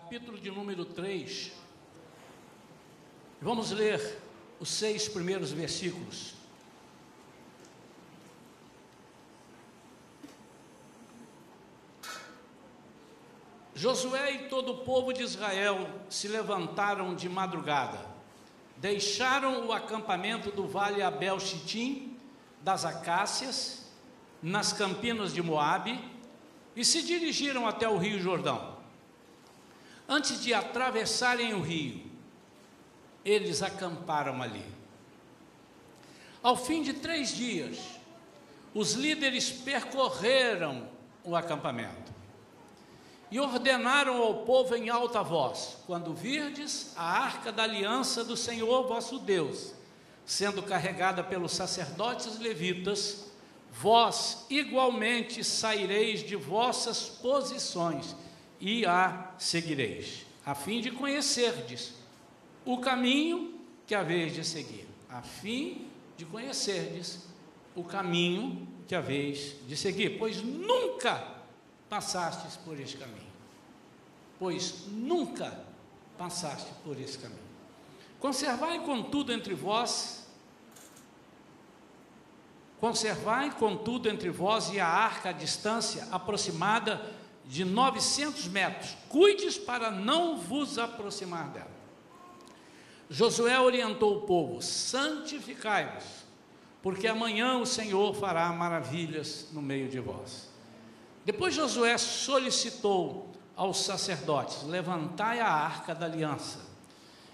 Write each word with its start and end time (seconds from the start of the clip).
capítulo 0.00 0.38
de 0.38 0.48
número 0.48 0.84
3. 0.84 1.50
Vamos 3.42 3.72
ler 3.72 4.22
os 4.60 4.68
seis 4.68 5.08
primeiros 5.08 5.50
versículos. 5.50 6.34
Josué 13.74 14.34
e 14.34 14.48
todo 14.48 14.70
o 14.70 14.78
povo 14.84 15.12
de 15.12 15.24
Israel 15.24 15.90
se 16.08 16.28
levantaram 16.28 17.16
de 17.16 17.28
madrugada, 17.28 17.98
deixaram 18.76 19.66
o 19.66 19.72
acampamento 19.72 20.52
do 20.52 20.68
vale 20.68 21.02
Abel 21.02 21.40
Chitim, 21.40 22.16
das 22.62 22.84
Acácias, 22.84 23.90
nas 24.40 24.72
campinas 24.72 25.34
de 25.34 25.42
Moabe, 25.42 25.98
e 26.76 26.84
se 26.84 27.02
dirigiram 27.02 27.66
até 27.66 27.88
o 27.88 27.98
rio 27.98 28.20
Jordão. 28.20 28.77
Antes 30.08 30.42
de 30.42 30.54
atravessarem 30.54 31.52
o 31.52 31.60
rio, 31.60 32.10
eles 33.22 33.62
acamparam 33.62 34.40
ali. 34.42 34.64
Ao 36.42 36.56
fim 36.56 36.82
de 36.82 36.94
três 36.94 37.36
dias, 37.36 37.78
os 38.72 38.92
líderes 38.92 39.50
percorreram 39.50 40.88
o 41.22 41.36
acampamento 41.36 42.10
e 43.30 43.38
ordenaram 43.38 44.22
ao 44.22 44.44
povo 44.44 44.74
em 44.74 44.88
alta 44.88 45.22
voz: 45.22 45.76
quando 45.86 46.14
virdes 46.14 46.92
a 46.96 47.04
arca 47.04 47.52
da 47.52 47.64
aliança 47.64 48.24
do 48.24 48.36
Senhor 48.36 48.86
vosso 48.86 49.18
Deus, 49.18 49.74
sendo 50.24 50.62
carregada 50.62 51.22
pelos 51.22 51.52
sacerdotes 51.52 52.38
levitas, 52.38 53.26
vós 53.70 54.46
igualmente 54.48 55.44
saireis 55.44 56.20
de 56.26 56.34
vossas 56.34 57.02
posições 57.08 58.16
e 58.60 58.84
a 58.84 59.32
seguireis, 59.38 60.26
a 60.44 60.54
fim 60.54 60.80
de 60.80 60.90
conhecerdes 60.90 61.94
o 62.64 62.78
caminho 62.78 63.60
que 63.86 63.94
haveis 63.94 64.34
de 64.34 64.44
seguir, 64.44 64.86
a 65.08 65.22
fim 65.22 65.88
de 66.16 66.24
conhecerdes 66.24 67.26
o 67.74 67.84
caminho 67.84 68.66
que 68.86 68.94
haveis 68.94 69.54
de 69.66 69.76
seguir, 69.76 70.18
pois 70.18 70.42
nunca 70.42 71.36
passastes 71.88 72.56
por 72.56 72.78
este 72.78 72.96
caminho, 72.96 73.32
pois 74.38 74.86
nunca 74.88 75.64
passaste 76.16 76.70
por 76.82 77.00
esse 77.00 77.18
caminho. 77.18 77.48
Conservai, 78.18 78.84
contudo, 78.84 79.32
entre 79.32 79.54
vós 79.54 80.18
Conservai, 82.80 83.50
contudo, 83.50 84.08
entre 84.08 84.30
vós 84.30 84.70
e 84.72 84.78
a 84.78 84.86
arca 84.86 85.30
a 85.30 85.32
distância 85.32 86.06
aproximada 86.12 87.12
de 87.48 87.64
900 87.64 88.46
metros. 88.48 88.96
Cuides 89.08 89.56
para 89.56 89.90
não 89.90 90.36
vos 90.36 90.78
aproximar 90.78 91.48
dela. 91.48 91.78
Josué 93.10 93.58
orientou 93.58 94.18
o 94.18 94.20
povo: 94.20 94.60
santificai-vos, 94.60 96.04
porque 96.82 97.08
amanhã 97.08 97.58
o 97.58 97.66
Senhor 97.66 98.14
fará 98.14 98.52
maravilhas 98.52 99.48
no 99.52 99.62
meio 99.62 99.88
de 99.88 99.98
vós. 99.98 100.48
Depois 101.24 101.54
Josué 101.54 101.96
solicitou 101.96 103.32
aos 103.56 103.82
sacerdotes: 103.82 104.62
levantai 104.64 105.40
a 105.40 105.50
arca 105.50 105.94
da 105.94 106.04
aliança 106.04 106.60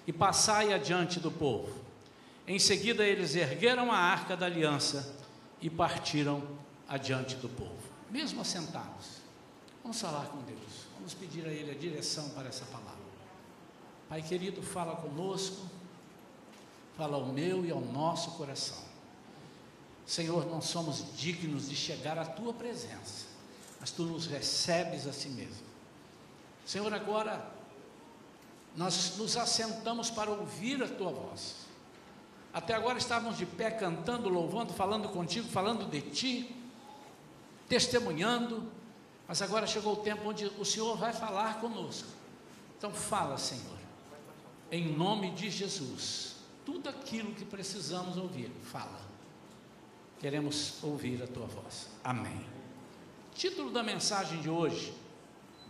e 0.07 0.13
passai 0.13 0.73
adiante 0.73 1.19
do 1.19 1.31
povo. 1.31 1.83
Em 2.47 2.59
seguida, 2.59 3.05
eles 3.05 3.35
ergueram 3.35 3.91
a 3.91 3.97
arca 3.97 4.37
da 4.37 4.47
aliança 4.47 5.17
e 5.61 5.69
partiram 5.71 6.43
adiante 6.87 7.37
do 7.37 7.49
povo, 7.49 7.83
mesmo 8.11 8.43
assentados. 8.43 9.14
Vamos 9.85 10.01
falar 10.01 10.29
com 10.29 10.39
Deus, 10.45 10.87
vamos 10.95 11.13
pedir 11.13 11.47
a 11.47 11.53
Ele 11.53 11.71
a 11.71 11.75
direção 11.75 12.31
para 12.31 12.49
essa 12.49 12.65
palavra. 12.65 13.05
Pai 14.09 14.23
querido, 14.23 14.63
fala 14.63 14.97
conosco, 14.97 15.69
fala 16.97 17.19
ao 17.19 17.27
meu 17.27 17.67
e 17.67 17.71
ao 17.71 17.83
nosso 17.83 18.31
coração. 18.31 18.83
Senhor, 20.07 20.47
não 20.47 20.63
somos 20.63 21.05
dignos 21.19 21.69
de 21.69 21.77
chegar 21.77 22.19
à 22.19 22.25
tua 22.25 22.55
presença, 22.55 23.27
mas 23.79 23.91
tu 23.91 24.05
nos 24.05 24.27
recebes 24.27 25.07
a 25.07 25.13
si 25.13 25.29
mesmo. 25.29 25.67
Senhor, 26.65 26.93
agora 26.95 27.53
nós 28.75 29.19
nos 29.19 29.37
assentamos 29.37 30.11
para 30.11 30.31
ouvir 30.31 30.83
a 30.83 30.89
tua 30.89 31.13
voz. 31.13 31.57
Até 32.55 32.73
agora 32.73 32.97
estávamos 32.97 33.37
de 33.37 33.45
pé 33.45 33.71
cantando, 33.71 34.31
louvando, 34.31 34.73
falando 34.73 35.11
contigo, 35.11 35.47
falando 35.47 35.91
de 35.91 36.01
ti, 36.01 36.57
testemunhando, 37.69 38.67
mas 39.27 39.41
agora 39.41 39.67
chegou 39.67 39.95
o 39.95 39.97
tempo 39.97 40.29
onde 40.29 40.47
o 40.59 40.65
Senhor 40.65 40.97
vai 40.97 41.13
falar 41.13 41.61
conosco. 41.61 42.09
Então 42.77 42.93
fala, 42.93 43.39
Senhor, 43.39 43.79
em 44.71 44.93
nome 44.93 45.31
de 45.31 45.51
Jesus, 45.51 46.35
tudo 46.65 46.89
aquilo 46.89 47.33
que 47.35 47.45
precisamos 47.45 48.17
ouvir, 48.17 48.51
fala. 48.65 49.01
Queremos 50.19 50.83
ouvir 50.83 51.23
a 51.23 51.27
tua 51.27 51.47
voz. 51.47 51.89
Amém. 52.03 52.45
Título 53.35 53.71
da 53.71 53.83
mensagem 53.83 54.41
de 54.41 54.49
hoje, 54.49 54.95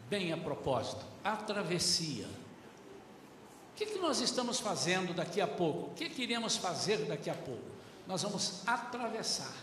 bem 0.09 0.33
a 0.33 0.37
propósito, 0.37 1.05
a 1.23 1.37
travessia. 1.37 2.27
O 2.27 3.77
que, 3.77 3.87
que 3.87 3.99
nós 3.99 4.21
estamos 4.21 4.61
fazendo 4.61 5.15
daqui 5.15 5.41
a 5.41 5.47
pouco? 5.47 5.91
O 5.91 5.95
que 5.95 6.09
queremos 6.09 6.57
fazer 6.57 6.99
daqui 7.07 7.29
a 7.29 7.35
pouco? 7.35 7.65
Nós 8.07 8.23
vamos 8.23 8.63
atravessar. 8.67 9.55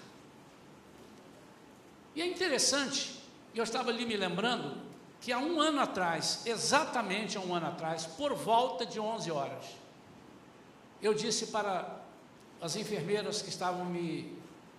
E 2.14 2.22
é 2.22 2.28
interessante, 2.28 3.21
eu 3.60 3.64
estava 3.64 3.90
ali 3.90 4.06
me 4.06 4.16
lembrando, 4.16 4.78
que 5.20 5.32
há 5.32 5.38
um 5.38 5.62
ano 5.62 5.80
atrás, 5.80 6.42
exatamente 6.46 7.38
há 7.38 7.42
um 7.42 7.54
ano 7.54 7.68
atrás, 7.68 8.06
por 8.06 8.34
volta 8.34 8.86
de 8.86 9.00
11 9.00 9.32
horas, 9.32 9.66
eu 11.02 11.14
disse 11.14 11.48
para 11.48 12.00
as 12.60 12.76
enfermeiras 12.76 13.42
que 13.42 13.50
estavam 13.50 13.86
me 13.86 14.38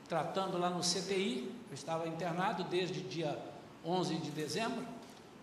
tratando 0.09 0.59
lá 0.59 0.71
no 0.71 0.81
CTI, 0.81 1.51
eu 1.69 1.75
estava 1.75 2.09
internado 2.09 2.65
desde 2.65 3.01
dia 3.01 3.39
11 3.85 4.17
de 4.17 4.31
dezembro, 4.31 4.87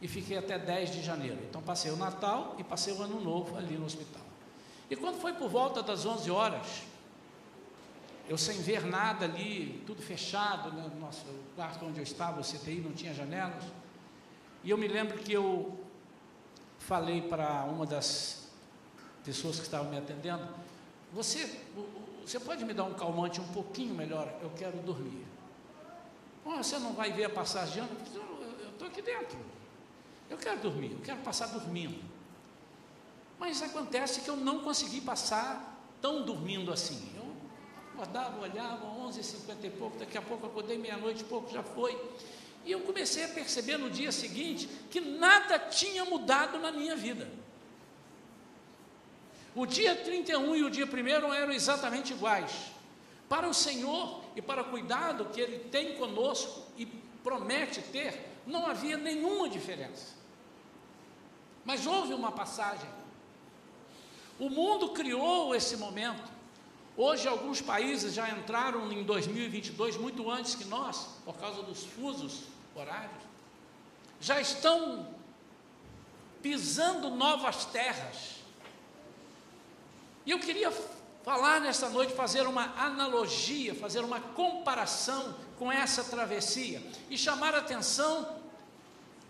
e 0.02 0.08
fiquei 0.08 0.38
até 0.38 0.58
10 0.58 0.92
de 0.92 1.02
janeiro. 1.02 1.40
Então 1.50 1.62
passei 1.62 1.92
o 1.92 1.98
Natal 1.98 2.56
e 2.58 2.64
passei 2.64 2.94
o 2.94 3.02
Ano 3.02 3.20
Novo 3.20 3.58
ali 3.58 3.78
no 3.78 3.86
hospital. 3.86 4.22
E 4.90 4.96
quando 4.96 5.20
foi 5.20 5.34
por 5.34 5.50
volta 5.50 5.84
das 5.84 6.06
11 6.06 6.32
horas, 6.32 6.84
eu 8.30 8.38
sem 8.38 8.62
ver 8.62 8.86
nada 8.86 9.26
ali, 9.26 9.84
tudo 9.88 10.04
fechado, 10.04 10.72
né, 10.72 10.88
no 10.94 11.00
nosso 11.00 11.26
quarto 11.56 11.84
onde 11.84 11.98
eu 11.98 12.04
estava, 12.04 12.40
o 12.40 12.44
CTI 12.44 12.80
não 12.80 12.94
tinha 12.94 13.12
janelas. 13.12 13.64
E 14.64 14.70
eu 14.70 14.78
me 14.78 14.88
lembro 14.88 15.18
que 15.18 15.34
eu 15.34 15.80
falei 16.78 17.24
para 17.24 17.64
uma 17.64 17.88
das 17.88 18.48
pessoas 19.26 19.58
que 19.58 19.64
estavam 19.64 19.90
me 19.90 19.98
atendendo: 19.98 20.48
você, 21.12 21.60
você 22.24 22.40
pode 22.40 22.64
me 22.66 22.74
dar 22.74 22.84
um 22.84 22.94
calmante 22.94 23.42
um 23.42 23.48
pouquinho 23.48 23.96
melhor? 23.96 24.32
Eu 24.44 24.52
quero 24.52 24.78
dormir. 24.78 25.26
Oh, 26.46 26.58
você 26.58 26.78
não 26.78 26.94
vai 26.94 27.12
ver 27.12 27.26
a 27.26 27.30
passagem 27.32 27.74
de 27.74 27.80
ano? 27.80 27.90
Eu 28.62 28.70
estou 28.70 28.88
aqui 28.88 29.02
dentro. 29.02 29.40
Eu 30.30 30.38
quero 30.38 30.60
dormir, 30.60 30.92
eu 30.92 31.00
quero 31.00 31.20
passar 31.22 31.48
dormindo. 31.48 32.00
Mas 33.40 33.64
acontece 33.64 34.22
que 34.22 34.30
eu 34.30 34.38
não 34.38 34.60
consegui 34.60 35.02
passar 35.02 35.84
tão 36.00 36.24
dormindo 36.24 36.72
assim. 36.72 37.10
Acordava, 38.00 38.40
olhava, 38.40 38.86
11h50 39.10 39.58
e 39.62 39.70
pouco, 39.72 39.98
daqui 39.98 40.18
a 40.18 40.22
pouco 40.22 40.48
acordei 40.48 40.78
meia-noite, 40.78 41.22
pouco 41.26 41.52
já 41.52 41.62
foi. 41.62 42.02
E 42.64 42.72
eu 42.72 42.80
comecei 42.80 43.26
a 43.26 43.28
perceber 43.28 43.78
no 43.78 43.90
dia 43.90 44.10
seguinte 44.10 44.70
que 44.90 45.02
nada 45.02 45.60
tinha 45.60 46.06
mudado 46.06 46.58
na 46.60 46.72
minha 46.72 46.96
vida. 46.96 47.30
O 49.54 49.66
dia 49.66 49.98
31 49.98 50.56
e 50.56 50.64
o 50.64 50.70
dia 50.70 50.86
1 50.86 51.34
eram 51.34 51.52
exatamente 51.52 52.14
iguais. 52.14 52.72
Para 53.28 53.50
o 53.50 53.54
Senhor 53.54 54.24
e 54.34 54.42
para 54.42 54.62
o 54.62 54.70
cuidado 54.70 55.26
que 55.26 55.42
Ele 55.42 55.60
tem 55.60 55.98
conosco 55.98 56.68
e 56.78 56.86
promete 56.86 57.82
ter, 57.82 58.18
não 58.48 58.66
havia 58.66 58.96
nenhuma 58.96 59.50
diferença. 59.50 60.16
Mas 61.66 61.86
houve 61.86 62.14
uma 62.14 62.32
passagem. 62.32 62.90
O 64.40 64.50
mundo 64.50 64.94
criou 64.94 65.54
esse 65.54 65.76
momento. 65.76 66.39
Hoje, 67.02 67.30
alguns 67.30 67.62
países 67.62 68.14
já 68.14 68.30
entraram 68.30 68.92
em 68.92 69.04
2022 69.04 69.96
muito 69.96 70.30
antes 70.30 70.54
que 70.54 70.66
nós, 70.66 71.08
por 71.24 71.38
causa 71.38 71.64
dos 71.64 71.86
fusos 71.86 72.42
horários. 72.76 73.24
Já 74.20 74.42
estão 74.42 75.08
pisando 76.42 77.10
novas 77.10 77.64
terras. 77.64 78.42
E 80.26 80.32
eu 80.32 80.40
queria 80.40 80.74
falar 81.24 81.62
nessa 81.62 81.90
noite, 81.90 82.12
fazer 82.12 82.46
uma 82.46 82.66
analogia, 82.76 83.74
fazer 83.74 84.04
uma 84.04 84.20
comparação 84.20 85.38
com 85.58 85.72
essa 85.72 86.04
travessia 86.04 86.86
e 87.10 87.18
chamar 87.18 87.56
a 87.56 87.60
atenção 87.60 88.42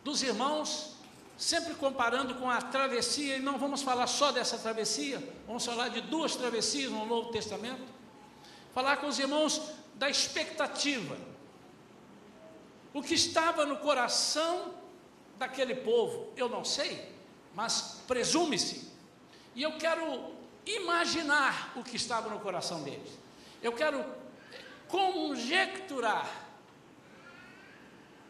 dos 0.04 0.24
irmãos 0.24 0.96
sempre 1.40 1.74
comparando 1.76 2.36
com 2.36 2.50
a 2.50 2.62
travessia, 2.62 3.38
e 3.38 3.40
não 3.40 3.58
vamos 3.58 3.82
falar 3.82 4.08
só 4.08 4.30
dessa 4.30 4.58
travessia, 4.58 5.24
vamos 5.48 5.66
falar 5.66 5.88
de 5.88 6.02
duas 6.02 6.36
travessias 6.36 6.92
no 6.92 7.06
Novo 7.06 7.32
Testamento. 7.32 7.82
Falar 8.74 8.98
com 8.98 9.08
os 9.08 9.18
irmãos 9.18 9.62
da 9.96 10.10
expectativa. 10.10 11.18
O 12.94 13.02
que 13.02 13.14
estava 13.14 13.66
no 13.66 13.78
coração 13.78 14.74
daquele 15.38 15.76
povo, 15.76 16.34
eu 16.36 16.50
não 16.50 16.66
sei, 16.66 17.10
mas 17.56 18.02
presume-se. 18.06 18.92
E 19.56 19.64
eu 19.64 19.78
quero 19.78 20.34
imaginar 20.66 21.72
o 21.78 21.84
que 21.84 21.96
estava 21.96 22.30
no 22.30 22.42
coração 22.42 22.84
deles. 22.84 23.18
Eu 23.64 23.72
quero 23.72 24.04
conjecturar 24.90 26.30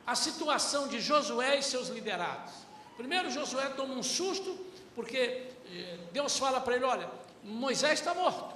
a 0.05 0.13
situação 0.13 0.87
de 0.87 0.99
Josué 0.99 1.57
e 1.57 1.63
seus 1.63 1.87
liderados. 1.87 2.58
Primeiro, 2.99 3.31
Josué 3.31 3.69
toma 3.69 3.93
um 3.93 4.03
susto, 4.03 4.59
porque 4.93 5.17
eh, 5.71 5.97
Deus 6.11 6.37
fala 6.37 6.59
para 6.59 6.75
ele: 6.75 6.83
Olha, 6.83 7.09
Moisés 7.41 7.93
está 7.93 8.13
morto. 8.13 8.53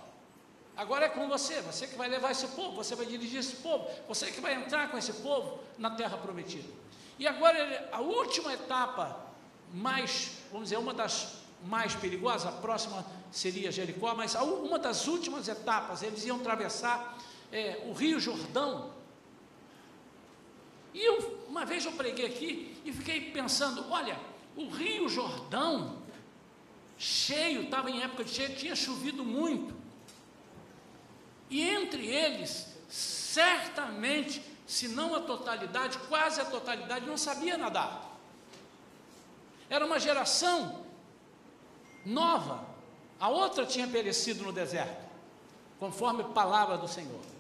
Agora 0.76 1.06
é 1.06 1.10
com 1.10 1.30
você, 1.30 1.62
você 1.62 1.88
que 1.88 1.96
vai 1.96 2.10
levar 2.10 2.32
esse 2.32 2.48
povo, 2.48 2.76
você 2.76 2.94
vai 2.94 3.06
dirigir 3.06 3.40
esse 3.40 3.56
povo, 3.58 3.90
você 4.06 4.30
que 4.32 4.42
vai 4.42 4.54
entrar 4.56 4.92
com 4.92 4.98
esse 4.98 5.14
povo 5.14 5.60
na 5.78 5.92
terra 5.92 6.18
prometida. 6.18 6.68
E 7.18 7.26
agora 7.26 7.88
a 7.90 8.02
última 8.02 8.54
etapa, 8.54 9.18
mais, 9.74 10.32
vamos 10.52 10.66
dizer, 10.66 10.78
uma 10.78 10.94
das 10.94 11.36
mais 11.64 11.96
perigosas, 11.96 12.46
a 12.46 12.52
próxima 12.52 13.06
seria 13.32 13.72
Jericó, 13.72 14.14
mas 14.14 14.36
uma 14.36 14.78
das 14.78 15.08
últimas 15.08 15.48
etapas, 15.48 16.04
eles 16.04 16.26
iam 16.26 16.36
atravessar 16.36 17.18
é, 17.50 17.82
o 17.88 17.94
Rio 17.94 18.20
Jordão. 18.20 18.92
E 20.94 21.00
eu, 21.02 21.46
uma 21.48 21.64
vez 21.66 21.86
eu 21.86 21.94
preguei 21.94 22.26
aqui 22.26 22.76
e 22.84 22.92
fiquei 22.92 23.32
pensando: 23.32 23.86
olha, 23.90 24.33
o 24.56 24.70
Rio 24.70 25.10
Jordão, 25.10 25.98
cheio, 26.98 27.64
estava 27.64 27.90
em 27.90 28.02
época 28.02 28.24
de 28.24 28.32
cheio, 28.32 28.56
tinha 28.56 28.76
chovido 28.76 29.24
muito. 29.24 29.74
E 31.50 31.62
entre 31.62 32.08
eles, 32.08 32.68
certamente, 32.90 34.44
se 34.66 34.88
não 34.88 35.16
a 35.16 35.22
totalidade, 35.22 35.98
quase 36.10 36.40
a 36.42 36.46
totalidade, 36.46 37.06
não 37.06 37.18
sabia 37.18 37.58
nadar. 37.58 38.12
Era 39.70 39.86
uma 39.86 40.00
geração 40.00 40.86
nova. 42.06 42.66
A 43.20 43.30
outra 43.30 43.66
tinha 43.66 43.88
perecido 43.88 44.44
no 44.44 44.52
deserto, 44.52 45.04
conforme 45.80 46.24
palavra 46.26 46.78
do 46.78 46.88
Senhor. 46.88 47.33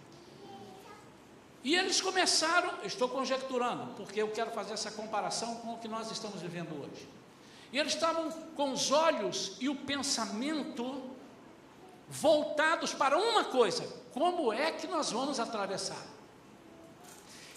E 1.64 1.76
eles 1.76 2.02
começaram, 2.02 2.84
estou 2.84 3.08
conjecturando, 3.08 3.94
porque 3.96 4.22
eu 4.22 4.30
quero 4.30 4.52
fazer 4.52 4.74
essa 4.74 4.92
comparação 4.92 5.56
com 5.56 5.74
o 5.74 5.78
que 5.78 5.88
nós 5.88 6.12
estamos 6.12 6.42
vivendo 6.42 6.74
hoje. 6.74 7.08
E 7.72 7.80
eles 7.80 7.94
estavam 7.94 8.30
com 8.56 8.72
os 8.72 8.92
olhos 8.92 9.56
e 9.60 9.70
o 9.70 9.76
pensamento 9.76 11.02
voltados 12.10 12.94
para 12.94 13.18
uma 13.18 13.46
coisa: 13.46 13.88
como 14.12 14.52
é 14.52 14.72
que 14.72 14.88
nós 14.88 15.12
vamos 15.12 15.40
atravessar? 15.40 16.06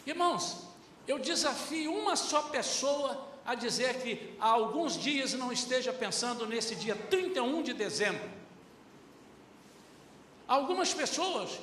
Irmãos, 0.06 0.62
eu 1.06 1.18
desafio 1.18 1.92
uma 1.92 2.14
só 2.14 2.42
pessoa 2.42 3.26
a 3.44 3.54
dizer 3.54 4.00
que 4.00 4.36
há 4.40 4.48
alguns 4.48 4.96
dias 4.96 5.34
não 5.34 5.52
esteja 5.52 5.92
pensando 5.92 6.46
nesse 6.46 6.76
dia 6.76 6.94
31 6.94 7.62
de 7.62 7.72
dezembro. 7.72 8.28
Algumas 10.46 10.94
pessoas 10.94 11.58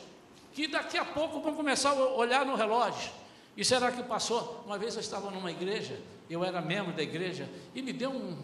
que 0.53 0.67
daqui 0.67 0.97
a 0.97 1.05
pouco 1.05 1.41
vão 1.41 1.55
começar 1.55 1.89
a 1.89 2.13
olhar 2.13 2.45
no 2.45 2.55
relógio. 2.55 3.11
E 3.55 3.63
será 3.63 3.91
que 3.91 4.03
passou? 4.03 4.63
Uma 4.65 4.77
vez 4.77 4.95
eu 4.95 5.01
estava 5.01 5.29
numa 5.29 5.51
igreja, 5.51 5.99
eu 6.29 6.43
era 6.43 6.61
membro 6.61 6.93
da 6.93 7.03
igreja, 7.03 7.49
e 7.73 7.81
me 7.81 7.93
deu 7.93 8.11
um, 8.11 8.37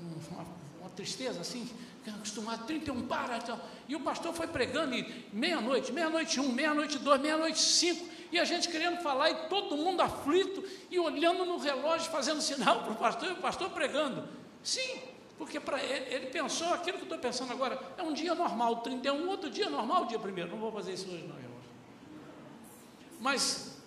um, 0.00 0.14
uma, 0.30 0.46
uma 0.80 0.90
tristeza 0.90 1.40
assim, 1.40 1.68
acostumado, 2.06 2.66
31 2.66 3.06
para. 3.06 3.36
Então, 3.36 3.60
e 3.88 3.96
o 3.96 4.00
pastor 4.00 4.34
foi 4.34 4.46
pregando, 4.46 4.94
e 4.94 5.26
meia-noite, 5.32 5.92
meia-noite 5.92 6.40
um, 6.40 6.52
meia-noite 6.52 6.98
dois, 6.98 7.20
meia-noite 7.20 7.58
cinco, 7.58 8.08
e 8.30 8.38
a 8.38 8.44
gente 8.44 8.68
querendo 8.68 9.00
falar, 9.00 9.30
e 9.30 9.34
todo 9.48 9.76
mundo 9.76 10.00
aflito, 10.00 10.64
e 10.90 10.98
olhando 10.98 11.44
no 11.44 11.58
relógio, 11.58 12.10
fazendo 12.10 12.40
sinal 12.40 12.82
para 12.84 12.92
o 12.92 12.96
pastor, 12.96 13.28
e 13.30 13.32
o 13.32 13.36
pastor 13.36 13.70
pregando. 13.70 14.28
Sim, 14.62 15.00
porque 15.36 15.58
para 15.58 15.82
ele, 15.82 16.14
ele 16.14 16.26
pensou 16.26 16.72
aquilo 16.72 16.98
que 16.98 17.04
eu 17.04 17.06
estou 17.14 17.18
pensando 17.18 17.52
agora, 17.52 17.80
é 17.96 18.02
um 18.02 18.12
dia 18.12 18.34
normal, 18.34 18.76
31, 18.82 19.28
outro 19.28 19.50
dia 19.50 19.68
normal, 19.68 20.06
dia 20.06 20.18
primeiro. 20.18 20.50
Não 20.50 20.58
vou 20.58 20.70
fazer 20.70 20.92
isso 20.92 21.08
hoje, 21.08 21.26
não, 21.26 21.36
irmão. 21.36 21.58
Mas, 23.20 23.78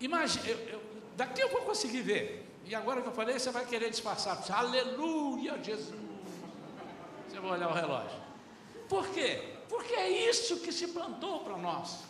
imagine, 0.00 0.48
eu, 0.48 0.58
eu, 0.68 0.82
daqui 1.16 1.40
eu 1.40 1.48
vou 1.50 1.62
conseguir 1.62 2.02
ver. 2.02 2.46
E 2.64 2.74
agora 2.74 3.00
que 3.00 3.08
eu 3.08 3.12
falei, 3.12 3.38
você 3.38 3.50
vai 3.50 3.64
querer 3.64 3.90
disfarçar. 3.90 4.42
Aleluia, 4.50 5.62
Jesus. 5.62 6.00
Você 7.28 7.38
vai 7.38 7.52
olhar 7.52 7.68
o 7.68 7.72
relógio. 7.72 8.20
Por 8.88 9.06
quê? 9.10 9.56
Porque 9.68 9.94
é 9.94 10.28
isso 10.28 10.58
que 10.60 10.72
se 10.72 10.88
plantou 10.88 11.40
para 11.40 11.56
nós. 11.56 12.00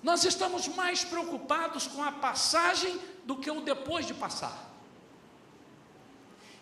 Nós 0.00 0.24
estamos 0.24 0.68
mais 0.68 1.02
preocupados 1.02 1.88
com 1.88 2.04
a 2.04 2.12
passagem 2.12 3.00
do 3.24 3.36
que 3.36 3.50
o 3.50 3.60
depois 3.60 4.06
de 4.06 4.14
passar. 4.14 4.67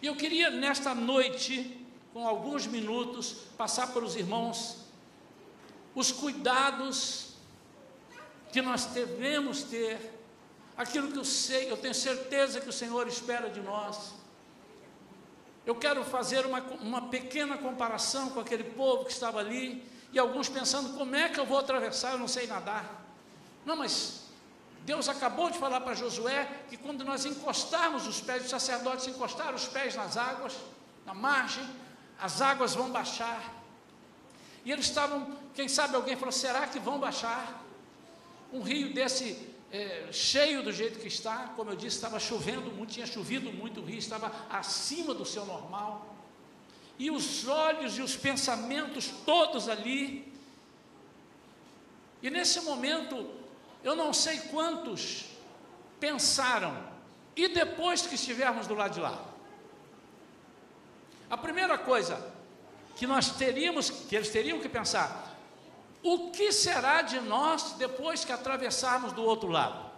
E 0.03 0.07
eu 0.07 0.17
queria 0.17 0.51
nesta 0.51 0.95
noite, 0.95 1.87
com 2.13 2.27
alguns 2.27 2.67
minutos, 2.67 3.33
passar 3.57 3.89
para 3.89 4.05
os 4.05 4.17
irmãos 4.17 4.79
os 5.95 6.13
cuidados 6.13 7.35
que 8.53 8.61
nós 8.61 8.87
devemos 8.87 9.63
ter, 9.63 9.99
aquilo 10.77 11.11
que 11.11 11.19
eu 11.19 11.25
sei, 11.25 11.71
eu 11.71 11.77
tenho 11.77 11.95
certeza 11.95 12.61
que 12.61 12.69
o 12.69 12.73
Senhor 12.73 13.09
espera 13.09 13.49
de 13.49 13.61
nós 13.61 14.15
eu 15.67 15.75
quero 15.75 16.05
fazer 16.05 16.47
uma, 16.47 16.61
uma 16.81 17.09
pequena 17.09 17.59
comparação 17.59 18.31
com 18.31 18.39
aquele 18.39 18.63
povo 18.63 19.05
que 19.05 19.11
estava 19.11 19.41
ali, 19.41 19.85
e 20.13 20.19
alguns 20.19 20.49
pensando: 20.49 20.97
como 20.97 21.17
é 21.17 21.29
que 21.29 21.41
eu 21.41 21.45
vou 21.45 21.59
atravessar? 21.59 22.13
Eu 22.13 22.19
não 22.19 22.29
sei 22.29 22.47
nadar. 22.47 23.05
Não, 23.65 23.75
mas 23.75 24.26
Deus 24.87 25.09
acabou 25.09 25.51
de 25.51 25.59
falar 25.59 25.81
para 25.81 25.95
Josué 25.95 26.49
que 26.69 26.77
quando 26.77 27.05
nós 27.05 27.27
encostarmos 27.27 28.07
os 28.07 28.21
pés, 28.21 28.45
os 28.45 28.51
sacerdotes 28.51 29.09
encostaram 29.09 29.57
os 29.57 29.67
pés 29.67 29.97
nas 29.97 30.17
águas, 30.17 30.55
na 31.05 31.13
margem, 31.13 31.69
as 32.21 32.41
águas 32.41 32.73
vão 32.73 32.89
baixar. 32.89 33.53
E 34.65 34.71
eles 34.71 34.87
estavam, 34.87 35.37
quem 35.55 35.69
sabe 35.69 35.97
alguém 35.97 36.15
falou: 36.15 36.31
será 36.31 36.69
que 36.69 36.79
vão 36.79 37.01
baixar? 37.01 37.65
Um 38.53 38.63
rio 38.63 38.95
desse 38.95 39.53
é, 39.73 40.07
cheio 40.13 40.63
do 40.63 40.73
jeito 40.73 41.01
que 41.01 41.09
está, 41.09 41.53
como 41.57 41.73
eu 41.73 41.77
disse, 41.77 41.97
estava 41.97 42.21
chovendo 42.21 42.71
muito, 42.71 42.93
tinha 42.93 43.07
chovido 43.07 43.53
muito, 43.53 43.81
o 43.81 43.85
rio 43.85 43.99
estava 43.99 44.33
acima 44.49 45.13
do 45.13 45.25
seu 45.25 45.45
normal, 45.45 46.15
e 46.97 47.11
os 47.11 47.49
olhos 47.49 47.99
e 47.99 48.03
os 48.03 48.15
pensamentos 48.15 49.11
todos 49.25 49.69
ali, 49.69 50.33
e 52.23 52.31
nesse 52.31 52.61
momento, 52.61 53.46
eu 53.87 53.95
não 53.95 54.13
sei 54.13 54.41
quantos 54.41 55.27
pensaram, 56.01 56.77
e 57.37 57.47
depois 57.47 58.03
que 58.03 58.17
estivermos 58.17 58.67
do 58.67 58.75
lado 58.75 58.95
de 58.95 59.01
lá? 59.01 59.25
A 61.31 61.37
primeira 61.37 61.79
coisa 61.79 62.35
que 62.97 63.07
nós 63.07 63.31
teríamos, 63.37 63.89
que 63.89 64.17
eles 64.17 64.29
teriam 64.29 64.59
que 64.59 64.69
pensar, 64.69 65.37
o 66.03 66.31
que 66.31 66.51
será 66.51 67.03
de 67.03 67.21
nós 67.21 67.75
depois 67.79 68.25
que 68.25 68.33
atravessarmos 68.33 69.13
do 69.13 69.23
outro 69.23 69.49
lado? 69.49 69.89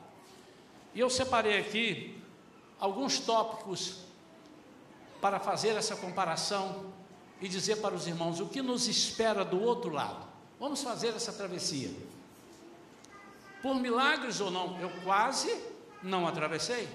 E 0.94 1.00
eu 1.00 1.08
separei 1.08 1.58
aqui 1.58 2.22
alguns 2.78 3.18
tópicos 3.18 4.00
para 5.18 5.40
fazer 5.40 5.70
essa 5.70 5.96
comparação 5.96 6.92
e 7.40 7.48
dizer 7.48 7.76
para 7.76 7.94
os 7.94 8.06
irmãos 8.06 8.38
o 8.38 8.48
que 8.48 8.60
nos 8.60 8.86
espera 8.86 9.44
do 9.44 9.62
outro 9.62 9.90
lado. 9.90 10.26
Vamos 10.60 10.82
fazer 10.82 11.08
essa 11.14 11.32
travessia. 11.32 12.17
Por 13.62 13.74
milagres 13.76 14.40
ou 14.40 14.50
não, 14.50 14.80
eu 14.80 14.90
quase 15.02 15.54
não 16.02 16.26
atravessei. 16.26 16.88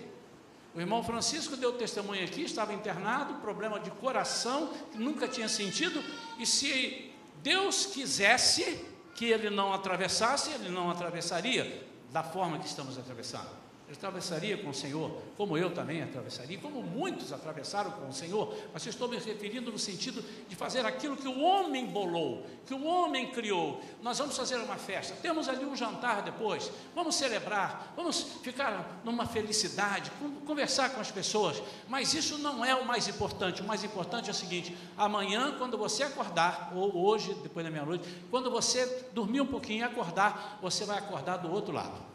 O 0.74 0.80
irmão 0.80 1.04
Francisco 1.04 1.56
deu 1.56 1.74
testemunho 1.74 2.24
aqui, 2.24 2.44
estava 2.44 2.74
internado, 2.74 3.36
problema 3.36 3.80
de 3.80 3.92
coração, 3.92 4.74
que 4.92 4.98
nunca 4.98 5.28
tinha 5.28 5.48
sentido, 5.48 6.04
e 6.40 6.46
se 6.46 7.14
Deus 7.44 7.86
quisesse, 7.86 8.84
que 9.16 9.26
ele 9.26 9.50
não 9.50 9.72
atravessasse, 9.72 10.50
ele 10.52 10.70
não 10.70 10.90
atravessaria 10.90 11.88
da 12.12 12.24
forma 12.24 12.58
que 12.58 12.66
estamos 12.66 12.98
atravessando. 12.98 13.63
Ele 13.94 13.98
atravessaria 14.00 14.58
com 14.58 14.70
o 14.72 14.74
Senhor, 14.74 15.22
como 15.38 15.56
eu 15.56 15.70
também 15.70 16.02
atravessaria, 16.02 16.58
como 16.58 16.82
muitos 16.82 17.32
atravessaram 17.32 17.92
com 17.92 18.10
o 18.10 18.14
Senhor, 18.14 18.52
mas 18.74 18.84
eu 18.88 18.90
estou 18.90 19.08
me 19.08 19.18
referindo 19.18 19.72
no 19.72 19.78
sentido 19.78 20.24
de 20.50 20.56
fazer 20.56 20.84
aquilo 20.84 21.16
que 21.16 21.28
o 21.28 21.40
homem 21.40 21.86
bolou, 21.86 22.44
que 22.66 22.74
o 22.74 22.84
homem 22.86 23.30
criou. 23.30 23.80
Nós 24.02 24.18
vamos 24.18 24.36
fazer 24.36 24.56
uma 24.56 24.78
festa, 24.78 25.16
temos 25.22 25.48
ali 25.48 25.64
um 25.64 25.76
jantar 25.76 26.24
depois, 26.24 26.72
vamos 26.96 27.14
celebrar, 27.14 27.94
vamos 27.96 28.24
ficar 28.42 29.00
numa 29.04 29.28
felicidade, 29.28 30.12
conversar 30.44 30.90
com 30.90 31.00
as 31.00 31.12
pessoas, 31.12 31.62
mas 31.88 32.16
isso 32.16 32.40
não 32.40 32.66
é 32.66 32.74
o 32.74 32.84
mais 32.84 33.08
importante. 33.08 33.62
O 33.62 33.66
mais 33.66 33.84
importante 33.84 34.28
é 34.28 34.32
o 34.32 34.36
seguinte: 34.36 34.76
amanhã, 34.98 35.56
quando 35.60 35.78
você 35.78 36.02
acordar, 36.02 36.72
ou 36.74 37.06
hoje, 37.06 37.36
depois 37.44 37.64
da 37.64 37.72
meia-noite, 37.72 38.10
quando 38.32 38.50
você 38.50 39.06
dormir 39.14 39.42
um 39.42 39.46
pouquinho 39.46 39.82
e 39.82 39.84
acordar, 39.84 40.58
você 40.64 40.84
vai 40.84 40.98
acordar 40.98 41.38
do 41.38 41.52
outro 41.52 41.72
lado. 41.72 42.13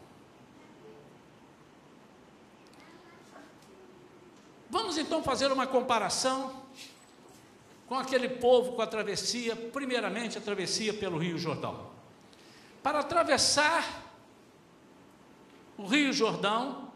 Vamos 4.69 4.97
então 4.97 5.23
fazer 5.23 5.51
uma 5.51 5.65
comparação 5.65 6.53
com 7.87 7.95
aquele 7.95 8.29
povo 8.29 8.73
com 8.73 8.81
a 8.83 8.87
travessia, 8.87 9.55
primeiramente 9.55 10.37
a 10.37 10.41
travessia 10.41 10.93
pelo 10.93 11.17
Rio 11.17 11.39
Jordão. 11.39 11.89
Para 12.83 12.99
atravessar 12.99 14.05
o 15.75 15.87
Rio 15.87 16.13
Jordão, 16.13 16.91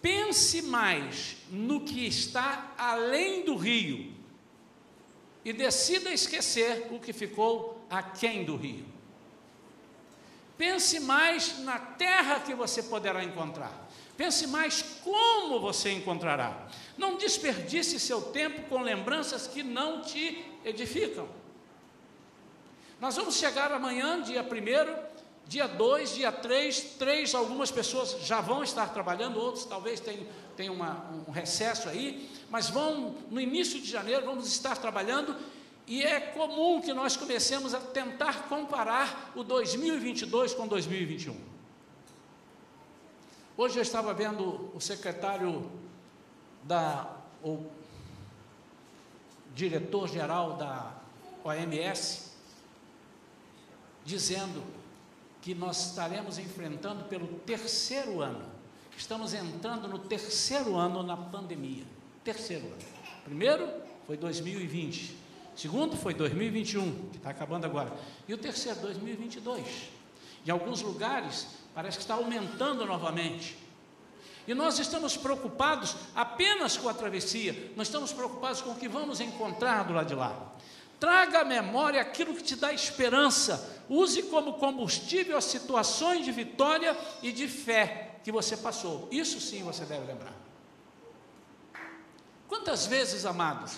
pense 0.00 0.62
mais 0.62 1.36
no 1.50 1.80
que 1.80 2.06
está 2.06 2.72
além 2.78 3.44
do 3.44 3.56
rio 3.56 4.10
e 5.44 5.52
decida 5.52 6.10
esquecer 6.10 6.88
o 6.90 6.98
que 6.98 7.12
ficou 7.12 7.84
aquém 7.90 8.42
do 8.44 8.56
rio. 8.56 8.86
Pense 10.56 10.98
mais 11.00 11.58
na 11.58 11.78
terra 11.78 12.40
que 12.40 12.54
você 12.54 12.82
poderá 12.82 13.22
encontrar. 13.22 13.81
Pense 14.16 14.46
mais 14.46 14.82
como 15.02 15.58
você 15.60 15.92
encontrará. 15.92 16.68
Não 16.96 17.16
desperdice 17.16 17.98
seu 17.98 18.20
tempo 18.20 18.62
com 18.68 18.82
lembranças 18.82 19.46
que 19.46 19.62
não 19.62 20.02
te 20.02 20.44
edificam. 20.64 21.28
Nós 23.00 23.16
vamos 23.16 23.36
chegar 23.36 23.72
amanhã, 23.72 24.22
dia 24.22 24.42
1 24.42 25.12
dia 25.46 25.66
2, 25.66 26.14
dia 26.14 26.32
3, 26.32 26.80
3, 26.98 27.34
algumas 27.34 27.70
pessoas 27.70 28.16
já 28.24 28.40
vão 28.40 28.62
estar 28.62 28.88
trabalhando, 28.92 29.38
outros 29.38 29.64
talvez 29.64 30.00
tenham, 30.00 30.26
tenham 30.56 30.74
uma, 30.74 31.04
um 31.28 31.30
recesso 31.30 31.88
aí, 31.88 32.30
mas 32.48 32.70
vão, 32.70 33.14
no 33.30 33.40
início 33.40 33.80
de 33.80 33.90
janeiro, 33.90 34.24
vamos 34.24 34.46
estar 34.46 34.76
trabalhando 34.76 35.36
e 35.86 36.02
é 36.02 36.20
comum 36.20 36.80
que 36.80 36.92
nós 36.92 37.16
comecemos 37.16 37.74
a 37.74 37.80
tentar 37.80 38.48
comparar 38.48 39.32
o 39.34 39.42
2022 39.42 40.54
com 40.54 40.66
2021. 40.66 41.36
Hoje 43.54 43.78
eu 43.78 43.82
estava 43.82 44.14
vendo 44.14 44.70
o 44.74 44.80
secretário 44.80 45.70
da, 46.64 47.18
o 47.44 47.66
diretor-geral 49.54 50.56
da 50.56 50.94
OMS, 51.44 52.32
dizendo 54.06 54.64
que 55.42 55.54
nós 55.54 55.90
estaremos 55.90 56.38
enfrentando 56.38 57.04
pelo 57.04 57.26
terceiro 57.40 58.22
ano. 58.22 58.42
Estamos 58.96 59.34
entrando 59.34 59.86
no 59.86 59.98
terceiro 59.98 60.76
ano 60.76 61.02
na 61.02 61.16
pandemia. 61.16 61.84
Terceiro 62.24 62.64
ano. 62.64 62.82
Primeiro 63.24 63.68
foi 64.06 64.16
2020. 64.16 65.14
Segundo 65.54 65.94
foi 65.94 66.14
2021, 66.14 67.08
que 67.10 67.18
está 67.18 67.28
acabando 67.28 67.66
agora. 67.66 67.92
E 68.26 68.32
o 68.32 68.38
terceiro, 68.38 68.80
2022. 68.80 69.90
Em 70.46 70.50
alguns 70.50 70.80
lugares, 70.80 71.61
parece 71.74 71.98
que 71.98 72.04
está 72.04 72.14
aumentando 72.14 72.84
novamente. 72.86 73.56
E 74.46 74.54
nós 74.54 74.78
estamos 74.78 75.16
preocupados 75.16 75.96
apenas 76.14 76.76
com 76.76 76.88
a 76.88 76.94
travessia, 76.94 77.72
nós 77.76 77.86
estamos 77.86 78.12
preocupados 78.12 78.60
com 78.60 78.70
o 78.70 78.76
que 78.76 78.88
vamos 78.88 79.20
encontrar 79.20 79.84
do 79.84 79.92
lado 79.92 80.08
de 80.08 80.14
lá. 80.14 80.52
Traga 80.98 81.40
à 81.40 81.44
memória 81.44 82.00
aquilo 82.00 82.34
que 82.34 82.42
te 82.42 82.56
dá 82.56 82.72
esperança, 82.72 83.84
use 83.88 84.22
como 84.24 84.54
combustível 84.54 85.36
as 85.36 85.44
situações 85.44 86.24
de 86.24 86.32
vitória 86.32 86.96
e 87.22 87.32
de 87.32 87.48
fé 87.48 88.18
que 88.22 88.30
você 88.30 88.56
passou. 88.56 89.08
Isso 89.10 89.40
sim 89.40 89.62
você 89.62 89.84
deve 89.84 90.06
lembrar. 90.06 90.34
Quantas 92.48 92.86
vezes, 92.86 93.24
amados, 93.24 93.76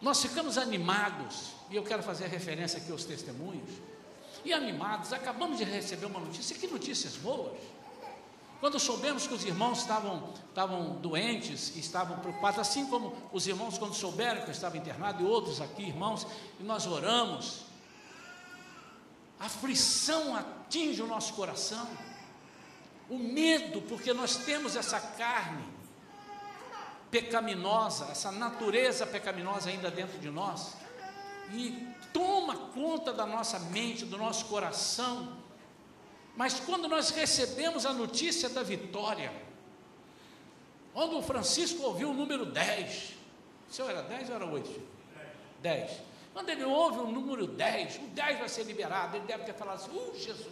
nós 0.00 0.22
ficamos 0.22 0.56
animados, 0.56 1.52
e 1.70 1.76
eu 1.76 1.82
quero 1.82 2.02
fazer 2.02 2.28
referência 2.28 2.78
aqui 2.78 2.92
aos 2.92 3.04
testemunhos, 3.04 3.70
e 4.44 4.52
animados, 4.52 5.12
acabamos 5.12 5.58
de 5.58 5.64
receber 5.64 6.06
uma 6.06 6.20
notícia, 6.20 6.56
que 6.56 6.66
notícias 6.66 7.16
boas. 7.16 7.58
Quando 8.60 8.78
soubemos 8.80 9.26
que 9.26 9.34
os 9.34 9.44
irmãos 9.44 9.78
estavam, 9.78 10.32
estavam 10.48 10.96
doentes 10.96 11.76
e 11.76 11.80
estavam 11.80 12.18
preocupados, 12.18 12.58
assim 12.58 12.86
como 12.86 13.14
os 13.32 13.46
irmãos, 13.46 13.78
quando 13.78 13.94
souberam 13.94 14.42
que 14.42 14.48
eu 14.48 14.52
estava 14.52 14.76
internado, 14.76 15.22
e 15.22 15.26
outros 15.26 15.60
aqui, 15.60 15.82
irmãos, 15.82 16.26
e 16.58 16.64
nós 16.64 16.86
oramos, 16.86 17.62
a 19.38 19.46
aflição 19.46 20.34
atinge 20.34 21.00
o 21.00 21.06
nosso 21.06 21.34
coração, 21.34 21.86
o 23.08 23.16
medo, 23.16 23.80
porque 23.82 24.12
nós 24.12 24.36
temos 24.38 24.74
essa 24.74 25.00
carne 25.00 25.64
pecaminosa, 27.10 28.06
essa 28.10 28.32
natureza 28.32 29.06
pecaminosa 29.06 29.70
ainda 29.70 29.90
dentro 29.90 30.18
de 30.18 30.30
nós, 30.30 30.74
e 31.52 31.86
toma 32.12 32.56
conta 32.74 33.12
da 33.12 33.26
nossa 33.26 33.58
mente, 33.58 34.04
do 34.04 34.16
nosso 34.16 34.46
coração. 34.46 35.36
Mas 36.36 36.60
quando 36.60 36.88
nós 36.88 37.10
recebemos 37.10 37.84
a 37.84 37.92
notícia 37.92 38.48
da 38.48 38.62
vitória, 38.62 39.32
quando 40.92 41.18
o 41.18 41.22
Francisco 41.22 41.82
ouviu 41.82 42.10
o 42.10 42.14
número 42.14 42.46
10, 42.46 43.14
o 43.68 43.72
senhor 43.72 43.90
era 43.90 44.02
10 44.02 44.30
ou 44.30 44.34
era 44.36 44.46
8? 44.46 44.80
10. 45.60 45.90
Quando 46.32 46.48
ele 46.50 46.64
ouve 46.64 46.98
o 46.98 47.10
número 47.10 47.46
10, 47.46 47.96
o 47.96 48.06
10 48.08 48.38
vai 48.38 48.48
ser 48.48 48.64
liberado, 48.64 49.16
ele 49.16 49.26
deve 49.26 49.44
ter 49.44 49.54
falado 49.54 49.76
assim: 49.76 49.90
Uh, 49.90 50.12
Jesus, 50.16 50.46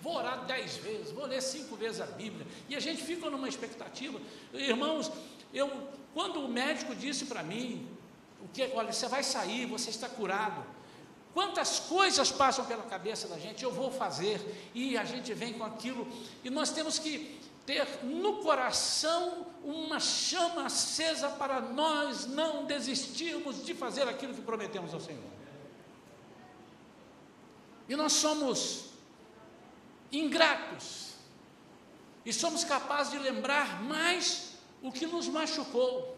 vou 0.00 0.16
orar 0.16 0.44
10 0.44 0.76
vezes, 0.78 1.12
vou 1.12 1.26
ler 1.26 1.40
5 1.40 1.76
vezes 1.76 2.00
a 2.00 2.06
Bíblia. 2.06 2.46
E 2.68 2.74
a 2.74 2.80
gente 2.80 3.02
fica 3.02 3.30
numa 3.30 3.48
expectativa. 3.48 4.20
Irmãos, 4.52 5.12
eu, 5.54 5.70
quando 6.12 6.40
o 6.40 6.48
médico 6.48 6.94
disse 6.94 7.26
para 7.26 7.42
mim, 7.42 7.88
o 8.42 8.48
que, 8.48 8.70
olha, 8.74 8.92
você 8.92 9.06
vai 9.06 9.22
sair, 9.22 9.66
você 9.66 9.90
está 9.90 10.08
curado. 10.08 10.64
Quantas 11.32 11.78
coisas 11.78 12.32
passam 12.32 12.64
pela 12.64 12.82
cabeça 12.82 13.28
da 13.28 13.38
gente, 13.38 13.62
eu 13.62 13.70
vou 13.70 13.90
fazer, 13.90 14.70
e 14.74 14.96
a 14.96 15.04
gente 15.04 15.32
vem 15.32 15.52
com 15.52 15.64
aquilo, 15.64 16.08
e 16.42 16.50
nós 16.50 16.70
temos 16.70 16.98
que 16.98 17.40
ter 17.64 17.86
no 18.02 18.38
coração 18.38 19.46
uma 19.62 20.00
chama 20.00 20.66
acesa 20.66 21.28
para 21.28 21.60
nós 21.60 22.26
não 22.26 22.64
desistirmos 22.64 23.64
de 23.64 23.74
fazer 23.74 24.08
aquilo 24.08 24.34
que 24.34 24.42
prometemos 24.42 24.92
ao 24.92 25.00
Senhor. 25.00 25.22
E 27.88 27.94
nós 27.94 28.12
somos 28.12 28.86
ingratos, 30.10 31.10
e 32.24 32.32
somos 32.32 32.64
capazes 32.64 33.12
de 33.12 33.18
lembrar 33.18 33.82
mais 33.82 34.54
o 34.82 34.90
que 34.90 35.06
nos 35.06 35.28
machucou, 35.28 36.09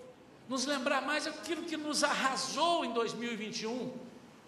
nos 0.49 0.65
lembrar 0.67 1.03
mais 1.03 1.27
aquilo 1.27 1.63
que 1.63 1.77
nos 1.77 2.03
arrasou 2.05 2.85
em 2.85 2.93
2021. 2.93 3.93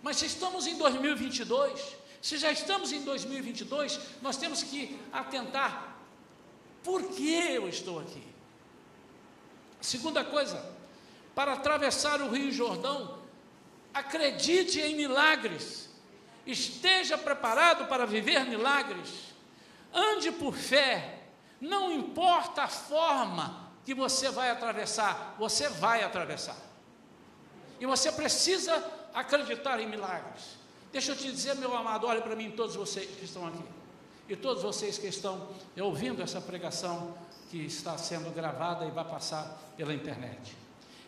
Mas 0.02 0.16
se 0.16 0.26
estamos 0.26 0.66
em 0.66 0.76
2022, 0.76 1.96
se 2.20 2.36
já 2.38 2.52
estamos 2.52 2.92
em 2.92 3.02
2022, 3.02 4.00
nós 4.20 4.36
temos 4.36 4.62
que 4.62 4.98
atentar 5.12 5.94
por 6.84 7.02
que 7.08 7.32
eu 7.32 7.66
estou 7.66 7.98
aqui? 7.98 8.22
Segunda 9.80 10.22
coisa, 10.22 10.62
para 11.34 11.54
atravessar 11.54 12.20
o 12.20 12.28
Rio 12.28 12.52
Jordão, 12.52 13.18
acredite 13.92 14.80
em 14.80 14.94
milagres, 14.94 15.88
esteja 16.46 17.16
preparado 17.16 17.88
para 17.88 18.06
viver 18.06 18.44
milagres, 18.44 19.08
ande 19.92 20.30
por 20.30 20.54
fé, 20.54 21.22
não 21.58 21.90
importa 21.90 22.64
a 22.64 22.68
forma 22.68 23.63
que 23.84 23.94
você 23.94 24.30
vai 24.30 24.50
atravessar, 24.50 25.36
você 25.38 25.68
vai 25.68 26.02
atravessar. 26.02 26.56
E 27.80 27.86
você 27.86 28.10
precisa 28.10 28.82
acreditar 29.12 29.80
em 29.80 29.86
milagres. 29.86 30.56
Deixa 30.92 31.12
eu 31.12 31.16
te 31.16 31.30
dizer, 31.30 31.54
meu 31.56 31.76
amado, 31.76 32.06
olhe 32.06 32.20
para 32.20 32.36
mim, 32.36 32.50
todos 32.50 32.76
vocês 32.76 33.08
que 33.18 33.24
estão 33.24 33.46
aqui 33.46 33.64
e 34.28 34.34
todos 34.34 34.62
vocês 34.62 34.96
que 34.96 35.06
estão 35.06 35.48
ouvindo 35.78 36.22
essa 36.22 36.40
pregação 36.40 37.16
que 37.50 37.58
está 37.58 37.98
sendo 37.98 38.34
gravada 38.34 38.86
e 38.86 38.90
vai 38.90 39.04
passar 39.04 39.58
pela 39.76 39.92
internet. 39.92 40.56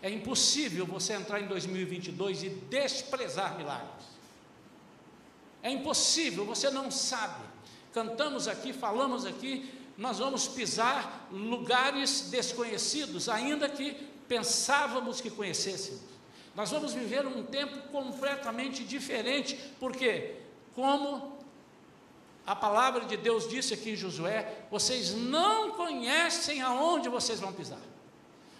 É 0.02 0.10
impossível 0.10 0.84
você 0.86 1.14
entrar 1.14 1.40
em 1.40 1.46
2022 1.46 2.42
e 2.42 2.48
desprezar 2.50 3.56
milagres. 3.56 4.04
É 5.62 5.70
impossível, 5.70 6.44
você 6.44 6.70
não 6.70 6.90
sabe. 6.90 7.42
Cantamos 7.92 8.46
aqui, 8.46 8.72
falamos 8.72 9.24
aqui, 9.24 9.72
nós 9.96 10.18
vamos 10.18 10.46
pisar 10.46 11.28
lugares 11.30 12.28
desconhecidos, 12.30 13.28
ainda 13.28 13.68
que 13.68 13.92
pensávamos 14.28 15.20
que 15.20 15.30
conhecêssemos. 15.30 16.02
Nós 16.54 16.70
vamos 16.70 16.92
viver 16.92 17.26
um 17.26 17.42
tempo 17.42 17.88
completamente 17.88 18.84
diferente, 18.84 19.58
porque 19.78 20.36
como 20.74 21.36
a 22.46 22.54
palavra 22.54 23.04
de 23.06 23.16
Deus 23.16 23.48
disse 23.48 23.74
aqui 23.74 23.90
em 23.90 23.96
Josué: 23.96 24.66
vocês 24.70 25.14
não 25.14 25.72
conhecem 25.72 26.60
aonde 26.62 27.08
vocês 27.08 27.40
vão 27.40 27.52
pisar. 27.52 27.80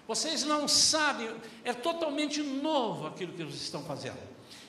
Vocês 0.08 0.44
não 0.44 0.68
sabem, 0.68 1.34
é 1.64 1.72
totalmente 1.72 2.42
novo 2.42 3.06
aquilo 3.08 3.32
que 3.32 3.42
eles 3.42 3.56
estão 3.56 3.82
fazendo. 3.82 4.18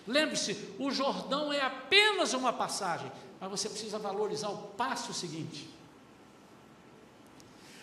Lembre-se, 0.07 0.73
o 0.79 0.89
Jordão 0.89 1.53
é 1.53 1.61
apenas 1.61 2.33
uma 2.33 2.51
passagem, 2.51 3.11
mas 3.39 3.49
você 3.49 3.69
precisa 3.69 3.99
valorizar 3.99 4.49
o 4.49 4.57
passo 4.69 5.13
seguinte. 5.13 5.76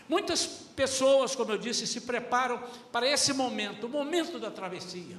Muitas 0.09 0.47
pessoas, 0.47 1.35
como 1.35 1.53
eu 1.53 1.59
disse, 1.59 1.87
se 1.87 2.03
preparam 2.03 2.63
para 2.93 3.07
esse 3.09 3.33
momento, 3.33 3.87
o 3.87 3.89
momento 3.89 4.39
da 4.39 4.51
travessia. 4.51 5.17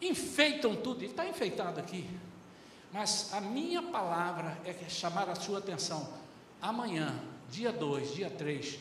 Enfeitam 0.00 0.76
tudo, 0.76 1.04
está 1.04 1.26
enfeitado 1.26 1.80
aqui. 1.80 2.08
Mas 2.92 3.32
a 3.32 3.40
minha 3.40 3.82
palavra 3.82 4.58
é 4.64 4.74
chamar 4.88 5.28
a 5.28 5.34
sua 5.34 5.58
atenção. 5.58 6.12
Amanhã, 6.60 7.14
dia 7.50 7.72
2, 7.72 8.14
dia 8.14 8.30
3, 8.30 8.78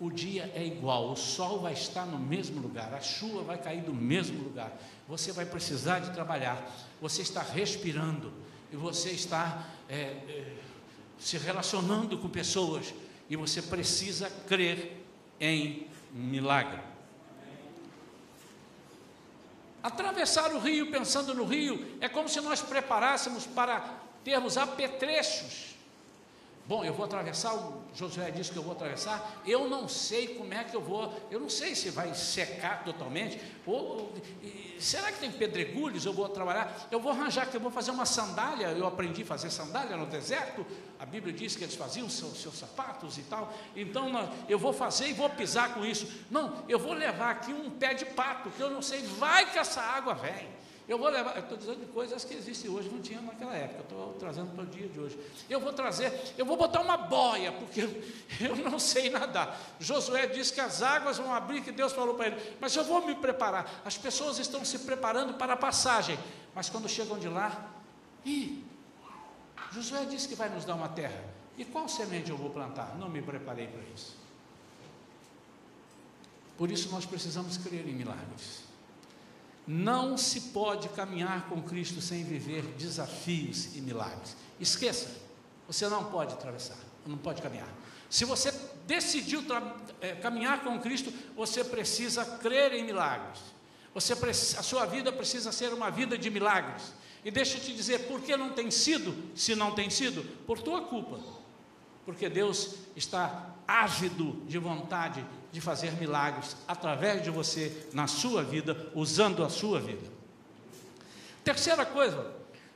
o 0.00 0.10
dia 0.10 0.50
é 0.54 0.64
igual, 0.64 1.10
o 1.10 1.16
sol 1.16 1.60
vai 1.60 1.74
estar 1.74 2.06
no 2.06 2.18
mesmo 2.18 2.60
lugar, 2.60 2.94
a 2.94 3.00
chuva 3.00 3.42
vai 3.42 3.58
cair 3.58 3.82
do 3.82 3.92
mesmo 3.92 4.42
lugar. 4.42 4.72
Você 5.06 5.30
vai 5.30 5.44
precisar 5.44 5.98
de 5.98 6.12
trabalhar, 6.12 6.66
você 7.00 7.22
está 7.22 7.42
respirando 7.42 8.32
e 8.72 8.76
você 8.76 9.10
está 9.10 9.66
é, 9.88 9.94
é, 9.94 10.56
se 11.18 11.36
relacionando 11.36 12.16
com 12.16 12.28
pessoas 12.28 12.94
e 13.30 13.36
você 13.36 13.62
precisa 13.62 14.28
crer 14.48 15.00
em 15.38 15.86
milagre. 16.12 16.80
Atravessar 19.80 20.52
o 20.52 20.58
rio 20.58 20.90
pensando 20.90 21.32
no 21.32 21.44
rio 21.44 21.96
é 22.00 22.08
como 22.08 22.28
se 22.28 22.40
nós 22.40 22.60
preparássemos 22.60 23.46
para 23.46 24.00
termos 24.24 24.58
apetrechos 24.58 25.69
Bom, 26.70 26.84
eu 26.84 26.94
vou 26.94 27.04
atravessar, 27.04 27.52
o 27.52 27.82
Josué 27.92 28.30
disse 28.30 28.52
que 28.52 28.56
eu 28.56 28.62
vou 28.62 28.70
atravessar, 28.70 29.42
eu 29.44 29.68
não 29.68 29.88
sei 29.88 30.36
como 30.36 30.54
é 30.54 30.62
que 30.62 30.76
eu 30.76 30.80
vou, 30.80 31.12
eu 31.28 31.40
não 31.40 31.50
sei 31.50 31.74
se 31.74 31.90
vai 31.90 32.14
secar 32.14 32.84
totalmente, 32.84 33.40
ou 33.66 34.14
será 34.78 35.10
que 35.10 35.18
tem 35.18 35.32
pedregulhos, 35.32 36.06
eu 36.06 36.12
vou 36.12 36.28
trabalhar, 36.28 36.86
eu 36.88 37.00
vou 37.00 37.10
arranjar 37.10 37.48
que 37.48 37.56
eu 37.56 37.60
vou 37.60 37.72
fazer 37.72 37.90
uma 37.90 38.06
sandália, 38.06 38.68
eu 38.68 38.86
aprendi 38.86 39.22
a 39.22 39.26
fazer 39.26 39.50
sandália 39.50 39.96
no 39.96 40.06
deserto, 40.06 40.64
a 41.00 41.04
Bíblia 41.04 41.32
diz 41.32 41.56
que 41.56 41.64
eles 41.64 41.74
faziam 41.74 42.08
seus, 42.08 42.40
seus 42.40 42.56
sapatos 42.56 43.18
e 43.18 43.22
tal, 43.22 43.52
então 43.74 44.30
eu 44.48 44.56
vou 44.56 44.72
fazer 44.72 45.08
e 45.08 45.12
vou 45.12 45.28
pisar 45.28 45.74
com 45.74 45.84
isso, 45.84 46.06
não, 46.30 46.62
eu 46.68 46.78
vou 46.78 46.92
levar 46.92 47.32
aqui 47.32 47.52
um 47.52 47.68
pé 47.68 47.94
de 47.94 48.04
pato, 48.04 48.48
que 48.48 48.62
eu 48.62 48.70
não 48.70 48.80
sei, 48.80 49.02
vai 49.18 49.50
que 49.50 49.58
essa 49.58 49.80
água 49.80 50.14
vem, 50.14 50.46
eu 50.90 50.98
vou 50.98 51.08
levar, 51.08 51.38
estou 51.38 51.56
dizendo 51.56 51.86
coisas 51.92 52.24
que 52.24 52.34
existem 52.34 52.68
hoje, 52.68 52.88
não 52.88 53.00
tinha 53.00 53.20
naquela 53.20 53.54
época, 53.54 53.82
estou 53.82 54.12
trazendo 54.14 54.52
para 54.56 54.64
o 54.64 54.66
dia 54.66 54.88
de 54.88 54.98
hoje. 54.98 55.16
Eu 55.48 55.60
vou 55.60 55.72
trazer, 55.72 56.34
eu 56.36 56.44
vou 56.44 56.56
botar 56.56 56.80
uma 56.80 56.96
boia, 56.96 57.52
porque 57.52 57.82
eu, 58.42 58.56
não 58.56 58.76
sei 58.76 59.08
nadar. 59.08 59.56
Josué 59.78 60.26
disse 60.26 60.52
que 60.52 60.60
as 60.60 60.82
águas 60.82 61.16
vão 61.16 61.32
abrir, 61.32 61.62
que 61.62 61.70
Deus 61.70 61.92
falou 61.92 62.16
para 62.16 62.26
ele, 62.26 62.56
mas 62.60 62.74
eu 62.74 62.82
vou 62.82 63.06
me 63.06 63.14
preparar. 63.14 63.82
As 63.84 63.96
pessoas 63.96 64.40
estão 64.40 64.64
se 64.64 64.80
preparando 64.80 65.34
para 65.34 65.52
a 65.52 65.56
passagem, 65.56 66.18
mas 66.52 66.68
quando 66.68 66.88
chegam 66.88 67.20
de 67.20 67.28
lá, 67.28 67.70
ih, 68.26 68.64
Josué 69.70 70.04
disse 70.06 70.26
que 70.26 70.34
vai 70.34 70.48
nos 70.48 70.64
dar 70.64 70.74
uma 70.74 70.88
terra. 70.88 71.22
E 71.56 71.64
qual 71.64 71.88
semente 71.88 72.30
eu 72.30 72.36
vou 72.36 72.50
plantar? 72.50 72.98
Não 72.98 73.08
me 73.08 73.22
preparei 73.22 73.68
para 73.68 73.82
isso. 73.94 74.16
Por 76.58 76.68
isso 76.68 76.90
nós 76.90 77.06
precisamos 77.06 77.56
crer 77.58 77.86
em 77.86 77.92
milagres. 77.92 78.69
Não 79.72 80.18
se 80.18 80.40
pode 80.40 80.88
caminhar 80.88 81.48
com 81.48 81.62
Cristo 81.62 82.00
sem 82.00 82.24
viver 82.24 82.62
desafios 82.76 83.76
e 83.76 83.80
milagres. 83.80 84.36
Esqueça, 84.58 85.08
você 85.64 85.88
não 85.88 86.06
pode 86.06 86.34
atravessar, 86.34 86.76
não 87.06 87.16
pode 87.16 87.40
caminhar. 87.40 87.72
Se 88.10 88.24
você 88.24 88.52
decidiu 88.88 89.44
é, 90.00 90.16
caminhar 90.16 90.64
com 90.64 90.76
Cristo, 90.80 91.12
você 91.36 91.62
precisa 91.62 92.24
crer 92.24 92.72
em 92.72 92.82
milagres. 92.82 93.38
Você, 93.94 94.12
a 94.12 94.62
sua 94.64 94.86
vida 94.86 95.12
precisa 95.12 95.52
ser 95.52 95.72
uma 95.72 95.88
vida 95.88 96.18
de 96.18 96.28
milagres. 96.30 96.92
E 97.24 97.30
deixa 97.30 97.56
eu 97.56 97.60
te 97.60 97.72
dizer, 97.72 98.08
por 98.08 98.20
que 98.22 98.36
não 98.36 98.50
tem 98.50 98.72
sido, 98.72 99.14
se 99.36 99.54
não 99.54 99.70
tem 99.70 99.88
sido? 99.88 100.24
Por 100.48 100.60
tua 100.60 100.82
culpa. 100.82 101.20
Porque 102.04 102.28
Deus 102.28 102.74
está 102.96 103.54
ávido 103.68 104.42
de 104.48 104.58
vontade 104.58 105.24
de 105.52 105.60
fazer 105.60 105.92
milagres 105.92 106.56
através 106.66 107.22
de 107.22 107.30
você 107.30 107.88
na 107.92 108.06
sua 108.06 108.42
vida, 108.42 108.90
usando 108.94 109.44
a 109.44 109.48
sua 109.48 109.80
vida. 109.80 110.08
Terceira 111.42 111.84
coisa, 111.84 112.34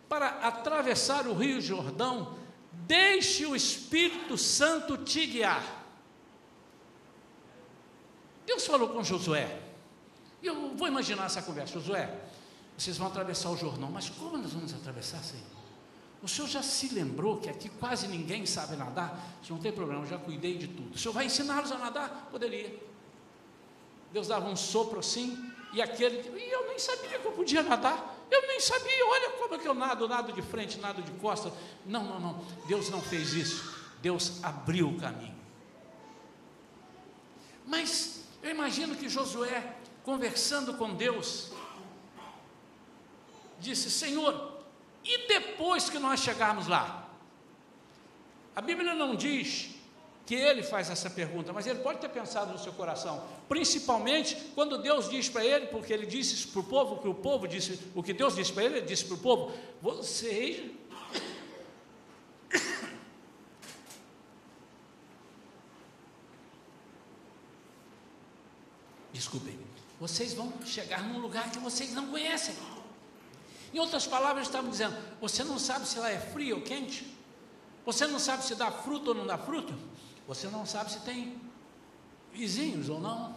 para 0.08 0.28
atravessar 0.46 1.26
o 1.26 1.34
Rio 1.34 1.60
Jordão, 1.60 2.36
deixe 2.72 3.46
o 3.46 3.54
Espírito 3.54 4.36
Santo 4.36 4.96
te 4.98 5.26
guiar. 5.26 5.84
Deus 8.46 8.66
falou 8.66 8.88
com 8.88 9.02
Josué. 9.02 9.60
Eu 10.42 10.74
vou 10.76 10.88
imaginar 10.88 11.26
essa 11.26 11.42
conversa. 11.42 11.74
Josué, 11.74 12.12
vocês 12.76 12.98
vão 12.98 13.06
atravessar 13.06 13.50
o 13.50 13.56
Jordão, 13.56 13.90
mas 13.90 14.10
como 14.10 14.36
nós 14.36 14.52
vamos 14.52 14.74
atravessar, 14.74 15.22
Senhor? 15.22 15.63
O 16.24 16.28
senhor 16.28 16.48
já 16.48 16.62
se 16.62 16.88
lembrou 16.88 17.36
que 17.36 17.50
aqui 17.50 17.68
quase 17.68 18.08
ninguém 18.08 18.46
sabe 18.46 18.76
nadar? 18.76 19.22
Não 19.50 19.58
tem 19.58 19.70
problema, 19.70 20.06
já 20.06 20.16
cuidei 20.16 20.56
de 20.56 20.68
tudo. 20.68 20.94
O 20.94 20.98
senhor 20.98 21.12
vai 21.12 21.26
ensiná-los 21.26 21.70
a 21.70 21.76
nadar? 21.76 22.30
Poderia. 22.30 22.74
Deus 24.10 24.28
dava 24.28 24.48
um 24.48 24.56
sopro 24.56 25.00
assim, 25.00 25.52
e 25.74 25.82
aquele, 25.82 26.16
e 26.16 26.50
eu 26.50 26.66
nem 26.66 26.78
sabia 26.78 27.18
que 27.18 27.26
eu 27.26 27.32
podia 27.32 27.62
nadar. 27.62 28.26
Eu 28.30 28.40
nem 28.46 28.58
sabia, 28.58 29.06
olha 29.06 29.30
como 29.32 29.54
é 29.54 29.58
que 29.58 29.68
eu 29.68 29.74
nado, 29.74 30.08
nado 30.08 30.32
de 30.32 30.40
frente, 30.40 30.78
nado 30.78 31.02
de 31.02 31.10
costas. 31.12 31.52
Não, 31.84 32.02
não, 32.02 32.18
não. 32.18 32.46
Deus 32.66 32.88
não 32.88 33.02
fez 33.02 33.34
isso. 33.34 33.74
Deus 34.00 34.42
abriu 34.42 34.88
o 34.88 34.98
caminho. 34.98 35.36
Mas 37.66 38.24
eu 38.42 38.50
imagino 38.50 38.96
que 38.96 39.10
Josué, 39.10 39.76
conversando 40.02 40.72
com 40.72 40.94
Deus, 40.94 41.50
disse: 43.60 43.90
Senhor, 43.90 44.53
e 45.04 45.28
depois 45.28 45.90
que 45.90 45.98
nós 45.98 46.20
chegarmos 46.20 46.66
lá? 46.66 47.08
A 48.56 48.60
Bíblia 48.60 48.94
não 48.94 49.14
diz 49.14 49.74
que 50.26 50.34
ele 50.34 50.62
faz 50.62 50.88
essa 50.88 51.10
pergunta, 51.10 51.52
mas 51.52 51.66
ele 51.66 51.80
pode 51.80 51.98
ter 51.98 52.08
pensado 52.08 52.50
no 52.52 52.58
seu 52.58 52.72
coração, 52.72 53.22
principalmente 53.48 54.34
quando 54.54 54.78
Deus 54.78 55.10
diz 55.10 55.28
para 55.28 55.44
ele, 55.44 55.66
porque 55.66 55.92
ele 55.92 56.06
disse 56.06 56.46
para 56.48 56.60
o 56.60 56.64
povo, 56.64 57.02
que 57.02 57.08
o 57.08 57.12
povo 57.14 57.46
disse, 57.46 57.78
o 57.94 58.02
que 58.02 58.14
Deus 58.14 58.34
disse 58.34 58.50
para 58.52 58.64
ele, 58.64 58.78
ele 58.78 58.86
disse 58.86 59.04
para 59.04 59.16
o 59.16 59.18
povo: 59.18 59.52
vocês. 59.82 60.70
Desculpem, 69.12 69.58
vocês 70.00 70.32
vão 70.32 70.50
chegar 70.64 71.02
num 71.02 71.18
lugar 71.18 71.50
que 71.50 71.58
vocês 71.58 71.92
não 71.92 72.06
conhecem. 72.06 72.54
Em 73.74 73.78
outras 73.80 74.06
palavras, 74.06 74.46
estamos 74.46 74.70
dizendo: 74.70 74.96
você 75.20 75.42
não 75.42 75.58
sabe 75.58 75.84
se 75.88 75.98
lá 75.98 76.08
é 76.08 76.18
frio 76.18 76.56
ou 76.56 76.62
quente, 76.62 77.12
você 77.84 78.06
não 78.06 78.20
sabe 78.20 78.44
se 78.44 78.54
dá 78.54 78.70
fruto 78.70 79.08
ou 79.08 79.16
não 79.16 79.26
dá 79.26 79.36
fruto, 79.36 79.74
você 80.28 80.46
não 80.46 80.64
sabe 80.64 80.92
se 80.92 81.00
tem 81.00 81.36
vizinhos 82.32 82.88
ou 82.88 83.00
não. 83.00 83.34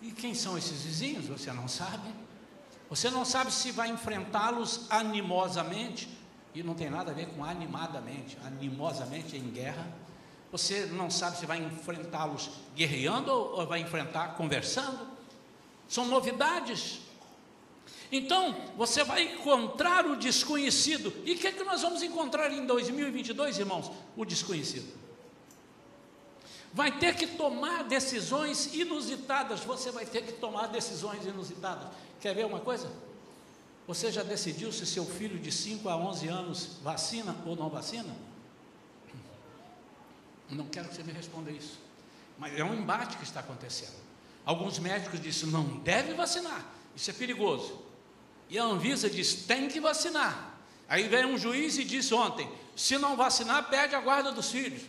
E 0.00 0.12
quem 0.12 0.34
são 0.34 0.56
esses 0.56 0.82
vizinhos? 0.82 1.26
Você 1.26 1.52
não 1.52 1.66
sabe. 1.66 2.14
Você 2.88 3.10
não 3.10 3.24
sabe 3.24 3.52
se 3.52 3.72
vai 3.72 3.88
enfrentá-los 3.88 4.86
animosamente, 4.88 6.08
e 6.54 6.62
não 6.62 6.74
tem 6.74 6.88
nada 6.88 7.10
a 7.10 7.14
ver 7.14 7.26
com 7.30 7.44
animadamente, 7.44 8.38
animosamente 8.46 9.36
em 9.36 9.50
guerra. 9.50 9.84
Você 10.52 10.86
não 10.86 11.10
sabe 11.10 11.38
se 11.38 11.44
vai 11.44 11.58
enfrentá-los 11.58 12.50
guerreando 12.76 13.32
ou 13.32 13.66
vai 13.66 13.80
enfrentar 13.80 14.36
conversando. 14.36 15.08
São 15.88 16.06
novidades 16.06 17.00
então, 18.10 18.54
você 18.76 19.02
vai 19.02 19.22
encontrar 19.22 20.06
o 20.06 20.16
desconhecido. 20.16 21.12
E 21.24 21.32
o 21.32 21.38
que 21.38 21.48
é 21.48 21.52
que 21.52 21.64
nós 21.64 21.82
vamos 21.82 22.02
encontrar 22.02 22.52
em 22.52 22.64
2022, 22.64 23.58
irmãos? 23.58 23.90
O 24.16 24.24
desconhecido. 24.24 24.92
Vai 26.72 26.98
ter 26.98 27.16
que 27.16 27.26
tomar 27.26 27.84
decisões 27.84 28.74
inusitadas. 28.74 29.60
Você 29.60 29.90
vai 29.90 30.04
ter 30.04 30.22
que 30.22 30.32
tomar 30.32 30.66
decisões 30.68 31.24
inusitadas. 31.24 31.88
Quer 32.20 32.34
ver 32.34 32.46
uma 32.46 32.60
coisa? 32.60 32.90
Você 33.86 34.10
já 34.10 34.22
decidiu 34.22 34.72
se 34.72 34.84
seu 34.84 35.04
filho 35.04 35.38
de 35.38 35.50
5 35.50 35.88
a 35.88 35.96
11 35.96 36.28
anos 36.28 36.76
vacina 36.82 37.36
ou 37.46 37.56
não 37.56 37.68
vacina? 37.68 38.14
Não 40.50 40.66
quero 40.66 40.88
que 40.88 40.96
você 40.96 41.02
me 41.02 41.12
responda 41.12 41.50
isso. 41.50 41.78
Mas 42.38 42.56
é 42.58 42.64
um 42.64 42.74
embate 42.74 43.16
que 43.16 43.24
está 43.24 43.40
acontecendo. 43.40 43.94
Alguns 44.44 44.78
médicos 44.78 45.20
disseram: 45.20 45.52
não 45.52 45.78
deve 45.78 46.14
vacinar, 46.14 46.64
isso 46.94 47.10
é 47.10 47.12
perigoso. 47.12 47.85
E 48.48 48.58
a 48.58 48.64
Anvisa 48.64 49.10
diz: 49.10 49.34
tem 49.46 49.68
que 49.68 49.80
vacinar. 49.80 50.54
Aí 50.88 51.08
vem 51.08 51.26
um 51.26 51.38
juiz 51.38 51.78
e 51.78 51.84
diz 51.84 52.10
ontem: 52.12 52.48
se 52.76 52.98
não 52.98 53.16
vacinar, 53.16 53.68
perde 53.68 53.94
a 53.94 54.00
guarda 54.00 54.30
dos 54.32 54.50
filhos. 54.50 54.82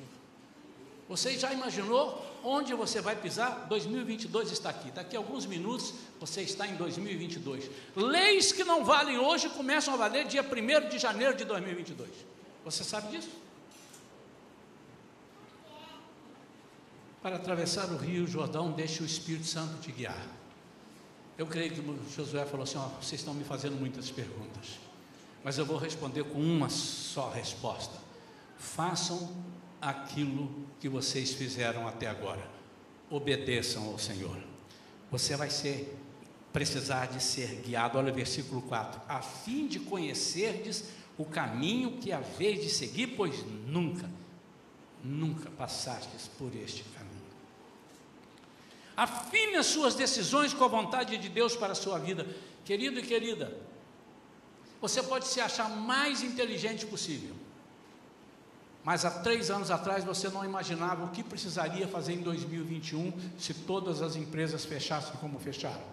Você 1.09 1.37
já 1.39 1.53
imaginou 1.53 2.25
onde 2.43 2.73
você 2.73 3.01
vai 3.01 3.15
pisar? 3.15 3.65
2022 3.69 4.51
está 4.51 4.69
aqui. 4.69 4.91
Daqui 4.91 5.15
a 5.15 5.19
alguns 5.19 5.45
minutos 5.45 5.93
você 6.19 6.41
está 6.41 6.67
em 6.67 6.75
2022. 6.75 7.69
Leis 7.95 8.51
que 8.51 8.63
não 8.63 8.83
valem 8.83 9.17
hoje 9.17 9.49
começam 9.49 9.93
a 9.93 9.97
valer 9.97 10.25
dia 10.25 10.43
1 10.43 10.89
de 10.89 10.99
janeiro 10.99 11.35
de 11.35 11.45
2022. 11.45 12.09
Você 12.65 12.83
sabe 12.83 13.15
disso? 13.15 13.29
Para 17.21 17.37
atravessar 17.37 17.89
o 17.91 17.97
rio 17.97 18.27
Jordão, 18.27 18.71
deixe 18.71 19.01
o 19.01 19.05
Espírito 19.05 19.47
Santo 19.47 19.79
te 19.81 19.91
guiar. 19.91 20.36
Eu 21.37 21.45
creio 21.45 21.71
que 21.71 22.15
Josué 22.15 22.45
falou 22.45 22.63
assim: 22.63 22.77
ó, 22.77 22.87
vocês 23.01 23.21
estão 23.21 23.33
me 23.33 23.43
fazendo 23.43 23.75
muitas 23.75 24.09
perguntas, 24.09 24.79
mas 25.43 25.57
eu 25.57 25.65
vou 25.65 25.77
responder 25.77 26.23
com 26.23 26.39
uma 26.39 26.69
só 26.69 27.29
resposta. 27.29 27.95
Façam 28.57 29.35
aquilo 29.79 30.51
que 30.79 30.89
vocês 30.89 31.33
fizeram 31.33 31.87
até 31.87 32.07
agora. 32.07 32.49
Obedeçam 33.09 33.85
ao 33.85 33.99
Senhor. 33.99 34.37
Você 35.11 35.35
vai 35.35 35.49
ser 35.49 35.95
precisar 36.51 37.05
de 37.05 37.21
ser 37.21 37.61
guiado. 37.61 37.99
Olha 37.99 38.11
o 38.11 38.15
versículo 38.15 38.61
4: 38.63 38.99
a 39.07 39.21
fim 39.21 39.67
de 39.67 39.79
conhecerdes 39.79 40.85
o 41.17 41.25
caminho 41.25 41.97
que 41.97 42.11
haveis 42.11 42.61
de 42.61 42.69
seguir, 42.69 43.07
pois 43.15 43.43
nunca, 43.67 44.09
nunca 45.03 45.49
passastes 45.51 46.27
por 46.37 46.55
este 46.55 46.83
caminho. 46.83 46.96
Afine 48.97 49.57
as 49.57 49.67
suas 49.67 49.93
decisões 49.93 50.55
com 50.55 50.63
a 50.63 50.67
vontade 50.67 51.15
de 51.19 51.29
Deus 51.29 51.55
para 51.55 51.73
a 51.73 51.75
sua 51.75 51.99
vida. 51.99 52.25
Querido 52.65 52.99
e 52.99 53.03
querida, 53.03 53.55
você 54.81 55.03
pode 55.03 55.27
se 55.27 55.39
achar 55.39 55.69
mais 55.69 56.23
inteligente 56.23 56.83
possível, 56.87 57.35
Mas 58.83 59.05
há 59.05 59.11
três 59.11 59.51
anos 59.51 59.69
atrás 59.69 60.03
você 60.03 60.29
não 60.29 60.43
imaginava 60.43 61.05
o 61.05 61.09
que 61.09 61.21
precisaria 61.21 61.87
fazer 61.87 62.13
em 62.13 62.21
2021 62.21 63.13
se 63.37 63.53
todas 63.53 64.01
as 64.01 64.15
empresas 64.15 64.65
fechassem 64.65 65.13
como 65.17 65.39
fecharam. 65.39 65.83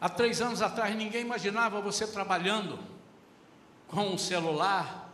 Há 0.00 0.08
três 0.08 0.40
anos 0.40 0.62
atrás 0.62 0.94
ninguém 0.94 1.22
imaginava 1.22 1.80
você 1.80 2.06
trabalhando 2.06 2.78
com 3.88 4.06
um 4.06 4.18
celular 4.18 5.10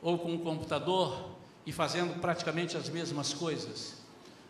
ou 0.00 0.18
com 0.18 0.32
um 0.32 0.38
computador 0.38 1.30
e 1.66 1.72
fazendo 1.72 2.20
praticamente 2.20 2.76
as 2.76 2.88
mesmas 2.88 3.32
coisas. 3.32 3.97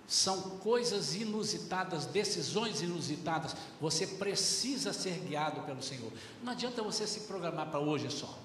São 0.08 0.40
coisas 0.58 1.14
inusitadas, 1.14 2.06
decisões 2.06 2.80
inusitadas. 2.80 3.54
Você 3.78 4.06
precisa 4.06 4.90
ser 4.92 5.18
guiado 5.20 5.60
pelo 5.60 5.82
Senhor. 5.82 6.10
Não 6.42 6.52
adianta 6.52 6.82
você 6.82 7.06
se 7.06 7.20
programar 7.20 7.68
para 7.68 7.78
hoje 7.78 8.10
só. 8.10 8.38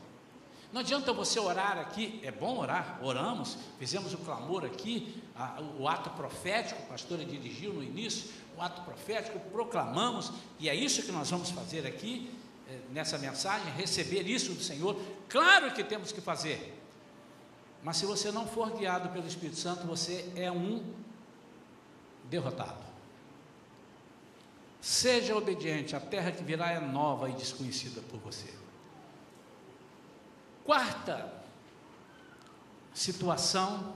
Não 0.73 0.81
adianta 0.81 1.13
você 1.13 1.39
orar 1.39 1.77
aqui, 1.77 2.19
é 2.23 2.31
bom 2.31 2.57
orar, 2.57 2.99
oramos, 3.01 3.57
fizemos 3.77 4.11
o 4.13 4.17
clamor 4.17 4.65
aqui, 4.65 5.21
a, 5.35 5.61
o 5.79 5.87
ato 5.87 6.09
profético, 6.09 6.81
a 6.81 6.85
pastora 6.87 7.23
dirigiu 7.23 7.71
no 7.71 7.83
início, 7.83 8.31
o 8.57 8.61
ato 8.61 8.81
profético, 8.81 9.39
proclamamos, 9.51 10.31
e 10.59 10.67
é 10.67 10.75
isso 10.75 11.03
que 11.03 11.11
nós 11.11 11.29
vamos 11.29 11.51
fazer 11.51 11.85
aqui, 11.85 12.31
é, 12.67 12.79
nessa 12.91 13.19
mensagem, 13.19 13.71
receber 13.73 14.27
isso 14.27 14.51
do 14.53 14.63
Senhor. 14.63 14.99
Claro 15.29 15.71
que 15.73 15.83
temos 15.83 16.11
que 16.11 16.19
fazer, 16.19 16.75
mas 17.83 17.97
se 17.97 18.07
você 18.07 18.31
não 18.31 18.47
for 18.47 18.71
guiado 18.71 19.09
pelo 19.09 19.27
Espírito 19.27 19.59
Santo, 19.59 19.85
você 19.85 20.27
é 20.35 20.51
um 20.51 20.83
derrotado. 22.29 22.83
Seja 24.81 25.35
obediente, 25.35 25.95
a 25.95 25.99
terra 25.99 26.31
que 26.31 26.43
virá 26.43 26.71
é 26.71 26.79
nova 26.79 27.29
e 27.29 27.33
desconhecida 27.33 28.01
por 28.01 28.19
você. 28.19 28.53
Quarta 30.65 31.33
situação, 32.93 33.93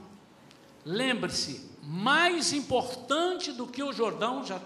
lembre-se, 0.84 1.70
mais 1.82 2.52
importante 2.52 3.52
do 3.52 3.66
que 3.66 3.82
o 3.82 3.92
Jordão, 3.92 4.44
já 4.44 4.60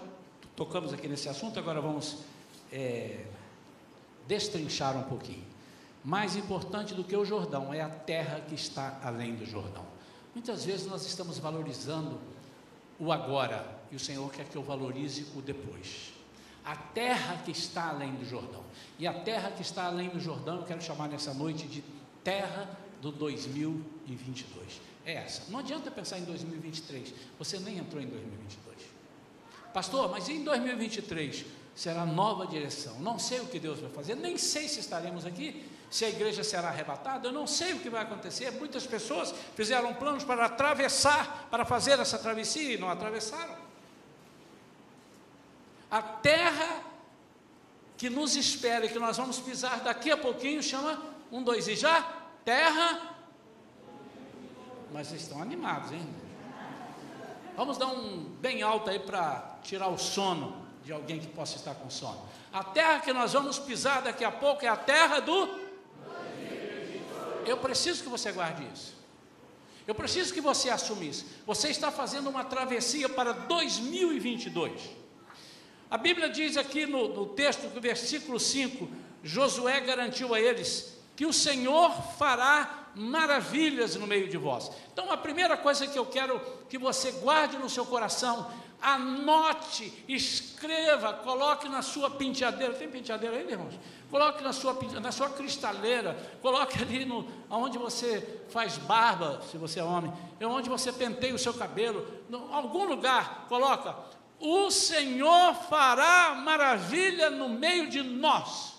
tocamos 0.55 0.93
aqui 0.93 1.07
nesse 1.07 1.29
assunto, 1.29 1.59
agora 1.59 1.81
vamos 1.81 2.17
é, 2.71 3.25
destrinchar 4.27 4.97
um 4.97 5.03
pouquinho. 5.03 5.45
Mais 6.03 6.35
importante 6.35 6.93
do 6.93 7.03
que 7.03 7.15
o 7.15 7.23
Jordão 7.23 7.73
é 7.73 7.81
a 7.81 7.89
terra 7.89 8.41
que 8.41 8.55
está 8.55 8.99
além 9.03 9.35
do 9.35 9.45
Jordão. 9.45 9.85
Muitas 10.33 10.65
vezes 10.65 10.85
nós 10.87 11.05
estamos 11.05 11.37
valorizando 11.37 12.19
o 13.03 13.11
agora 13.11 13.65
e 13.91 13.95
o 13.95 13.99
Senhor 13.99 14.31
quer 14.31 14.45
que 14.45 14.55
eu 14.55 14.63
valorize 14.63 15.25
o 15.35 15.41
depois. 15.41 16.13
A 16.63 16.75
terra 16.75 17.41
que 17.43 17.51
está 17.51 17.89
além 17.89 18.15
do 18.15 18.25
Jordão. 18.25 18.63
E 18.97 19.05
a 19.05 19.13
terra 19.13 19.51
que 19.51 19.61
está 19.61 19.85
além 19.85 20.09
do 20.09 20.19
Jordão, 20.19 20.57
eu 20.57 20.63
quero 20.63 20.81
chamar 20.81 21.09
nessa 21.09 21.33
noite 21.33 21.67
de 21.67 21.83
terra 22.23 22.69
do 23.01 23.11
2022. 23.11 24.81
É 25.05 25.15
essa. 25.15 25.51
Não 25.51 25.59
adianta 25.59 25.91
pensar 25.91 26.17
em 26.19 26.23
2023. 26.23 27.13
Você 27.37 27.59
nem 27.59 27.77
entrou 27.77 28.01
em 28.01 28.07
2022. 28.07 28.77
Pastor, 29.73 30.09
mas 30.09 30.29
em 30.29 30.43
2023 30.43 31.45
será 31.75 32.05
nova 32.05 32.47
direção. 32.47 32.97
Não 32.99 33.19
sei 33.19 33.41
o 33.41 33.47
que 33.47 33.59
Deus 33.59 33.79
vai 33.79 33.89
fazer, 33.89 34.15
nem 34.15 34.37
sei 34.37 34.69
se 34.69 34.79
estaremos 34.79 35.25
aqui, 35.25 35.65
se 35.93 36.03
a 36.05 36.09
igreja 36.09 36.43
será 36.43 36.69
arrebatada, 36.69 37.27
eu 37.27 37.31
não 37.31 37.45
sei 37.45 37.73
o 37.73 37.79
que 37.79 37.87
vai 37.87 38.01
acontecer. 38.01 38.49
Muitas 38.53 38.83
pessoas 38.83 39.31
fizeram 39.55 39.93
planos 39.93 40.23
para 40.23 40.45
atravessar, 40.47 41.47
para 41.51 41.63
fazer 41.63 41.99
essa 41.99 42.17
travessia 42.17 42.73
e 42.73 42.79
não 42.79 42.89
atravessaram. 42.89 43.55
A 45.91 46.01
terra 46.01 46.81
que 47.95 48.09
nos 48.09 48.35
espera 48.35 48.87
e 48.87 48.89
que 48.89 48.97
nós 48.97 49.17
vamos 49.17 49.39
pisar 49.39 49.81
daqui 49.81 50.09
a 50.09 50.17
pouquinho 50.17 50.63
chama 50.63 50.99
um, 51.31 51.43
dois 51.43 51.67
e 51.67 51.75
já? 51.75 52.01
Terra. 52.43 53.15
Mas 54.91 55.11
estão 55.11 55.39
animados, 55.39 55.91
hein? 55.91 56.09
Vamos 57.55 57.77
dar 57.77 57.85
um 57.85 58.31
bem 58.41 58.63
alto 58.63 58.89
aí 58.89 58.97
para 58.97 59.59
tirar 59.61 59.89
o 59.89 59.99
sono 59.99 60.57
de 60.83 60.91
alguém 60.91 61.19
que 61.19 61.27
possa 61.27 61.55
estar 61.55 61.75
com 61.75 61.87
sono. 61.87 62.27
A 62.51 62.63
terra 62.63 62.99
que 62.99 63.13
nós 63.13 63.33
vamos 63.33 63.59
pisar 63.59 64.01
daqui 64.01 64.25
a 64.25 64.31
pouco 64.31 64.65
é 64.65 64.67
a 64.67 64.75
terra 64.75 65.19
do. 65.19 65.62
Eu 67.45 67.57
preciso 67.57 68.03
que 68.03 68.09
você 68.09 68.31
guarde 68.31 68.67
isso. 68.73 68.93
Eu 69.85 69.93
preciso 69.93 70.33
que 70.33 70.41
você 70.41 70.69
assuma 70.69 71.03
isso. 71.03 71.25
Você 71.45 71.69
está 71.69 71.91
fazendo 71.91 72.29
uma 72.29 72.43
travessia 72.43 73.09
para 73.09 73.33
2022. 73.33 74.81
A 75.91 75.97
Bíblia 75.97 76.29
diz 76.29 76.57
aqui 76.57 76.85
no, 76.85 77.09
no 77.09 77.25
texto 77.27 77.67
do 77.73 77.81
versículo 77.81 78.39
5: 78.39 78.89
Josué 79.23 79.79
garantiu 79.81 80.33
a 80.33 80.39
eles 80.39 80.97
que 81.15 81.25
o 81.25 81.33
Senhor 81.33 81.91
fará 82.17 82.89
maravilhas 82.95 83.95
no 83.95 84.07
meio 84.07 84.27
de 84.29 84.37
vós. 84.37 84.71
Então, 84.91 85.11
a 85.11 85.17
primeira 85.17 85.57
coisa 85.57 85.87
que 85.87 85.97
eu 85.97 86.05
quero 86.05 86.39
que 86.69 86.77
você 86.77 87.11
guarde 87.11 87.57
no 87.57 87.69
seu 87.69 87.85
coração, 87.85 88.51
anote, 88.83 90.03
escreva, 90.07 91.13
coloque 91.13 91.69
na 91.69 91.81
sua 91.81 92.09
penteadeira. 92.09 92.73
Tem 92.73 92.89
penteadeira 92.89 93.37
aí, 93.37 93.49
irmãos? 93.49 93.79
Coloque 94.11 94.43
na 94.43 94.53
sua, 94.53 94.77
na 95.01 95.11
sua 95.11 95.29
cristaleira, 95.29 96.15
coloque 96.41 96.79
ali 96.83 97.03
no, 97.03 97.27
onde 97.49 97.79
você 97.79 98.43
faz 98.49 98.77
barba, 98.77 99.41
se 99.49 99.57
você 99.57 99.79
é 99.79 99.83
homem, 99.83 100.13
onde 100.41 100.69
você 100.69 100.91
penteia 100.91 101.33
o 101.33 101.39
seu 101.39 101.53
cabelo, 101.53 102.05
em 102.29 102.35
algum 102.53 102.85
lugar, 102.85 103.47
coloca. 103.49 103.95
O 104.39 104.69
Senhor 104.69 105.55
fará 105.55 106.35
maravilha 106.35 107.29
no 107.29 107.49
meio 107.49 107.89
de 107.89 108.03
nós. 108.03 108.73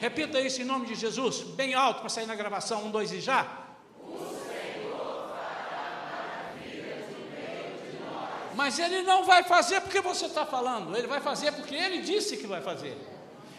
Repita 0.00 0.40
isso 0.40 0.62
em 0.62 0.64
nome 0.64 0.86
de 0.86 0.94
Jesus, 0.94 1.42
bem 1.42 1.74
alto 1.74 2.00
para 2.00 2.08
sair 2.08 2.26
na 2.26 2.34
gravação. 2.34 2.84
Um, 2.84 2.90
dois 2.90 3.12
e 3.12 3.20
já. 3.20 3.61
Mas 8.54 8.78
ele 8.78 9.02
não 9.02 9.24
vai 9.24 9.42
fazer 9.42 9.80
porque 9.80 10.00
você 10.00 10.26
está 10.26 10.44
falando, 10.44 10.96
ele 10.96 11.06
vai 11.06 11.20
fazer 11.20 11.52
porque 11.52 11.74
ele 11.74 12.02
disse 12.02 12.36
que 12.36 12.46
vai 12.46 12.60
fazer. 12.60 12.96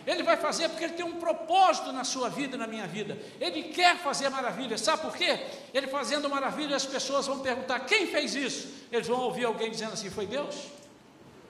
Ele 0.06 0.22
vai 0.22 0.36
fazer 0.36 0.68
porque 0.70 0.84
ele 0.84 0.94
tem 0.94 1.06
um 1.06 1.14
propósito 1.14 1.92
na 1.94 2.04
sua 2.04 2.30
vida 2.30 2.56
e 2.56 2.60
na 2.60 2.68
minha 2.68 2.86
vida. 2.86 3.18
Ele 3.40 3.64
quer 3.64 3.98
fazer 3.98 4.30
maravilhas. 4.30 4.82
Sabe 4.82 5.02
por 5.02 5.16
quê? 5.16 5.40
Ele 5.74 5.88
fazendo 5.88 6.30
maravilha, 6.30 6.76
as 6.76 6.86
pessoas 6.86 7.26
vão 7.26 7.40
perguntar: 7.40 7.80
quem 7.82 8.08
fez 8.08 8.36
isso? 8.36 8.68
Eles 8.92 9.08
vão 9.08 9.22
ouvir 9.22 9.46
alguém 9.46 9.72
dizendo 9.72 9.94
assim: 9.94 10.10
foi 10.10 10.28
Deus? 10.28 10.56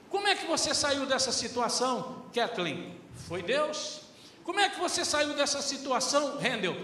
Como 0.09 0.27
é 0.27 0.35
que 0.35 0.45
você 0.45 0.75
saiu 0.75 1.07
dessa 1.07 1.31
situação, 1.31 2.23
Kathleen? 2.33 2.95
Foi 3.27 3.41
Deus? 3.41 4.01
Como 4.43 4.59
é 4.59 4.69
que 4.69 4.79
você 4.79 5.03
saiu 5.03 5.33
dessa 5.33 5.61
situação, 5.61 6.37
Rendeu? 6.37 6.75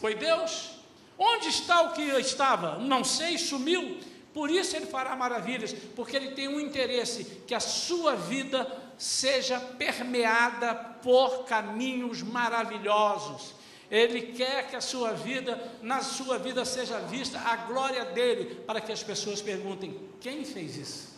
Foi 0.00 0.14
Deus? 0.14 0.72
Onde 1.18 1.48
está 1.48 1.80
o 1.82 1.92
que 1.92 2.02
estava? 2.02 2.78
Não 2.78 3.02
sei, 3.02 3.38
sumiu. 3.38 4.00
Por 4.34 4.50
isso 4.50 4.74
ele 4.74 4.86
fará 4.86 5.14
maravilhas, 5.14 5.72
porque 5.94 6.16
ele 6.16 6.32
tem 6.32 6.48
um 6.48 6.58
interesse 6.58 7.24
que 7.46 7.54
a 7.54 7.60
sua 7.60 8.16
vida 8.16 8.66
seja 8.98 9.60
permeada 9.60 10.74
por 10.74 11.44
caminhos 11.44 12.20
maravilhosos. 12.20 13.54
Ele 13.88 14.32
quer 14.32 14.68
que 14.68 14.74
a 14.74 14.80
sua 14.80 15.12
vida, 15.12 15.72
na 15.80 16.02
sua 16.02 16.36
vida 16.36 16.64
seja 16.64 16.98
vista 16.98 17.38
a 17.38 17.54
glória 17.54 18.06
dele, 18.06 18.56
para 18.66 18.80
que 18.80 18.90
as 18.90 19.04
pessoas 19.04 19.40
perguntem: 19.40 20.00
quem 20.20 20.44
fez 20.44 20.76
isso? 20.76 21.14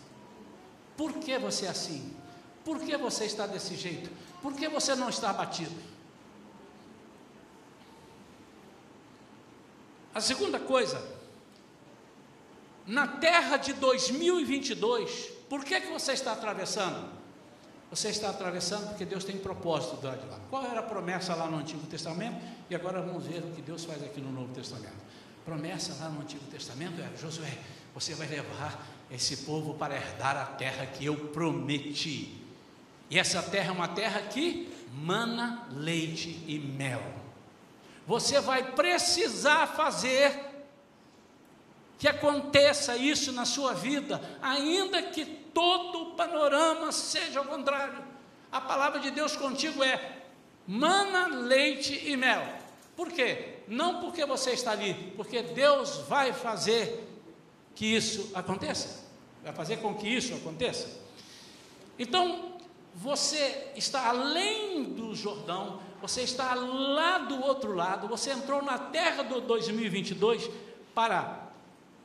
Por 0.94 1.14
que 1.14 1.38
você 1.38 1.64
é 1.64 1.70
assim? 1.70 2.14
Por 2.62 2.78
que 2.80 2.98
você 2.98 3.24
está 3.24 3.46
desse 3.46 3.76
jeito? 3.76 4.10
Por 4.42 4.52
que 4.52 4.68
você 4.68 4.94
não 4.94 5.08
está 5.08 5.30
abatido? 5.30 5.74
A 10.12 10.20
segunda 10.20 10.58
coisa, 10.58 11.15
na 12.86 13.06
terra 13.06 13.56
de 13.56 13.72
2022, 13.72 15.30
por 15.48 15.64
que, 15.64 15.80
que 15.80 15.92
você 15.92 16.12
está 16.12 16.32
atravessando? 16.32 17.16
Você 17.90 18.08
está 18.08 18.30
atravessando 18.30 18.88
porque 18.88 19.04
Deus 19.04 19.24
tem 19.24 19.36
propósito 19.36 19.96
de 19.96 20.06
lá. 20.06 20.40
Qual 20.50 20.64
era 20.64 20.80
a 20.80 20.82
promessa 20.82 21.34
lá 21.34 21.46
no 21.46 21.58
Antigo 21.58 21.86
Testamento? 21.86 22.36
E 22.68 22.74
agora 22.74 23.00
vamos 23.00 23.26
ver 23.26 23.38
o 23.38 23.52
que 23.52 23.62
Deus 23.62 23.84
faz 23.84 24.02
aqui 24.02 24.20
no 24.20 24.32
Novo 24.32 24.52
Testamento. 24.52 24.96
Promessa 25.44 25.96
lá 26.02 26.08
no 26.08 26.20
Antigo 26.20 26.44
Testamento 26.46 27.00
era: 27.00 27.16
Josué, 27.16 27.56
você 27.94 28.14
vai 28.14 28.26
levar 28.26 28.84
esse 29.10 29.38
povo 29.38 29.74
para 29.74 29.94
herdar 29.94 30.36
a 30.36 30.44
terra 30.44 30.86
que 30.86 31.06
eu 31.06 31.16
prometi. 31.28 32.42
E 33.08 33.18
essa 33.18 33.40
terra 33.42 33.68
é 33.68 33.72
uma 33.72 33.88
terra 33.88 34.20
que 34.22 34.68
mana 34.92 35.68
leite 35.70 36.42
e 36.46 36.58
mel. 36.58 37.02
Você 38.06 38.40
vai 38.40 38.72
precisar 38.72 39.68
fazer 39.68 40.55
que 41.98 42.08
aconteça 42.08 42.96
isso 42.96 43.32
na 43.32 43.44
sua 43.44 43.72
vida, 43.72 44.20
ainda 44.42 45.02
que 45.02 45.24
todo 45.24 46.02
o 46.02 46.10
panorama 46.14 46.92
seja 46.92 47.38
ao 47.38 47.46
contrário. 47.46 48.04
A 48.52 48.60
palavra 48.60 49.00
de 49.00 49.10
Deus 49.10 49.36
contigo 49.36 49.82
é 49.82 50.18
mana, 50.66 51.26
leite 51.26 52.02
e 52.06 52.16
mel. 52.16 52.46
Por 52.96 53.10
quê? 53.10 53.60
Não 53.68 54.00
porque 54.00 54.24
você 54.24 54.52
está 54.52 54.72
ali, 54.72 55.12
porque 55.16 55.42
Deus 55.42 55.98
vai 56.08 56.32
fazer 56.32 57.06
que 57.74 57.84
isso 57.84 58.30
aconteça. 58.34 59.04
Vai 59.42 59.52
fazer 59.52 59.76
com 59.78 59.94
que 59.94 60.08
isso 60.08 60.34
aconteça. 60.34 60.88
Então, 61.98 62.56
você 62.94 63.70
está 63.76 64.08
além 64.08 64.84
do 64.84 65.14
Jordão, 65.14 65.80
você 66.00 66.22
está 66.22 66.54
lá 66.54 67.18
do 67.18 67.42
outro 67.42 67.74
lado, 67.74 68.08
você 68.08 68.30
entrou 68.30 68.62
na 68.62 68.78
terra 68.78 69.22
do 69.22 69.40
2022 69.40 70.50
para 70.94 71.45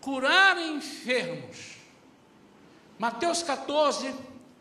curar 0.01 0.57
enfermos. 0.57 1.77
Mateus 2.99 3.41
14, 3.41 4.13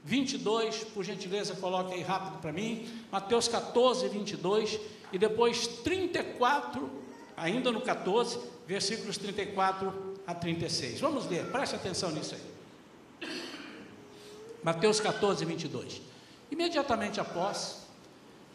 22, 0.05 0.85
por 0.85 1.05
gentileza, 1.05 1.55
coloque 1.57 1.95
aí 1.95 2.03
rápido 2.03 2.39
para 2.41 2.53
mim. 2.53 2.89
Mateus 3.11 3.49
14, 3.49 4.09
22 4.09 4.79
e 5.13 5.19
depois 5.19 5.67
34, 5.67 6.91
ainda 7.37 7.73
no 7.73 7.81
14, 7.81 8.39
versículos 8.67 9.19
34 9.19 10.15
a 10.27 10.35
36. 10.35 11.01
Vamos 11.01 11.27
ler, 11.27 11.51
preste 11.51 11.75
atenção 11.75 12.11
nisso 12.11 12.35
aí. 12.35 13.29
Mateus 14.63 15.01
14, 15.01 15.45
22. 15.45 16.01
Imediatamente 16.51 17.21
após, 17.21 17.87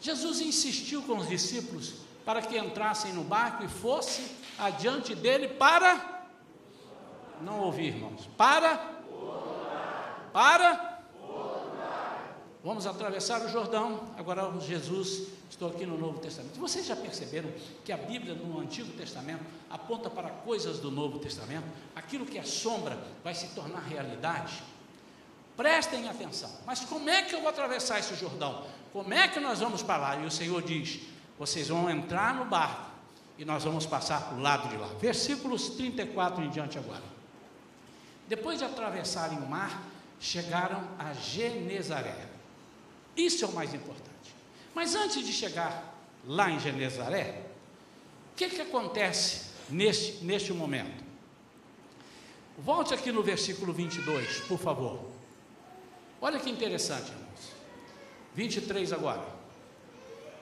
Jesus 0.00 0.40
insistiu 0.40 1.02
com 1.02 1.16
os 1.18 1.28
discípulos 1.28 1.94
para 2.24 2.42
que 2.42 2.58
entrassem 2.58 3.12
no 3.12 3.22
barco 3.22 3.64
e 3.64 3.68
fosse 3.68 4.22
adiante 4.58 5.14
dele 5.14 5.48
para. 5.48 6.15
Não 7.40 7.60
ouvir, 7.60 7.94
irmãos. 7.94 8.28
Para. 8.36 8.96
Para 10.32 10.96
Vamos 12.66 12.84
atravessar 12.84 13.42
o 13.42 13.48
Jordão. 13.48 14.00
Agora, 14.18 14.52
Jesus, 14.58 15.28
estou 15.48 15.68
aqui 15.68 15.86
no 15.86 15.96
Novo 15.96 16.18
Testamento. 16.18 16.58
Vocês 16.58 16.84
já 16.84 16.96
perceberam 16.96 17.48
que 17.84 17.92
a 17.92 17.96
Bíblia 17.96 18.34
no 18.34 18.58
Antigo 18.58 18.90
Testamento 18.94 19.44
aponta 19.70 20.10
para 20.10 20.30
coisas 20.30 20.80
do 20.80 20.90
Novo 20.90 21.20
Testamento? 21.20 21.64
Aquilo 21.94 22.26
que 22.26 22.36
é 22.36 22.42
sombra 22.42 22.98
vai 23.22 23.36
se 23.36 23.54
tornar 23.54 23.78
realidade? 23.82 24.64
Prestem 25.56 26.08
atenção. 26.08 26.50
Mas 26.66 26.80
como 26.80 27.08
é 27.08 27.22
que 27.22 27.36
eu 27.36 27.40
vou 27.40 27.50
atravessar 27.50 28.00
esse 28.00 28.16
Jordão? 28.16 28.64
Como 28.92 29.14
é 29.14 29.28
que 29.28 29.38
nós 29.38 29.60
vamos 29.60 29.84
para 29.84 29.98
lá? 29.98 30.16
E 30.16 30.26
o 30.26 30.30
Senhor 30.32 30.60
diz: 30.60 31.02
vocês 31.38 31.68
vão 31.68 31.88
entrar 31.88 32.34
no 32.34 32.46
barco 32.46 32.90
e 33.38 33.44
nós 33.44 33.62
vamos 33.62 33.86
passar 33.86 34.20
para 34.22 34.36
o 34.36 34.40
lado 34.40 34.68
de 34.68 34.76
lá. 34.76 34.88
Versículos 35.00 35.68
34 35.68 36.42
em 36.42 36.50
diante 36.50 36.78
agora. 36.78 37.15
Depois 38.28 38.58
de 38.58 38.64
atravessarem 38.64 39.38
o 39.38 39.46
mar, 39.46 39.82
chegaram 40.20 40.82
a 40.98 41.12
Genezaré. 41.12 42.26
Isso 43.16 43.44
é 43.44 43.48
o 43.48 43.52
mais 43.52 43.72
importante. 43.72 44.34
Mas 44.74 44.94
antes 44.94 45.24
de 45.24 45.32
chegar 45.32 45.94
lá 46.26 46.50
em 46.50 46.58
Genezaré, 46.58 47.42
o 48.32 48.36
que, 48.36 48.48
que 48.50 48.60
acontece 48.60 49.46
neste, 49.70 50.24
neste 50.24 50.52
momento? 50.52 51.04
Volte 52.58 52.94
aqui 52.94 53.12
no 53.12 53.22
versículo 53.22 53.72
22, 53.72 54.40
por 54.40 54.58
favor. 54.58 55.00
Olha 56.20 56.40
que 56.40 56.50
interessante, 56.50 57.10
irmãos. 57.10 57.26
23 58.34 58.92
agora. 58.92 59.36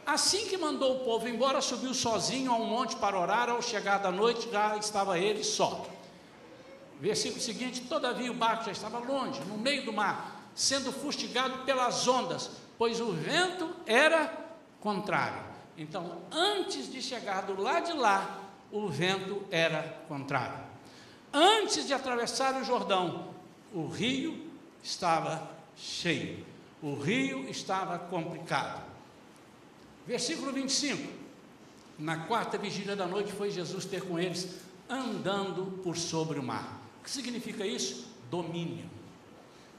Assim 0.06 0.46
que 0.46 0.56
mandou 0.56 0.96
o 0.96 1.04
povo 1.04 1.28
embora, 1.28 1.60
subiu 1.60 1.94
sozinho 1.94 2.52
a 2.52 2.56
um 2.56 2.66
monte 2.66 2.96
para 2.96 3.18
orar. 3.18 3.48
Ao 3.48 3.62
chegar 3.62 3.98
da 3.98 4.12
noite, 4.12 4.48
já 4.50 4.76
estava 4.76 5.18
ele 5.18 5.42
só. 5.42 5.86
Versículo 7.00 7.40
seguinte: 7.40 7.82
Todavia 7.82 8.30
o 8.30 8.34
barco 8.34 8.64
já 8.64 8.72
estava 8.72 8.98
longe, 8.98 9.40
no 9.44 9.58
meio 9.58 9.84
do 9.84 9.92
mar, 9.92 10.50
sendo 10.54 10.92
fustigado 10.92 11.64
pelas 11.64 12.06
ondas, 12.06 12.50
pois 12.78 13.00
o 13.00 13.12
vento 13.12 13.74
era 13.86 14.32
contrário. 14.80 15.42
Então, 15.76 16.22
antes 16.30 16.90
de 16.90 17.02
chegar 17.02 17.42
do 17.42 17.60
lado 17.60 17.86
de 17.86 17.92
lá, 17.92 18.40
o 18.70 18.88
vento 18.88 19.42
era 19.50 19.82
contrário. 20.08 20.58
Antes 21.32 21.86
de 21.86 21.92
atravessar 21.92 22.54
o 22.60 22.64
Jordão, 22.64 23.34
o 23.72 23.88
rio 23.88 24.50
estava 24.82 25.50
cheio, 25.76 26.46
o 26.80 26.94
rio 26.94 27.48
estava 27.48 27.98
complicado. 27.98 28.82
Versículo 30.06 30.52
25. 30.52 31.24
Na 31.98 32.26
quarta 32.26 32.58
vigília 32.58 32.94
da 32.94 33.06
noite 33.06 33.32
foi 33.32 33.50
Jesus 33.50 33.84
ter 33.84 34.02
com 34.02 34.18
eles 34.18 34.60
andando 34.88 35.80
por 35.82 35.96
sobre 35.96 36.38
o 36.38 36.42
mar. 36.42 36.83
Que 37.04 37.10
significa 37.10 37.66
isso? 37.66 38.06
Domínio. 38.30 38.90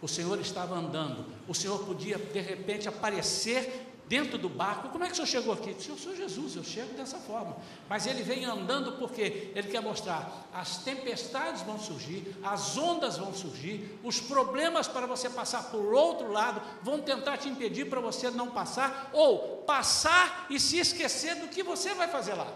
O 0.02 0.08
Senhor 0.08 0.40
estava 0.40 0.76
andando. 0.76 1.26
O 1.48 1.56
Senhor 1.56 1.84
podia, 1.84 2.18
de 2.20 2.40
repente, 2.40 2.88
aparecer 2.88 3.92
dentro 4.08 4.38
do 4.38 4.48
barco. 4.48 4.90
Como 4.90 5.04
é 5.04 5.08
que 5.08 5.14
o 5.14 5.16
Senhor 5.16 5.28
chegou 5.28 5.54
aqui? 5.54 5.76
Eu 5.90 5.98
sou 5.98 6.16
Jesus, 6.16 6.56
eu 6.56 6.64
chego 6.64 6.94
dessa 6.94 7.18
forma. 7.18 7.58
Mas 7.90 8.06
ele 8.06 8.22
vem 8.22 8.46
andando 8.46 8.94
porque 9.00 9.52
ele 9.56 9.68
quer 9.70 9.82
mostrar: 9.82 10.48
as 10.54 10.78
tempestades 10.78 11.64
vão 11.64 11.80
surgir, 11.80 12.36
as 12.44 12.78
ondas 12.78 13.18
vão 13.18 13.34
surgir, 13.34 14.00
os 14.04 14.20
problemas 14.20 14.88
para 14.88 15.08
você 15.08 15.28
passar 15.28 15.72
por 15.72 15.94
outro 15.94 16.32
lado 16.32 16.62
vão 16.84 17.02
tentar 17.02 17.38
te 17.38 17.50
impedir 17.50 17.90
para 17.90 18.00
você 18.00 18.30
não 18.30 18.52
passar, 18.52 19.10
ou 19.12 19.64
passar 19.66 20.46
e 20.50 20.60
se 20.60 20.78
esquecer 20.78 21.36
do 21.36 21.48
que 21.48 21.64
você 21.64 21.96
vai 21.96 22.08
fazer 22.08 22.36
lá. 22.36 22.48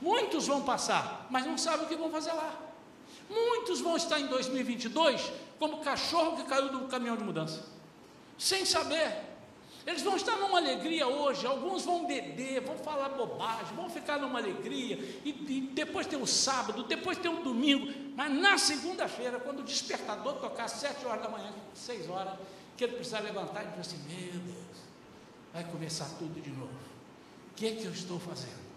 Muitos 0.00 0.46
vão 0.46 0.62
passar, 0.62 1.26
mas 1.28 1.44
não 1.44 1.58
sabem 1.58 1.84
o 1.84 1.88
que 1.88 1.96
vão 1.96 2.10
fazer 2.10 2.32
lá. 2.32 2.67
Muitos 3.28 3.80
vão 3.80 3.96
estar 3.96 4.18
em 4.18 4.26
2022 4.26 5.32
como 5.58 5.78
cachorro 5.78 6.36
que 6.36 6.44
caiu 6.44 6.70
do 6.70 6.88
caminhão 6.88 7.16
de 7.16 7.24
mudança, 7.24 7.64
sem 8.38 8.64
saber. 8.64 9.28
Eles 9.86 10.02
vão 10.02 10.16
estar 10.16 10.36
numa 10.36 10.58
alegria 10.58 11.06
hoje, 11.06 11.46
alguns 11.46 11.84
vão 11.84 12.06
beber, 12.06 12.60
vão 12.60 12.76
falar 12.76 13.08
bobagem, 13.08 13.74
vão 13.74 13.88
ficar 13.88 14.18
numa 14.18 14.38
alegria, 14.38 14.96
e, 15.24 15.30
e 15.30 15.60
depois 15.72 16.06
tem 16.06 16.20
o 16.20 16.26
sábado, 16.26 16.84
depois 16.84 17.16
tem 17.16 17.30
o 17.30 17.42
domingo, 17.42 17.90
mas 18.14 18.30
na 18.30 18.58
segunda-feira, 18.58 19.40
quando 19.40 19.60
o 19.60 19.62
despertador 19.62 20.34
tocar 20.34 20.64
às 20.64 20.72
sete 20.72 21.06
horas 21.06 21.22
da 21.22 21.30
manhã, 21.30 21.50
seis 21.72 22.08
horas, 22.08 22.34
que 22.76 22.84
ele 22.84 22.94
precisar 22.94 23.20
levantar 23.20 23.64
e 23.64 23.68
dizer 23.68 23.80
assim, 23.80 23.98
meu 24.08 24.40
Deus, 24.40 24.78
vai 25.52 25.64
começar 25.64 26.06
tudo 26.18 26.38
de 26.38 26.50
novo. 26.50 26.70
O 27.50 27.54
que 27.56 27.66
é 27.66 27.70
que 27.72 27.84
eu 27.86 27.92
estou 27.92 28.20
fazendo? 28.20 28.68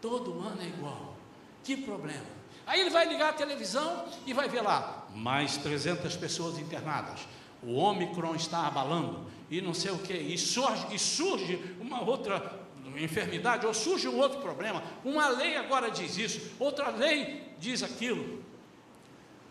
Todo 0.00 0.38
ano 0.38 0.62
é 0.62 0.66
igual. 0.66 1.16
Que 1.64 1.76
problema? 1.76 2.24
Aí 2.66 2.80
ele 2.80 2.90
vai 2.90 3.06
ligar 3.06 3.30
a 3.30 3.32
televisão 3.32 4.06
e 4.26 4.32
vai 4.32 4.48
ver 4.48 4.60
lá, 4.60 5.06
mais 5.14 5.56
300 5.56 6.16
pessoas 6.16 6.58
internadas. 6.58 7.20
O 7.62 7.74
Ômicron 7.74 8.34
está 8.34 8.66
abalando 8.66 9.30
e 9.48 9.60
não 9.60 9.72
sei 9.72 9.92
o 9.92 9.98
que. 9.98 10.12
E 10.12 10.36
surge, 10.36 10.86
e 10.92 10.98
surge 10.98 11.76
uma 11.80 12.02
outra 12.02 12.60
enfermidade, 12.96 13.66
ou 13.66 13.72
surge 13.72 14.08
um 14.08 14.18
outro 14.18 14.40
problema. 14.40 14.82
Uma 15.04 15.28
lei 15.28 15.56
agora 15.56 15.90
diz 15.90 16.16
isso, 16.16 16.52
outra 16.58 16.90
lei 16.90 17.54
diz 17.58 17.82
aquilo. 17.82 18.42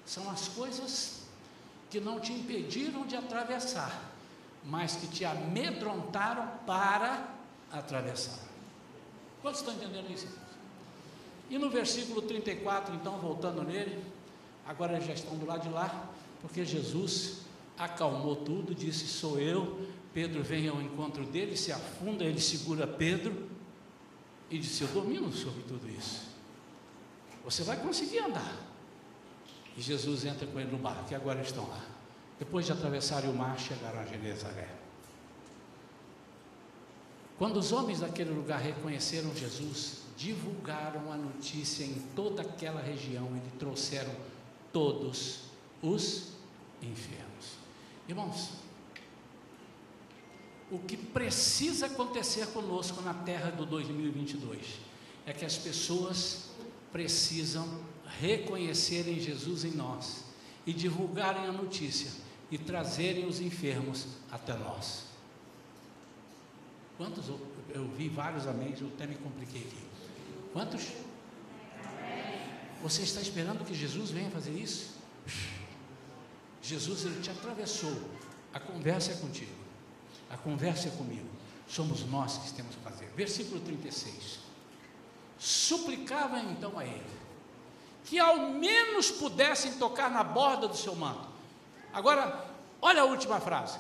São 0.06 0.30
as 0.30 0.48
coisas 0.50 1.24
que 1.90 2.00
não 2.00 2.20
te 2.20 2.34
impediram 2.34 3.06
de 3.06 3.16
atravessar, 3.16 4.12
mas 4.64 4.96
que 4.96 5.08
te 5.08 5.24
amedrontaram 5.24 6.48
para 6.66 7.30
atravessar. 7.72 8.40
Quantos 9.42 9.62
estão 9.62 9.74
entendendo 9.74 10.12
isso? 10.12 10.28
E 11.50 11.58
no 11.58 11.70
versículo 11.70 12.22
34, 12.22 12.96
então, 12.96 13.18
voltando 13.20 13.64
nele, 13.64 14.04
agora 14.66 15.00
já 15.00 15.14
estão 15.14 15.38
do 15.38 15.46
lado 15.46 15.64
de 15.64 15.70
lá, 15.70 16.10
porque 16.42 16.66
Jesus 16.66 17.42
acalmou 17.78 18.36
tudo, 18.38 18.74
disse: 18.74 19.08
Sou 19.08 19.40
eu. 19.40 19.88
Pedro 20.14 20.42
vem 20.42 20.70
ao 20.70 20.82
encontro 20.82 21.26
dele, 21.26 21.58
se 21.58 21.74
afunda, 21.74 22.24
ele 22.24 22.40
segura 22.40 22.88
Pedro 22.88 23.50
e 24.50 24.58
disse: 24.58 24.84
Eu 24.84 24.88
domino 24.90 25.32
sobre 25.32 25.62
tudo 25.64 25.90
isso. 25.90 26.22
Você 27.44 27.64
vai 27.64 27.78
conseguir 27.78 28.20
andar. 28.20 28.56
E 29.78 29.82
Jesus 29.82 30.24
entra 30.24 30.48
com 30.48 30.60
ele 30.60 30.72
no 30.72 30.78
barco, 30.78 31.12
e 31.12 31.16
agora 31.16 31.42
estão 31.42 31.68
lá. 31.68 31.84
Depois 32.40 32.66
de 32.66 32.72
atravessarem 32.72 33.30
o 33.30 33.34
mar, 33.34 33.60
chegaram 33.60 34.00
a 34.00 34.06
Genezaré. 34.06 34.70
Quando 37.38 37.58
os 37.58 37.74
homens 37.74 38.00
daquele 38.00 38.32
lugar 38.32 38.62
reconheceram 38.62 39.36
Jesus, 39.36 40.05
divulgaram 40.18 41.12
a 41.12 41.18
notícia 41.18 41.84
em 41.84 41.94
toda 42.16 42.42
aquela 42.42 42.82
região 42.82 43.30
e 43.36 43.58
trouxeram 43.58 44.14
todos 44.72 45.42
os 45.82 46.30
enfermos. 46.82 47.58
Irmãos, 48.08 48.52
o 50.72 50.80
que 50.80 50.98
precisa 50.98 51.86
acontecer 51.88 52.48
conosco 52.48 53.02
na 53.02 53.14
terra 53.14 53.52
do 53.52 53.66
2022 53.66 54.80
é 55.26 55.34
que 55.34 55.46
as 55.46 55.58
pessoas 55.58 56.50
precisam 56.92 57.68
reconhecerem 58.20 59.20
Jesus 59.20 59.66
em 59.66 59.72
nós 59.72 60.24
e 60.66 60.74
divulgarem 60.74 61.46
a 61.46 61.52
notícia 61.52 62.12
e 62.50 62.58
trazerem 62.58 63.26
os 63.26 63.40
enfermos 63.40 64.08
até 64.32 64.54
nós. 64.54 65.06
Quantos 66.98 67.28
eu 67.28 67.88
vi 67.98 68.08
vários 68.08 68.48
amém, 68.48 68.74
eu 68.80 68.88
até 68.88 69.06
me 69.06 69.16
compliquei 69.16 69.62
aqui. 69.62 69.85
Quantos? 70.56 70.84
Você 72.82 73.02
está 73.02 73.20
esperando 73.20 73.66
que 73.66 73.74
Jesus 73.74 74.10
venha 74.10 74.32
fazer 74.32 74.52
isso? 74.52 74.96
Jesus 76.62 77.04
ele 77.04 77.20
te 77.22 77.30
atravessou. 77.30 77.92
A 78.54 78.60
conversa 78.62 79.12
é 79.12 79.16
contigo. 79.16 79.52
A 80.30 80.38
conversa 80.38 80.88
é 80.88 80.92
comigo. 80.92 81.28
Somos 81.68 82.06
nós 82.06 82.38
que 82.38 82.54
temos 82.54 82.74
que 82.74 82.82
fazer. 82.82 83.08
Versículo 83.18 83.60
36. 83.60 84.40
Suplicava 85.38 86.40
então 86.40 86.80
a 86.80 86.86
ele 86.86 87.04
que 88.06 88.18
ao 88.18 88.38
menos 88.52 89.12
pudessem 89.12 89.74
tocar 89.74 90.10
na 90.10 90.24
borda 90.24 90.70
do 90.70 90.78
seu 90.78 90.96
manto. 90.96 91.28
Agora, 91.92 92.46
olha 92.82 93.02
a 93.02 93.06
última 93.06 93.42
frase. 93.42 93.78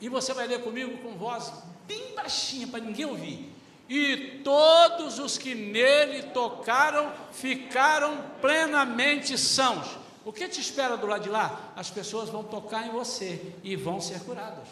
E 0.00 0.08
você 0.08 0.34
vai 0.34 0.48
ler 0.48 0.64
comigo 0.64 0.98
com 0.98 1.16
voz 1.16 1.52
bem 1.86 2.12
baixinha 2.16 2.66
para 2.66 2.80
ninguém 2.80 3.04
ouvir. 3.04 3.51
E 3.88 4.40
todos 4.44 5.18
os 5.18 5.36
que 5.36 5.54
nele 5.54 6.22
tocaram 6.24 7.12
ficaram 7.32 8.24
plenamente 8.40 9.36
sãos. 9.36 9.86
O 10.24 10.32
que 10.32 10.48
te 10.48 10.60
espera 10.60 10.96
do 10.96 11.06
lado 11.06 11.22
de 11.22 11.28
lá? 11.28 11.72
As 11.74 11.90
pessoas 11.90 12.28
vão 12.28 12.44
tocar 12.44 12.86
em 12.86 12.90
você 12.90 13.54
e 13.62 13.74
vão 13.74 14.00
ser 14.00 14.20
curadas. 14.20 14.68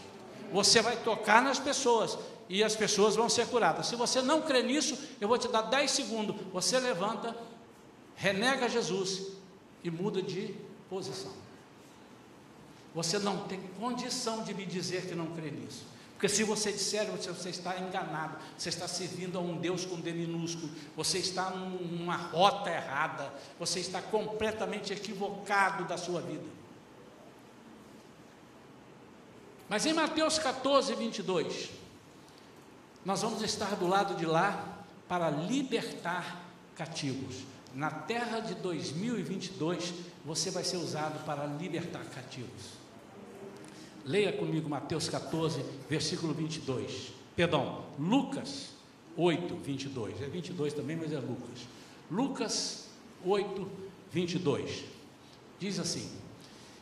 Você 0.53 0.81
vai 0.81 0.97
tocar 0.97 1.43
nas 1.43 1.59
pessoas 1.59 2.19
e 2.49 2.63
as 2.65 2.75
pessoas 2.75 3.17
vão 3.17 3.29
ser 3.29 3.47
curadas. 3.49 3.87
Se 3.87 3.97
você 3.97 4.23
não 4.23 4.43
crê 4.43 4.63
nisso, 4.63 4.99
eu 5.21 5.29
vou 5.29 5.39
te 5.39 5.49
dar 5.49 5.63
10 5.63 5.91
segundos. 5.91 6.37
Você 6.53 6.79
levanta, 6.79 7.37
renega 8.17 8.69
Jesus 8.69 9.29
e 9.83 9.91
muda 9.91 10.23
de 10.23 10.55
posição. 10.89 11.33
Você 12.95 13.19
não 13.19 13.45
tem 13.45 13.61
condição 13.79 14.43
de 14.43 14.53
me 14.53 14.67
dizer 14.67 15.07
que 15.07 15.15
não 15.15 15.27
crê 15.27 15.51
nisso. 15.51 15.85
Porque 16.21 16.29
se 16.29 16.45
você 16.45 16.71
disser, 16.71 17.07
você, 17.07 17.33
você 17.33 17.49
está 17.49 17.81
enganado, 17.81 18.37
você 18.55 18.69
está 18.69 18.87
servindo 18.87 19.39
a 19.39 19.41
um 19.41 19.57
Deus 19.57 19.87
com 19.87 19.99
D 19.99 20.13
minúsculo, 20.13 20.71
você 20.95 21.17
está 21.17 21.49
numa 21.49 22.15
rota 22.15 22.69
errada, 22.69 23.33
você 23.59 23.81
está 23.81 24.03
completamente 24.03 24.93
equivocado 24.93 25.87
da 25.87 25.97
sua 25.97 26.21
vida. 26.21 26.45
Mas 29.67 29.87
em 29.87 29.95
Mateus 29.95 30.39
14, 30.39 30.95
22, 30.95 31.71
nós 33.03 33.23
vamos 33.23 33.41
estar 33.41 33.75
do 33.77 33.87
lado 33.87 34.15
de 34.17 34.27
lá 34.27 34.85
para 35.09 35.31
libertar 35.31 36.45
cativos. 36.77 37.47
Na 37.75 37.91
terra 37.91 38.41
de 38.41 38.57
2022, 38.57 39.95
você 40.23 40.51
vai 40.51 40.65
ser 40.65 40.77
usado 40.77 41.25
para 41.25 41.47
libertar 41.47 42.05
cativos. 42.15 42.80
Leia 44.05 44.33
comigo 44.33 44.69
Mateus 44.69 45.09
14, 45.09 45.65
versículo 45.89 46.33
22. 46.33 47.13
Perdão, 47.37 47.85
Lucas 47.99 48.71
8, 49.17 49.55
22. 49.57 50.23
É 50.23 50.27
22 50.27 50.73
também, 50.73 50.97
mas 50.97 51.13
é 51.13 51.19
Lucas. 51.19 51.61
Lucas 52.11 52.89
8, 53.25 53.71
22. 54.11 54.85
Diz 55.59 55.79
assim: 55.79 56.11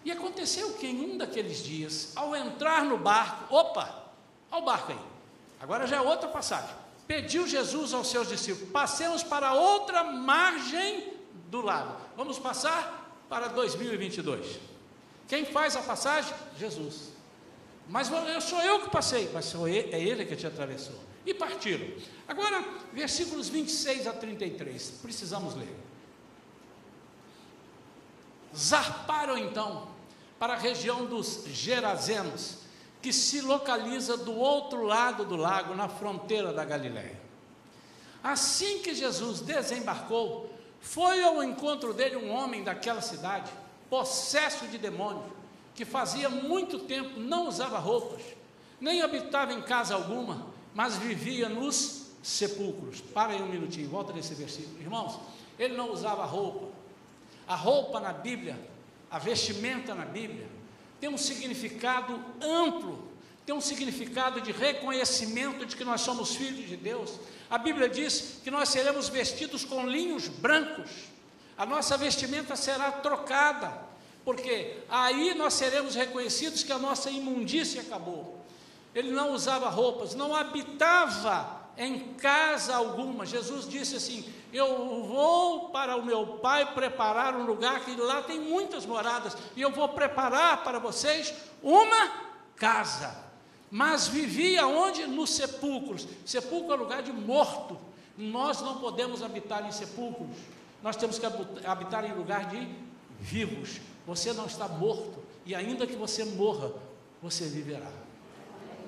E 0.04 0.10
aconteceu 0.10 0.72
que 0.74 0.86
em 0.86 1.00
um 1.00 1.18
daqueles 1.18 1.64
dias, 1.64 2.12
ao 2.16 2.34
entrar 2.34 2.84
no 2.84 2.98
barco, 2.98 3.54
opa, 3.54 4.12
ao 4.50 4.64
barco 4.64 4.92
aí, 4.92 4.98
agora 5.60 5.86
já 5.86 5.96
é 5.96 6.00
outra 6.00 6.28
passagem. 6.28 6.74
Pediu 7.06 7.46
Jesus 7.48 7.92
aos 7.92 8.10
seus 8.10 8.28
discípulos: 8.28 8.70
passemos 8.70 9.22
para 9.22 9.54
outra 9.54 10.04
margem 10.04 11.12
do 11.50 11.60
lago. 11.60 11.96
Vamos 12.16 12.38
passar 12.38 13.22
para 13.28 13.48
2022. 13.48 14.58
Quem 15.28 15.44
faz 15.44 15.76
a 15.76 15.82
passagem? 15.82 16.34
Jesus. 16.58 17.12
Mas 17.86 18.10
eu 18.10 18.40
sou 18.40 18.60
eu 18.60 18.80
que 18.80 18.90
passei, 18.90 19.30
mas 19.32 19.44
sou 19.44 19.68
ele, 19.68 19.94
é 19.94 20.00
ele 20.00 20.24
que 20.24 20.34
te 20.34 20.46
atravessou. 20.46 20.98
E 21.24 21.34
partiram. 21.34 21.86
Agora, 22.26 22.64
versículos 22.92 23.48
26 23.48 24.06
a 24.06 24.12
33, 24.12 24.94
precisamos 25.02 25.54
ler. 25.54 25.76
Zarparam 28.56 29.36
então 29.36 29.88
para 30.38 30.54
a 30.54 30.56
região 30.56 31.04
dos 31.04 31.44
Gerazenos, 31.46 32.58
que 33.02 33.12
se 33.12 33.40
localiza 33.40 34.16
do 34.16 34.34
outro 34.34 34.82
lado 34.84 35.24
do 35.24 35.36
lago, 35.36 35.74
na 35.74 35.88
fronteira 35.88 36.52
da 36.52 36.64
Galiléia. 36.64 37.20
Assim 38.22 38.80
que 38.80 38.94
Jesus 38.94 39.40
desembarcou, 39.40 40.52
foi 40.80 41.22
ao 41.22 41.42
encontro 41.42 41.92
dele 41.92 42.16
um 42.16 42.30
homem 42.30 42.64
daquela 42.64 43.00
cidade, 43.00 43.50
possesso 43.88 44.66
de 44.66 44.78
demônio, 44.78 45.24
que 45.74 45.84
fazia 45.84 46.28
muito 46.28 46.80
tempo 46.80 47.20
não 47.20 47.48
usava 47.48 47.78
roupas, 47.78 48.22
nem 48.80 49.02
habitava 49.02 49.52
em 49.52 49.62
casa 49.62 49.94
alguma, 49.94 50.46
mas 50.74 50.96
vivia 50.96 51.48
nos 51.48 52.08
sepulcros. 52.22 53.00
Para 53.00 53.32
aí 53.32 53.42
um 53.42 53.48
minutinho, 53.48 53.88
volta 53.88 54.12
nesse 54.12 54.34
versículo. 54.34 54.80
Irmãos, 54.80 55.18
ele 55.58 55.76
não 55.76 55.92
usava 55.92 56.24
roupa. 56.24 56.68
A 57.46 57.54
roupa 57.54 57.98
na 57.98 58.12
Bíblia, 58.12 58.58
a 59.10 59.18
vestimenta 59.18 59.94
na 59.94 60.04
Bíblia, 60.04 60.46
tem 61.00 61.08
um 61.08 61.16
significado 61.16 62.22
amplo, 62.40 63.08
tem 63.46 63.54
um 63.54 63.60
significado 63.60 64.40
de 64.40 64.52
reconhecimento 64.52 65.64
de 65.64 65.76
que 65.76 65.84
nós 65.84 66.02
somos 66.02 66.34
filhos 66.34 66.68
de 66.68 66.76
Deus. 66.76 67.18
A 67.48 67.56
Bíblia 67.56 67.88
diz 67.88 68.40
que 68.44 68.50
nós 68.50 68.68
seremos 68.68 69.08
vestidos 69.08 69.64
com 69.64 69.86
linhos 69.86 70.28
brancos, 70.28 70.90
a 71.58 71.66
nossa 71.66 71.98
vestimenta 71.98 72.54
será 72.54 72.92
trocada, 72.92 73.72
porque 74.24 74.76
aí 74.88 75.34
nós 75.34 75.54
seremos 75.54 75.96
reconhecidos 75.96 76.62
que 76.62 76.70
a 76.70 76.78
nossa 76.78 77.10
imundícia 77.10 77.82
acabou. 77.82 78.38
Ele 78.94 79.10
não 79.10 79.32
usava 79.32 79.68
roupas, 79.68 80.14
não 80.14 80.34
habitava 80.34 81.58
em 81.76 82.14
casa 82.14 82.76
alguma. 82.76 83.26
Jesus 83.26 83.68
disse 83.68 83.96
assim: 83.96 84.24
Eu 84.52 85.04
vou 85.04 85.70
para 85.70 85.96
o 85.96 86.04
meu 86.04 86.38
Pai 86.38 86.74
preparar 86.74 87.34
um 87.34 87.44
lugar 87.44 87.84
que 87.84 87.96
lá 87.96 88.22
tem 88.22 88.40
muitas 88.40 88.86
moradas, 88.86 89.36
e 89.56 89.60
eu 89.60 89.72
vou 89.72 89.88
preparar 89.88 90.62
para 90.62 90.78
vocês 90.78 91.34
uma 91.60 92.28
casa. 92.54 93.28
Mas 93.68 94.06
vivia 94.06 94.66
onde? 94.66 95.06
Nos 95.06 95.30
sepulcros. 95.30 96.06
Sepulcro 96.24 96.72
é 96.72 96.76
lugar 96.76 97.02
de 97.02 97.12
morto. 97.12 97.78
Nós 98.16 98.60
não 98.62 98.78
podemos 98.78 99.22
habitar 99.22 99.66
em 99.66 99.72
sepulcros. 99.72 100.28
Nós 100.82 100.96
temos 100.96 101.18
que 101.18 101.26
habitar 101.64 102.04
em 102.04 102.12
lugar 102.12 102.48
de 102.48 102.68
vivos. 103.20 103.80
Você 104.06 104.32
não 104.32 104.46
está 104.46 104.68
morto. 104.68 105.22
E 105.44 105.54
ainda 105.54 105.86
que 105.86 105.96
você 105.96 106.24
morra, 106.24 106.72
você 107.22 107.46
viverá. 107.46 107.90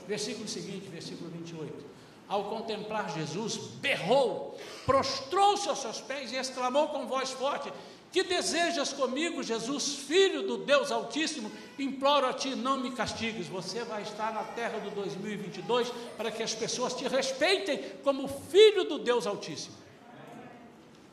Versículo 0.06 0.48
seguinte, 0.48 0.88
versículo 0.88 1.30
28. 1.30 1.90
Ao 2.28 2.44
contemplar 2.44 3.12
Jesus, 3.12 3.56
berrou, 3.80 4.58
prostrou-se 4.86 5.68
aos 5.68 5.80
seus 5.80 6.00
pés 6.00 6.32
e 6.32 6.36
exclamou 6.36 6.88
com 6.88 7.06
voz 7.06 7.30
forte: 7.30 7.72
que 8.12 8.24
desejas 8.24 8.92
comigo, 8.92 9.42
Jesus, 9.42 9.94
filho 9.94 10.42
do 10.42 10.58
Deus 10.58 10.90
Altíssimo? 10.90 11.50
Imploro 11.78 12.26
a 12.26 12.32
ti, 12.32 12.56
não 12.56 12.78
me 12.78 12.90
castigues. 12.90 13.46
Você 13.46 13.84
vai 13.84 14.02
estar 14.02 14.34
na 14.34 14.42
terra 14.42 14.78
do 14.80 14.90
2022 14.90 15.92
para 16.16 16.30
que 16.30 16.42
as 16.42 16.54
pessoas 16.54 16.94
te 16.94 17.06
respeitem 17.06 17.78
como 18.02 18.26
filho 18.26 18.84
do 18.84 18.98
Deus 18.98 19.26
Altíssimo. 19.28 19.76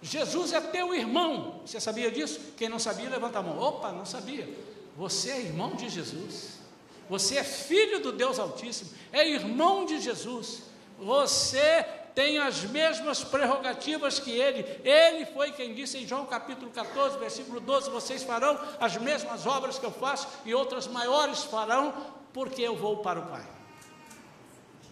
Jesus 0.01 0.53
é 0.53 0.61
teu 0.61 0.93
irmão. 0.93 1.61
Você 1.65 1.79
sabia 1.79 2.11
disso? 2.11 2.39
Quem 2.55 2.69
não 2.69 2.79
sabia, 2.79 3.09
levanta 3.09 3.39
a 3.39 3.41
mão. 3.41 3.59
Opa, 3.59 3.91
não 3.91 4.05
sabia. 4.05 4.47
Você 4.95 5.31
é 5.31 5.39
irmão 5.39 5.75
de 5.75 5.89
Jesus. 5.89 6.59
Você 7.09 7.37
é 7.37 7.43
filho 7.43 7.99
do 7.99 8.11
Deus 8.11 8.37
Altíssimo. 8.37 8.91
É 9.11 9.27
irmão 9.27 9.85
de 9.85 9.99
Jesus. 9.99 10.63
Você 10.99 11.83
tem 12.13 12.37
as 12.37 12.63
mesmas 12.63 13.23
prerrogativas 13.23 14.19
que 14.19 14.31
ele. 14.31 14.65
Ele 14.83 15.25
foi 15.25 15.51
quem 15.51 15.73
disse 15.73 15.97
em 15.97 16.07
João 16.07 16.25
capítulo 16.25 16.69
14, 16.71 17.17
versículo 17.17 17.59
12: 17.59 17.89
Vocês 17.89 18.23
farão 18.23 18.59
as 18.79 18.97
mesmas 18.97 19.45
obras 19.47 19.79
que 19.79 19.85
eu 19.85 19.91
faço 19.91 20.27
e 20.45 20.53
outras 20.53 20.87
maiores 20.87 21.43
farão, 21.43 21.93
porque 22.33 22.61
eu 22.61 22.75
vou 22.75 22.97
para 22.97 23.19
o 23.19 23.27
Pai. 23.27 23.47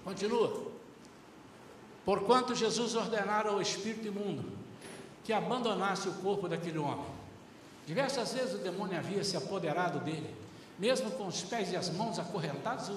Continua. 0.04 0.74
Porquanto 2.04 2.54
Jesus 2.56 2.96
ordenara 2.96 3.50
ao 3.50 3.62
espírito 3.62 4.08
imundo 4.08 4.65
que 5.26 5.34
abandonasse 5.34 6.08
o 6.08 6.14
corpo 6.14 6.48
daquele 6.48 6.78
homem. 6.78 7.06
Diversas 7.86 8.34
vezes 8.34 8.54
o 8.54 8.60
demônio 8.60 8.98
havia 8.98 9.24
se 9.24 9.36
apoderado 9.36 10.00
dele, 10.00 10.34
mesmo 10.78 11.12
com 11.12 11.28
os 11.28 11.42
pés 11.42 11.72
e 11.72 11.76
as 11.76 11.90
mãos 11.90 12.18
acorrentados, 12.20 12.92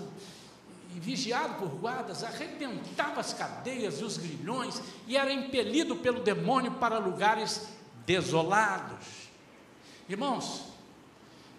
e 0.95 1.01
vigiado 1.01 1.55
por 1.55 1.69
guardas, 1.69 2.25
arrebentava 2.25 3.21
as 3.21 3.33
cadeias 3.33 4.01
e 4.01 4.05
os 4.05 4.17
grilhões 4.17 4.81
e 5.07 5.17
era 5.17 5.33
impelido 5.33 5.97
pelo 5.97 6.21
demônio 6.21 6.73
para 6.73 6.99
lugares 6.99 7.69
desolados. 8.07 9.29
Irmãos, 10.09 10.65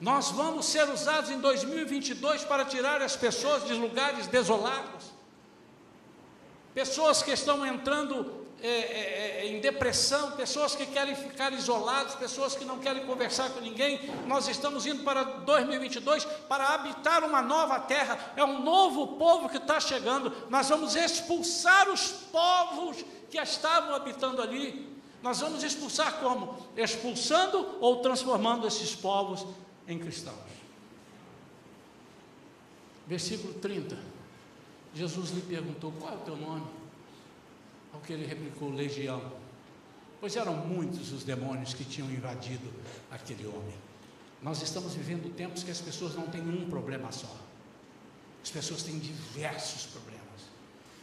nós 0.01 0.31
vamos 0.31 0.65
ser 0.65 0.89
usados 0.89 1.29
em 1.29 1.39
2022 1.39 2.43
para 2.45 2.65
tirar 2.65 3.01
as 3.01 3.15
pessoas 3.15 3.65
de 3.65 3.73
lugares 3.73 4.25
desolados. 4.27 5.11
Pessoas 6.73 7.21
que 7.21 7.31
estão 7.31 7.65
entrando 7.65 8.38
é, 8.61 8.67
é, 8.67 9.41
é, 9.41 9.47
em 9.47 9.59
depressão, 9.61 10.31
pessoas 10.31 10.75
que 10.75 10.85
querem 10.85 11.15
ficar 11.15 11.53
isolados, 11.53 12.15
pessoas 12.15 12.55
que 12.55 12.65
não 12.65 12.79
querem 12.79 13.05
conversar 13.05 13.49
com 13.51 13.61
ninguém. 13.61 13.99
Nós 14.27 14.47
estamos 14.49 14.85
indo 14.85 15.03
para 15.03 15.23
2022 15.23 16.25
para 16.47 16.73
habitar 16.73 17.23
uma 17.23 17.41
nova 17.41 17.79
terra, 17.79 18.33
é 18.35 18.43
um 18.43 18.61
novo 18.61 19.17
povo 19.17 19.47
que 19.47 19.57
está 19.57 19.79
chegando. 19.79 20.33
Nós 20.49 20.67
vamos 20.67 20.95
expulsar 20.95 21.89
os 21.89 22.11
povos 22.31 22.97
que 23.29 23.37
estavam 23.37 23.95
habitando 23.95 24.41
ali. 24.41 24.89
Nós 25.21 25.39
vamos 25.39 25.63
expulsar 25.63 26.19
como? 26.19 26.57
Expulsando 26.75 27.77
ou 27.79 28.01
transformando 28.01 28.67
esses 28.67 28.93
povos 28.93 29.45
em 29.87 29.97
cristãos. 29.97 30.35
Versículo 33.07 33.53
30. 33.55 33.97
Jesus 34.93 35.31
lhe 35.31 35.41
perguntou: 35.41 35.93
Qual 35.99 36.13
é 36.13 36.15
o 36.15 36.19
teu 36.19 36.35
nome? 36.35 36.78
Ao 37.93 37.99
que 38.01 38.13
ele 38.13 38.25
replicou: 38.25 38.69
Legião. 38.69 39.21
Pois 40.19 40.35
eram 40.35 40.55
muitos 40.55 41.13
os 41.13 41.23
demônios 41.23 41.73
que 41.73 41.85
tinham 41.85 42.09
invadido 42.11 42.69
aquele 43.09 43.47
homem. 43.47 43.75
Nós 44.41 44.61
estamos 44.61 44.93
vivendo 44.93 45.33
tempos 45.33 45.63
que 45.63 45.71
as 45.71 45.81
pessoas 45.81 46.15
não 46.15 46.27
têm 46.27 46.41
um 46.41 46.69
problema 46.69 47.11
só. 47.11 47.33
As 48.41 48.49
pessoas 48.49 48.83
têm 48.83 48.99
diversos 48.99 49.85
problemas. 49.87 50.19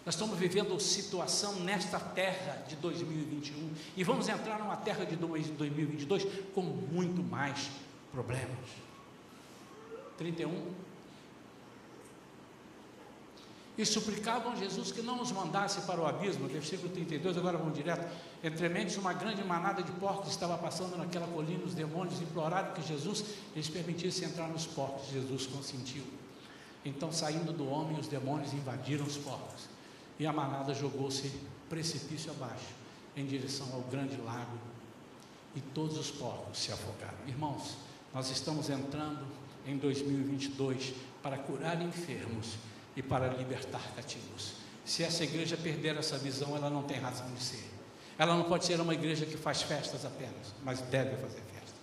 Nós 0.05 0.15
estamos 0.15 0.39
vivendo 0.39 0.79
situação 0.79 1.61
nesta 1.61 1.99
terra 1.99 2.65
de 2.69 2.77
2021 2.77 3.73
e 3.97 4.05
vamos 4.05 4.29
entrar 4.29 4.59
numa 4.59 4.77
terra 4.77 5.05
de 5.05 5.17
2022 5.17 6.27
com 6.55 6.63
muito 6.63 7.23
mais 7.23 7.71
problemas. 8.13 8.87
31. 10.17 10.86
E 13.79 13.85
suplicavam 13.85 14.53
a 14.53 14.57
Jesus 14.57 14.91
que 14.91 15.03
não 15.03 15.21
os 15.21 15.31
mandasse 15.33 15.83
para 15.83 16.01
o 16.01 16.07
abismo, 16.07 16.49
versículo 16.49 16.89
32, 16.89 17.37
agora 17.37 17.59
vamos 17.59 17.75
direto. 17.75 18.11
Entre 18.43 18.69
mentes, 18.71 18.97
uma 18.97 19.13
grande 19.13 19.45
manada 19.45 19.83
de 19.83 19.93
porcos 19.93 20.31
estava 20.31 20.57
passando 20.57 20.97
naquela 20.97 21.27
colina, 21.27 21.63
os 21.63 21.75
demônios 21.75 22.21
imploraram 22.23 22.73
que 22.73 22.83
Jesus 22.83 23.25
lhes 23.55 23.69
permitisse 23.69 24.25
entrar 24.25 24.49
nos 24.49 24.65
porcos. 24.65 25.09
Jesus 25.11 25.47
consentiu. 25.47 26.05
Então, 26.87 27.13
saindo 27.13 27.53
do 27.53 27.69
homem, 27.69 27.99
os 27.99 28.09
demônios 28.09 28.55
invadiram 28.55 29.05
os 29.05 29.19
porcos 29.19 29.69
e 30.19 30.27
a 30.27 30.33
manada 30.33 30.73
jogou-se 30.73 31.31
precipício 31.69 32.31
abaixo, 32.31 32.75
em 33.17 33.27
direção 33.27 33.69
ao 33.73 33.83
grande 33.83 34.17
lago, 34.17 34.57
e 35.55 35.61
todos 35.61 35.99
os 35.99 36.11
porcos 36.11 36.59
se 36.59 36.73
afogaram. 36.73 37.19
Irmãos, 37.27 37.77
nós 38.15 38.31
estamos 38.31 38.71
entrando 38.71 39.25
em 39.67 39.77
2022 39.77 40.95
para 41.23 41.39
curar 41.39 41.81
enfermos 41.83 42.55
e 42.97 43.03
para 43.03 43.29
libertar 43.29 43.83
cativos. 43.95 44.55
Se 44.85 45.03
essa 45.03 45.23
igreja 45.25 45.57
perder 45.57 45.97
essa 45.97 46.17
visão, 46.17 46.57
ela 46.57 46.71
não 46.71 46.83
tem 46.83 46.99
razão 46.99 47.31
de 47.33 47.43
ser. 47.43 47.65
Ela 48.19 48.35
não 48.35 48.45
pode 48.45 48.65
ser 48.65 48.81
uma 48.81 48.95
igreja 48.95 49.27
que 49.27 49.37
faz 49.37 49.63
festas 49.63 50.05
apenas, 50.05 50.55
mas 50.65 50.81
deve 50.81 51.17
fazer 51.17 51.43
festas. 51.53 51.75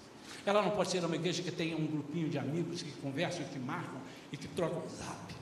Ela 0.46 0.62
não 0.62 0.72
pode 0.72 0.90
ser 0.90 1.04
uma 1.06 1.16
igreja 1.16 1.44
que 1.44 1.52
tenha 1.52 1.78
um 1.78 1.86
grupinho 1.86 2.30
de 2.30 2.40
amigos 2.40 2.82
que 2.82 2.92
conversam, 2.94 3.46
que 3.46 3.60
marcam 3.60 4.02
e 4.32 4.38
que 4.38 4.48
trocam 4.48 4.82
zap. 4.90 5.36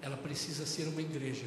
Ela 0.00 0.16
precisa 0.16 0.64
ser 0.66 0.86
uma 0.88 1.00
igreja 1.00 1.46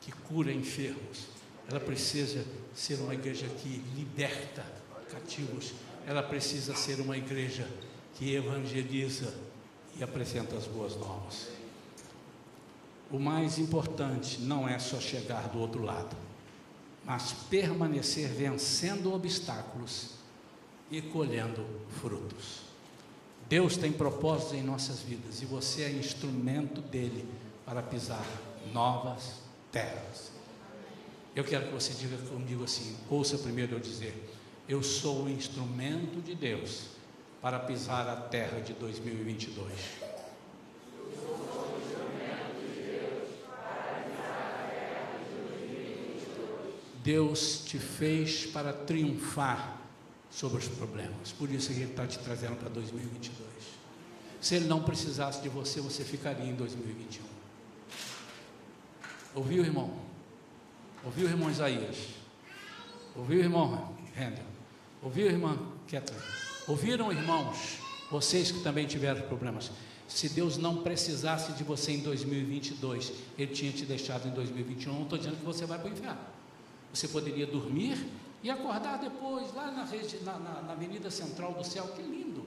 que 0.00 0.10
cura 0.10 0.52
enfermos. 0.52 1.26
Ela 1.70 1.78
precisa 1.80 2.44
ser 2.74 2.96
uma 2.96 3.14
igreja 3.14 3.46
que 3.46 3.82
liberta 3.94 4.64
cativos. 5.10 5.74
Ela 6.06 6.22
precisa 6.22 6.74
ser 6.74 7.00
uma 7.00 7.16
igreja 7.16 7.68
que 8.14 8.34
evangeliza 8.34 9.32
e 9.96 10.02
apresenta 10.02 10.56
as 10.56 10.66
boas 10.66 10.96
novas. 10.96 11.57
O 13.10 13.18
mais 13.18 13.58
importante 13.58 14.40
não 14.40 14.68
é 14.68 14.78
só 14.78 15.00
chegar 15.00 15.48
do 15.48 15.58
outro 15.58 15.82
lado, 15.82 16.14
mas 17.04 17.32
permanecer 17.48 18.28
vencendo 18.28 19.14
obstáculos 19.14 20.10
e 20.90 21.00
colhendo 21.00 21.64
frutos. 22.00 22.68
Deus 23.48 23.78
tem 23.78 23.90
propósitos 23.90 24.54
em 24.54 24.62
nossas 24.62 25.00
vidas 25.00 25.40
e 25.40 25.46
você 25.46 25.84
é 25.84 25.90
instrumento 25.90 26.82
dele 26.82 27.26
para 27.64 27.82
pisar 27.82 28.26
novas 28.74 29.40
terras. 29.72 30.30
Eu 31.34 31.44
quero 31.44 31.68
que 31.68 31.72
você 31.72 31.94
diga 31.94 32.18
comigo 32.28 32.64
assim: 32.64 32.94
ouça 33.08 33.38
primeiro 33.38 33.76
eu 33.76 33.80
dizer, 33.80 34.30
eu 34.68 34.82
sou 34.82 35.24
o 35.24 35.30
instrumento 35.30 36.20
de 36.20 36.34
Deus 36.34 36.88
para 37.40 37.58
pisar 37.58 38.06
a 38.06 38.16
terra 38.16 38.60
de 38.60 38.74
2022. 38.74 39.72
Deus 47.08 47.62
te 47.64 47.78
fez 47.78 48.44
para 48.44 48.70
triunfar 48.70 49.80
sobre 50.30 50.58
os 50.58 50.68
problemas, 50.68 51.32
por 51.32 51.50
isso 51.50 51.72
Ele 51.72 51.84
está 51.84 52.06
te 52.06 52.18
trazendo 52.18 52.56
para 52.56 52.68
2022. 52.68 53.48
Se 54.42 54.56
Ele 54.56 54.66
não 54.66 54.82
precisasse 54.82 55.40
de 55.40 55.48
você, 55.48 55.80
você 55.80 56.04
ficaria 56.04 56.44
em 56.44 56.54
2021. 56.54 57.24
Ouviu, 59.34 59.64
irmão? 59.64 59.90
Ouviu, 61.02 61.26
irmão 61.26 61.50
Isaías? 61.50 61.96
Ouviu, 63.16 63.40
irmão 63.40 63.96
Rendel? 64.14 64.44
Ouviu, 65.02 65.28
irmã 65.28 65.56
Ketlin? 65.86 66.18
Ouviram, 66.66 67.10
irmãos? 67.10 67.78
Vocês 68.10 68.50
que 68.50 68.60
também 68.60 68.86
tiveram 68.86 69.22
problemas. 69.22 69.70
Se 70.06 70.28
Deus 70.28 70.58
não 70.58 70.82
precisasse 70.82 71.52
de 71.52 71.64
você 71.64 71.92
em 71.92 72.00
2022, 72.00 73.14
Ele 73.38 73.54
tinha 73.54 73.72
te 73.72 73.86
deixado 73.86 74.28
em 74.28 74.30
2021. 74.32 74.92
Não 74.92 75.04
estou 75.04 75.16
dizendo 75.16 75.38
que 75.38 75.44
você 75.46 75.64
vai 75.64 75.78
para 75.78 75.88
o 75.88 75.92
inferno. 75.94 76.37
Você 76.98 77.06
poderia 77.06 77.46
dormir 77.46 77.96
e 78.42 78.50
acordar 78.50 78.98
depois, 78.98 79.54
lá 79.54 79.70
na, 79.70 79.84
na, 79.84 80.38
na, 80.40 80.62
na 80.62 80.72
Avenida 80.72 81.12
Central 81.12 81.52
do 81.52 81.62
Céu. 81.62 81.86
Que 81.94 82.02
lindo! 82.02 82.44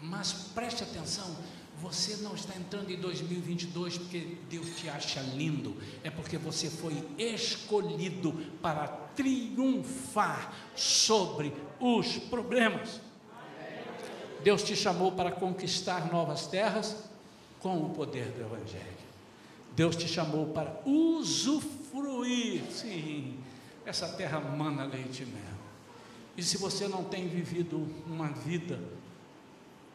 Mas 0.00 0.32
preste 0.54 0.82
atenção: 0.82 1.36
você 1.78 2.16
não 2.22 2.34
está 2.34 2.56
entrando 2.56 2.90
em 2.90 2.96
2022 2.96 3.98
porque 3.98 4.38
Deus 4.48 4.74
te 4.78 4.88
acha 4.88 5.20
lindo, 5.20 5.76
é 6.02 6.08
porque 6.08 6.38
você 6.38 6.70
foi 6.70 6.96
escolhido 7.18 8.32
para 8.62 8.88
triunfar 9.14 10.50
sobre 10.74 11.52
os 11.78 12.16
problemas. 12.16 13.02
Deus 14.42 14.62
te 14.62 14.74
chamou 14.74 15.12
para 15.12 15.30
conquistar 15.30 16.10
novas 16.10 16.46
terras 16.46 16.96
com 17.58 17.76
o 17.84 17.90
poder 17.90 18.30
do 18.30 18.40
Evangelho. 18.40 19.10
Deus 19.76 19.94
te 19.94 20.08
chamou 20.08 20.46
para 20.46 20.80
usufruir, 20.86 22.62
sim, 22.70 23.36
essa 23.84 24.08
terra 24.08 24.40
mana 24.40 24.84
leite 24.84 25.22
e 25.22 25.26
mel. 25.26 25.60
E 26.36 26.42
se 26.42 26.56
você 26.56 26.88
não 26.88 27.04
tem 27.04 27.28
vivido 27.28 27.86
uma 28.06 28.28
vida 28.28 28.80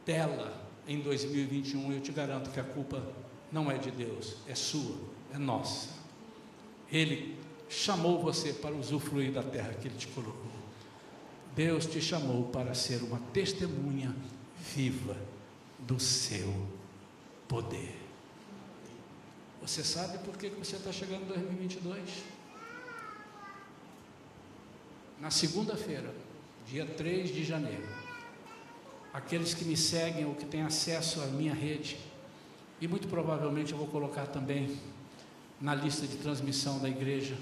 dela, 0.05 0.65
em 0.87 0.99
2021, 0.99 1.93
eu 1.93 1.99
te 1.99 2.11
garanto 2.11 2.51
que 2.51 2.59
a 2.59 2.63
culpa 2.63 3.01
não 3.51 3.71
é 3.71 3.77
de 3.77 3.89
Deus, 3.89 4.35
é 4.47 4.53
sua, 4.53 4.97
é 5.33 5.37
nossa. 5.37 5.89
Ele 6.91 7.37
chamou 7.67 8.21
você 8.21 8.53
para 8.53 8.75
usufruir 8.75 9.31
da 9.31 9.41
terra 9.41 9.73
que 9.73 9.87
Ele 9.87 9.97
te 9.97 10.07
colocou. 10.07 10.51
Deus 11.55 11.85
te 11.85 12.01
chamou 12.01 12.45
para 12.49 12.73
ser 12.73 13.01
uma 13.01 13.19
testemunha 13.33 14.15
viva 14.75 15.17
do 15.79 15.99
seu 15.99 16.53
poder. 17.47 17.95
Você 19.61 19.83
sabe 19.83 20.19
por 20.19 20.37
que 20.37 20.49
você 20.49 20.75
está 20.75 20.91
chegando 20.91 21.23
em 21.23 21.27
2022? 21.27 22.34
Na 25.19 25.31
segunda-feira, 25.31 26.13
dia 26.67 26.85
3 26.85 27.33
de 27.33 27.43
janeiro, 27.43 27.87
aqueles 29.13 29.53
que 29.53 29.63
me 29.63 29.77
seguem 29.77 30.25
ou 30.25 30.35
que 30.35 30.45
têm 30.45 30.61
acesso 30.61 31.21
à 31.21 31.27
minha 31.27 31.53
rede, 31.53 31.97
e 32.81 32.87
muito 32.87 33.07
provavelmente 33.07 33.71
eu 33.71 33.77
vou 33.77 33.87
colocar 33.87 34.27
também 34.27 34.77
na 35.61 35.73
lista 35.73 36.05
de 36.05 36.17
transmissão 36.17 36.79
da 36.79 36.89
igreja. 36.89 37.37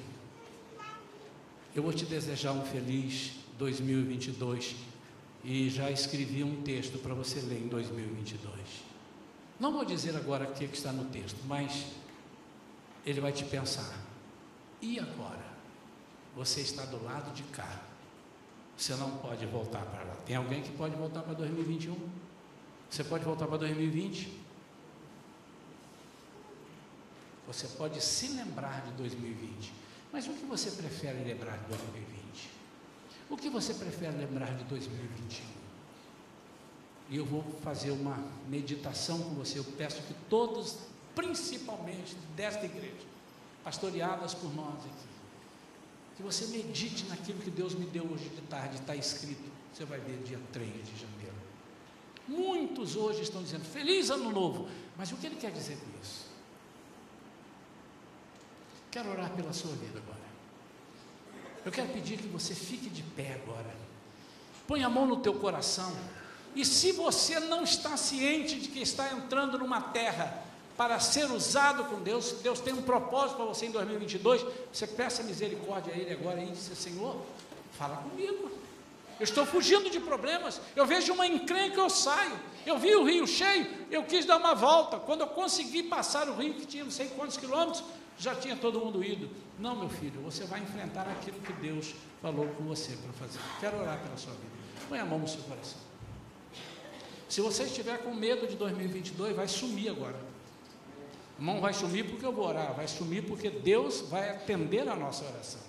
Eu 1.75 1.81
vou 1.81 1.91
te 1.91 2.05
desejar 2.05 2.51
um 2.51 2.63
feliz 2.63 3.31
2022 3.57 4.75
e 5.43 5.69
já 5.69 5.89
escrevi 5.89 6.43
um 6.43 6.61
texto 6.61 6.99
para 6.99 7.15
você 7.15 7.39
ler 7.41 7.59
em 7.63 7.67
2022. 7.67 8.53
Não 9.59 9.73
vou 9.73 9.83
dizer 9.83 10.15
agora 10.15 10.47
o 10.47 10.53
que 10.53 10.65
está 10.65 10.91
no 10.91 11.05
texto, 11.05 11.37
mas 11.47 11.85
ele 13.05 13.19
vai 13.19 13.31
te 13.31 13.43
pensar. 13.43 13.97
E 14.81 14.99
agora? 14.99 15.52
Você 16.35 16.61
está 16.61 16.85
do 16.85 17.03
lado 17.03 17.33
de 17.33 17.43
cá 17.43 17.81
você 18.77 18.95
não 18.95 19.11
pode 19.17 19.45
voltar 19.45 19.85
para 19.85 20.03
lá. 20.03 20.15
Tem 20.25 20.35
alguém 20.35 20.61
que 20.61 20.71
pode 20.71 20.95
voltar 20.95 21.21
para 21.21 21.33
2021? 21.33 21.95
Você 22.89 23.03
pode 23.03 23.23
voltar 23.23 23.47
para 23.47 23.57
2020? 23.57 24.41
Você 27.47 27.67
pode 27.69 28.01
se 28.01 28.27
lembrar 28.29 28.81
de 28.81 28.91
2020. 28.93 29.73
Mas 30.11 30.27
o 30.27 30.33
que 30.33 30.45
você 30.45 30.71
prefere 30.71 31.23
lembrar 31.23 31.57
de 31.57 31.65
2020? 31.67 32.49
O 33.29 33.37
que 33.37 33.49
você 33.49 33.73
prefere 33.73 34.15
lembrar 34.17 34.55
de 34.55 34.63
2021? 34.65 35.45
E 37.09 37.17
eu 37.17 37.25
vou 37.25 37.43
fazer 37.63 37.91
uma 37.91 38.17
meditação 38.47 39.19
com 39.19 39.35
você. 39.35 39.59
Eu 39.59 39.63
peço 39.63 40.01
que 40.03 40.13
todos, 40.29 40.77
principalmente 41.15 42.15
desta 42.35 42.65
igreja, 42.65 43.05
pastoreadas 43.63 44.33
por 44.33 44.53
nós 44.55 44.79
aqui, 44.79 45.12
que 46.15 46.23
você 46.23 46.47
medite 46.47 47.05
naquilo 47.05 47.39
que 47.39 47.49
Deus 47.49 47.73
me 47.73 47.85
deu 47.85 48.03
hoje 48.03 48.29
de 48.29 48.41
tarde, 48.41 48.75
está 48.77 48.95
escrito. 48.95 49.51
Você 49.73 49.85
vai 49.85 49.99
ver 49.99 50.21
dia 50.23 50.39
3 50.51 50.69
de 50.69 51.01
janeiro. 51.01 51.33
Muitos 52.27 52.95
hoje 52.95 53.21
estão 53.21 53.41
dizendo 53.41 53.65
feliz 53.65 54.09
ano 54.09 54.31
novo, 54.31 54.69
mas 54.97 55.11
o 55.11 55.15
que 55.17 55.25
ele 55.25 55.35
quer 55.35 55.51
dizer 55.51 55.77
com 55.77 56.01
isso? 56.01 56.25
Quero 58.91 59.09
orar 59.09 59.31
pela 59.31 59.51
sua 59.51 59.71
vida 59.71 59.99
agora. 59.99 60.23
Eu 61.65 61.71
quero 61.71 61.89
pedir 61.89 62.17
que 62.17 62.27
você 62.27 62.53
fique 62.53 62.89
de 62.89 63.01
pé 63.01 63.41
agora. 63.43 63.75
Põe 64.67 64.83
a 64.83 64.89
mão 64.89 65.07
no 65.07 65.17
teu 65.17 65.33
coração. 65.33 65.95
E 66.55 66.63
se 66.63 66.91
você 66.91 67.39
não 67.39 67.63
está 67.63 67.97
ciente 67.97 68.59
de 68.59 68.67
que 68.69 68.79
está 68.79 69.11
entrando 69.11 69.57
numa 69.57 69.81
terra 69.81 70.42
para 70.75 70.99
ser 70.99 71.29
usado 71.31 71.85
com 71.85 72.01
Deus, 72.01 72.31
Deus 72.43 72.59
tem 72.59 72.73
um 72.73 72.81
propósito 72.81 73.37
para 73.37 73.45
você 73.45 73.67
em 73.67 73.71
2022, 73.71 74.45
você 74.71 74.87
peça 74.87 75.21
misericórdia 75.23 75.93
a 75.93 75.97
Ele 75.97 76.13
agora 76.13 76.41
e 76.41 76.47
diz: 76.47 76.77
Senhor, 76.77 77.21
fala 77.77 77.97
comigo. 77.97 78.51
Eu 79.19 79.23
estou 79.23 79.45
fugindo 79.45 79.89
de 79.89 79.99
problemas. 79.99 80.59
Eu 80.75 80.85
vejo 80.85 81.13
uma 81.13 81.27
encrenca, 81.27 81.79
eu 81.79 81.89
saio. 81.89 82.37
Eu 82.65 82.77
vi 82.79 82.95
o 82.95 83.03
rio 83.03 83.27
cheio, 83.27 83.67
eu 83.91 84.03
quis 84.03 84.25
dar 84.25 84.37
uma 84.37 84.55
volta. 84.55 84.97
Quando 84.97 85.21
eu 85.21 85.27
consegui 85.27 85.83
passar 85.83 86.27
o 86.27 86.35
rio, 86.35 86.55
que 86.55 86.65
tinha 86.65 86.83
não 86.83 86.91
sei 86.91 87.07
quantos 87.09 87.37
quilômetros, 87.37 87.83
já 88.17 88.33
tinha 88.33 88.55
todo 88.55 88.79
mundo 88.79 89.03
ido. 89.03 89.29
Não, 89.59 89.75
meu 89.75 89.89
filho, 89.89 90.19
você 90.21 90.45
vai 90.45 90.61
enfrentar 90.61 91.07
aquilo 91.07 91.39
que 91.41 91.53
Deus 91.53 91.93
falou 92.21 92.47
com 92.47 92.63
você 92.63 92.97
para 92.97 93.13
fazer. 93.13 93.39
Quero 93.59 93.79
orar 93.79 93.99
pela 94.01 94.17
sua 94.17 94.33
vida. 94.33 94.53
Põe 94.89 94.99
a 94.99 95.05
mão 95.05 95.19
no 95.19 95.27
seu 95.27 95.41
coração. 95.43 95.77
Se 97.29 97.41
você 97.41 97.63
estiver 97.63 97.99
com 97.99 98.13
medo 98.13 98.47
de 98.47 98.55
2022, 98.55 99.35
vai 99.35 99.47
sumir 99.47 99.89
agora. 99.89 100.32
Não 101.39 101.59
vai 101.59 101.73
sumir 101.73 102.05
porque 102.09 102.25
eu 102.25 102.31
vou 102.31 102.47
orar, 102.47 102.73
vai 102.73 102.87
sumir 102.87 103.23
porque 103.23 103.49
Deus 103.49 104.01
vai 104.01 104.29
atender 104.29 104.87
a 104.87 104.95
nossa 104.95 105.25
oração. 105.25 105.61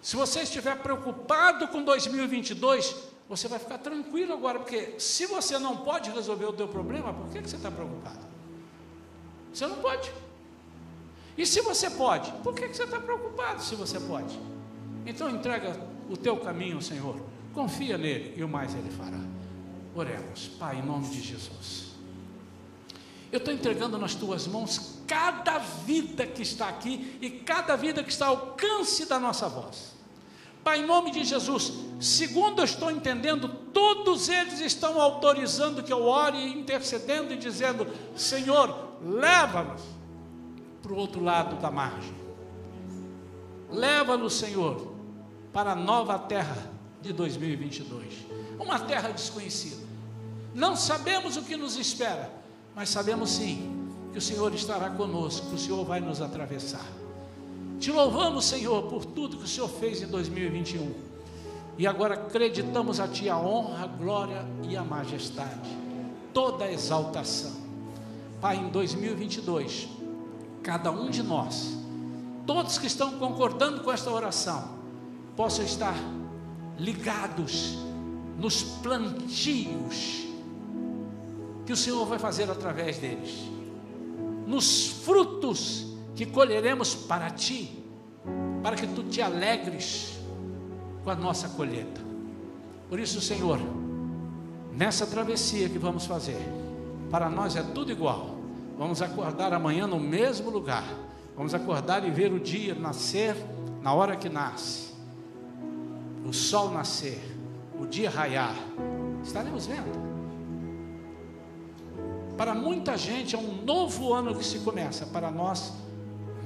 Se 0.00 0.16
você 0.16 0.42
estiver 0.42 0.76
preocupado 0.78 1.68
com 1.68 1.82
2022, 1.82 2.94
você 3.28 3.48
vai 3.48 3.58
ficar 3.58 3.78
tranquilo 3.78 4.32
agora, 4.32 4.58
porque 4.58 4.98
se 4.98 5.26
você 5.26 5.58
não 5.58 5.76
pode 5.76 6.10
resolver 6.10 6.46
o 6.46 6.52
teu 6.52 6.68
problema, 6.68 7.14
por 7.14 7.28
que, 7.30 7.40
que 7.40 7.48
você 7.48 7.56
está 7.56 7.70
preocupado? 7.70 8.20
Você 9.52 9.66
não 9.66 9.76
pode. 9.76 10.12
E 11.36 11.46
se 11.46 11.60
você 11.60 11.88
pode, 11.88 12.32
por 12.42 12.54
que, 12.54 12.68
que 12.68 12.76
você 12.76 12.84
está 12.84 13.00
preocupado 13.00 13.62
se 13.62 13.74
você 13.74 13.98
pode? 14.00 14.38
Então 15.06 15.30
entrega 15.30 15.80
o 16.10 16.16
teu 16.16 16.36
caminho 16.36 16.76
ao 16.76 16.82
Senhor, 16.82 17.16
confia 17.54 17.96
nele 17.96 18.34
e 18.36 18.44
o 18.44 18.48
mais 18.48 18.74
ele 18.74 18.90
fará. 18.90 19.20
Oremos, 19.94 20.48
Pai, 20.58 20.78
em 20.78 20.82
nome 20.82 21.08
de 21.08 21.20
Jesus. 21.20 21.91
Eu 23.32 23.38
estou 23.38 23.54
entregando 23.54 23.96
nas 23.96 24.14
tuas 24.14 24.46
mãos 24.46 24.98
cada 25.06 25.56
vida 25.56 26.26
que 26.26 26.42
está 26.42 26.68
aqui 26.68 27.16
e 27.18 27.30
cada 27.30 27.74
vida 27.76 28.04
que 28.04 28.10
está 28.10 28.26
ao 28.26 28.36
alcance 28.36 29.06
da 29.06 29.18
nossa 29.18 29.48
voz. 29.48 29.94
Pai, 30.62 30.80
em 30.80 30.86
nome 30.86 31.10
de 31.10 31.24
Jesus, 31.24 31.72
segundo 31.98 32.60
eu 32.60 32.64
estou 32.66 32.90
entendendo, 32.90 33.48
todos 33.48 34.28
eles 34.28 34.60
estão 34.60 35.00
autorizando 35.00 35.82
que 35.82 35.92
eu 35.92 36.04
ore, 36.04 36.46
intercedendo 36.52 37.32
e 37.32 37.38
dizendo: 37.38 37.86
Senhor, 38.14 38.98
leva-nos 39.02 39.80
para 40.82 40.92
o 40.92 40.96
outro 40.96 41.24
lado 41.24 41.56
da 41.56 41.70
margem. 41.70 42.14
Leva-nos, 43.70 44.34
Senhor, 44.34 44.92
para 45.54 45.72
a 45.72 45.76
nova 45.76 46.18
terra 46.18 46.70
de 47.00 47.14
2022, 47.14 48.12
uma 48.58 48.78
terra 48.78 49.08
desconhecida. 49.08 49.82
Não 50.54 50.76
sabemos 50.76 51.38
o 51.38 51.42
que 51.42 51.56
nos 51.56 51.76
espera 51.76 52.41
mas 52.74 52.88
sabemos 52.88 53.30
sim 53.30 53.88
que 54.12 54.18
o 54.18 54.20
Senhor 54.20 54.54
estará 54.54 54.90
conosco, 54.90 55.48
que 55.48 55.54
o 55.54 55.58
Senhor 55.58 55.84
vai 55.84 56.00
nos 56.00 56.20
atravessar. 56.20 56.86
Te 57.80 57.90
louvamos, 57.90 58.44
Senhor, 58.44 58.84
por 58.84 59.04
tudo 59.04 59.38
que 59.38 59.44
o 59.44 59.48
Senhor 59.48 59.68
fez 59.68 60.02
em 60.02 60.06
2021. 60.06 60.94
E 61.78 61.86
agora 61.86 62.14
acreditamos 62.14 63.00
a 63.00 63.08
Ti 63.08 63.28
a 63.28 63.38
honra, 63.38 63.84
a 63.84 63.86
glória 63.86 64.46
e 64.68 64.76
a 64.76 64.84
majestade, 64.84 65.70
toda 66.32 66.64
a 66.64 66.72
exaltação. 66.72 67.52
Pai, 68.40 68.56
em 68.56 68.68
2022, 68.68 69.88
cada 70.62 70.90
um 70.90 71.10
de 71.10 71.22
nós, 71.22 71.76
todos 72.46 72.78
que 72.78 72.86
estão 72.86 73.18
concordando 73.18 73.82
com 73.82 73.90
esta 73.90 74.10
oração, 74.10 74.64
possam 75.36 75.64
estar 75.64 75.96
ligados 76.78 77.78
nos 78.38 78.62
plantios 78.62 80.31
que 81.64 81.72
o 81.72 81.76
Senhor 81.76 82.04
vai 82.06 82.18
fazer 82.18 82.50
através 82.50 82.98
deles, 82.98 83.48
nos 84.46 84.88
frutos 84.88 85.86
que 86.14 86.26
colheremos 86.26 86.94
para 86.94 87.30
ti, 87.30 87.84
para 88.62 88.76
que 88.76 88.86
tu 88.86 89.02
te 89.04 89.22
alegres 89.22 90.18
com 91.04 91.10
a 91.10 91.14
nossa 91.14 91.48
colheita. 91.50 92.00
Por 92.88 93.00
isso, 93.00 93.20
Senhor, 93.20 93.58
nessa 94.72 95.06
travessia 95.06 95.68
que 95.68 95.78
vamos 95.78 96.06
fazer, 96.06 96.40
para 97.10 97.28
nós 97.28 97.56
é 97.56 97.62
tudo 97.62 97.90
igual. 97.90 98.36
Vamos 98.78 99.00
acordar 99.02 99.52
amanhã 99.52 99.86
no 99.86 99.98
mesmo 99.98 100.50
lugar. 100.50 100.84
Vamos 101.36 101.54
acordar 101.54 102.06
e 102.06 102.10
ver 102.10 102.32
o 102.32 102.38
dia 102.38 102.74
nascer 102.74 103.34
na 103.80 103.92
hora 103.92 104.16
que 104.16 104.28
nasce, 104.28 104.92
o 106.24 106.32
sol 106.32 106.70
nascer, 106.70 107.20
o 107.80 107.86
dia 107.86 108.08
raiar. 108.08 108.54
Estaremos 109.24 109.66
vendo. 109.66 110.11
Para 112.36 112.54
muita 112.54 112.96
gente 112.96 113.34
é 113.34 113.38
um 113.38 113.62
novo 113.64 114.12
ano 114.12 114.34
que 114.34 114.44
se 114.44 114.60
começa, 114.60 115.06
para 115.06 115.30
nós, 115.30 115.72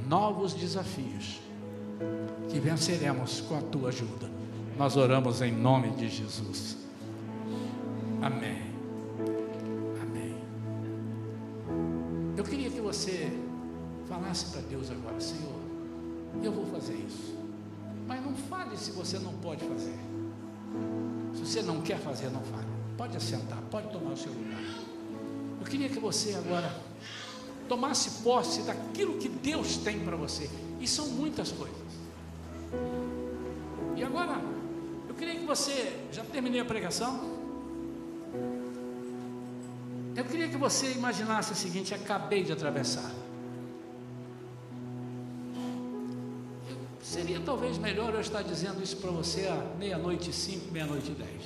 novos 0.09 0.53
desafios 0.53 1.41
que 2.49 2.61
venceremos 2.61 3.41
com 3.41 3.57
a 3.57 3.63
tua 3.63 3.89
ajuda. 3.89 4.31
Nós 4.77 4.97
oramos 4.97 5.41
em 5.41 5.53
nome 5.53 5.91
de 5.91 6.09
Jesus. 6.09 6.77
Amém. 8.21 8.63
Amém. 10.03 10.37
Eu 12.37 12.45
queria 12.45 12.71
que 12.71 12.81
você 12.81 13.33
falasse 14.07 14.47
para 14.47 14.61
Deus 14.63 14.91
agora, 14.91 15.21
Senhor, 15.21 15.61
eu 16.43 16.53
vou 16.53 16.67
fazer 16.67 16.95
isso. 16.95 17.35
Mas 18.07 18.23
não 18.23 18.35
fale 18.35 18.77
se 18.77 18.91
você 18.93 19.19
não 19.19 19.33
pode 19.35 19.65
fazer. 19.65 19.99
Se 21.35 21.41
você 21.41 21.63
não 21.63 21.81
quer 21.81 21.99
fazer, 21.99 22.31
não 22.31 22.43
fale. 22.43 22.67
Pode 22.97 23.17
assentar, 23.17 23.59
pode 23.71 23.89
tomar 23.91 24.13
o 24.13 24.17
seu 24.17 24.33
lugar. 24.33 24.61
Eu 25.67 25.71
queria 25.71 25.89
que 25.89 25.99
você 25.99 26.33
agora 26.33 26.73
tomasse 27.69 28.23
posse 28.23 28.63
daquilo 28.63 29.19
que 29.19 29.29
Deus 29.29 29.79
tem 29.79 29.99
para 29.99 30.15
você. 30.15 30.49
E 30.79 30.87
são 30.87 31.09
muitas 31.09 31.51
coisas. 31.51 31.77
E 33.97 34.05
agora, 34.05 34.41
eu 35.09 35.15
queria 35.17 35.35
que 35.35 35.45
você, 35.45 36.07
já 36.13 36.23
terminei 36.23 36.61
a 36.61 36.65
pregação. 36.65 37.21
Eu 40.15 40.25
queria 40.25 40.49
que 40.49 40.57
você 40.57 40.93
imaginasse 40.93 41.51
o 41.51 41.57
seguinte: 41.57 41.93
acabei 41.93 42.45
de 42.45 42.53
atravessar. 42.53 43.11
Seria 47.03 47.41
talvez 47.41 47.77
melhor 47.77 48.15
eu 48.15 48.21
estar 48.21 48.43
dizendo 48.43 48.81
isso 48.81 48.99
para 48.99 49.11
você 49.11 49.49
à 49.49 49.57
meia-noite 49.77 50.31
e 50.31 50.33
cinco, 50.33 50.71
meia-noite 50.71 51.11
e 51.11 51.15
dez. 51.15 51.43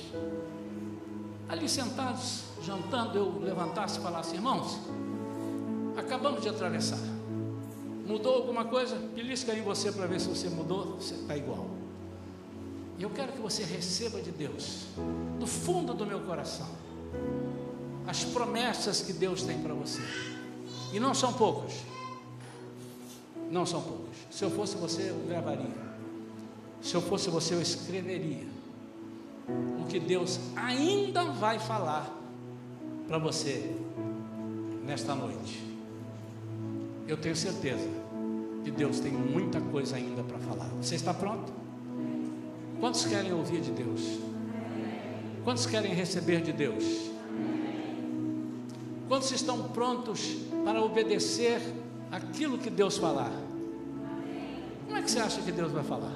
Ali 1.49 1.67
sentados, 1.67 2.50
jantando, 2.63 3.17
eu 3.17 3.39
levantasse 3.39 3.99
e 3.99 4.01
falasse: 4.01 4.35
irmãos, 4.35 4.79
acabamos 5.97 6.41
de 6.41 6.49
atravessar. 6.49 6.99
Mudou 8.05 8.35
alguma 8.35 8.65
coisa? 8.65 8.95
Belisca 9.15 9.53
em 9.53 9.61
você 9.61 9.91
para 9.91 10.05
ver 10.05 10.19
se 10.19 10.27
você 10.27 10.49
mudou, 10.49 10.97
você 10.97 11.15
está 11.15 11.37
igual. 11.37 11.69
E 12.97 13.03
eu 13.03 13.09
quero 13.09 13.31
que 13.31 13.39
você 13.39 13.63
receba 13.63 14.21
de 14.21 14.31
Deus, 14.31 14.85
do 15.39 15.47
fundo 15.47 15.93
do 15.93 16.05
meu 16.05 16.19
coração, 16.21 16.67
as 18.05 18.23
promessas 18.23 19.01
que 19.01 19.13
Deus 19.13 19.43
tem 19.43 19.59
para 19.59 19.73
você. 19.73 20.01
E 20.93 20.99
não 20.99 21.13
são 21.13 21.33
poucas. 21.33 21.73
Não 23.49 23.65
são 23.65 23.81
poucas. 23.81 24.15
Se 24.29 24.43
eu 24.43 24.51
fosse 24.51 24.75
você, 24.75 25.09
eu 25.09 25.25
gravaria. 25.27 25.91
Se 26.81 26.95
eu 26.95 27.01
fosse 27.01 27.29
você, 27.29 27.53
eu 27.53 27.61
escreveria. 27.61 28.47
O 29.79 29.85
que 29.87 29.99
Deus 29.99 30.39
ainda 30.55 31.25
vai 31.25 31.59
falar 31.59 32.20
para 33.11 33.19
você 33.19 33.69
nesta 34.85 35.13
noite. 35.13 35.61
Eu 37.05 37.17
tenho 37.17 37.35
certeza 37.35 37.89
que 38.63 38.71
Deus 38.71 39.01
tem 39.01 39.11
muita 39.11 39.59
coisa 39.59 39.97
ainda 39.97 40.23
para 40.23 40.39
falar. 40.39 40.69
Você 40.81 40.95
está 40.95 41.13
pronto? 41.13 41.51
Quantos 42.79 43.05
querem 43.05 43.33
ouvir 43.33 43.59
de 43.59 43.71
Deus? 43.71 44.17
Quantos 45.43 45.65
querem 45.65 45.93
receber 45.93 46.41
de 46.41 46.53
Deus? 46.53 47.11
Quantos 49.09 49.29
estão 49.33 49.61
prontos 49.61 50.37
para 50.63 50.81
obedecer 50.81 51.61
aquilo 52.09 52.57
que 52.57 52.69
Deus 52.69 52.97
falar? 52.97 53.33
Como 54.85 54.95
é 54.95 55.01
que 55.01 55.11
você 55.11 55.19
acha 55.19 55.41
que 55.41 55.51
Deus 55.51 55.73
vai 55.73 55.83
falar? 55.83 56.15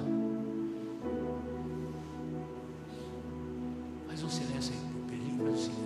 Faz 4.06 4.22
um 4.22 4.30
silêncio 4.30 4.72
aí, 4.72 5.20
silêncio, 5.20 5.44
um 5.44 5.56
silêncio. 5.58 5.85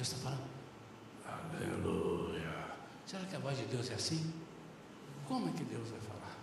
Deus 0.00 0.12
está 0.12 0.30
falando? 0.30 0.48
Aleluia. 1.26 2.74
Será 3.06 3.22
que 3.26 3.36
a 3.36 3.38
voz 3.38 3.58
de 3.58 3.66
Deus 3.66 3.90
é 3.90 3.94
assim? 3.94 4.32
Como 5.28 5.50
é 5.50 5.52
que 5.52 5.62
Deus 5.64 5.90
vai 5.90 6.00
falar? 6.00 6.38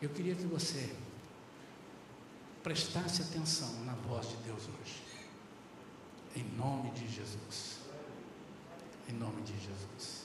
Eu 0.00 0.08
queria 0.08 0.34
que 0.34 0.46
você 0.46 0.96
prestasse 2.62 3.20
atenção 3.20 3.84
na 3.84 3.92
voz 3.92 4.30
de 4.30 4.36
Deus 4.36 4.62
hoje. 4.62 5.02
Em 6.34 6.44
nome 6.56 6.92
de 6.92 7.06
Jesus. 7.06 7.80
Em 9.06 9.12
nome 9.12 9.42
de 9.42 9.52
Jesus. 9.52 10.24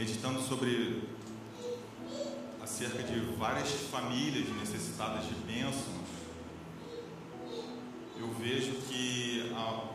Meditando 0.00 0.40
sobre 0.40 1.02
acerca 2.62 3.02
de 3.02 3.20
várias 3.36 3.68
famílias 3.90 4.48
necessitadas 4.58 5.26
de 5.26 5.34
bênçãos, 5.46 6.08
eu 8.18 8.32
vejo 8.38 8.72
que 8.88 9.52
a 9.54 9.90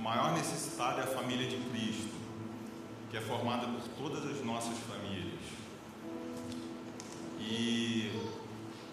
maior 0.00 0.32
necessitada 0.32 1.02
é 1.02 1.04
a 1.04 1.06
família 1.08 1.46
de 1.46 1.58
Cristo, 1.68 2.14
que 3.10 3.18
é 3.18 3.20
formada 3.20 3.66
por 3.66 3.82
todas 3.98 4.24
as 4.24 4.42
nossas 4.42 4.78
famílias. 4.78 5.38
E 7.38 8.10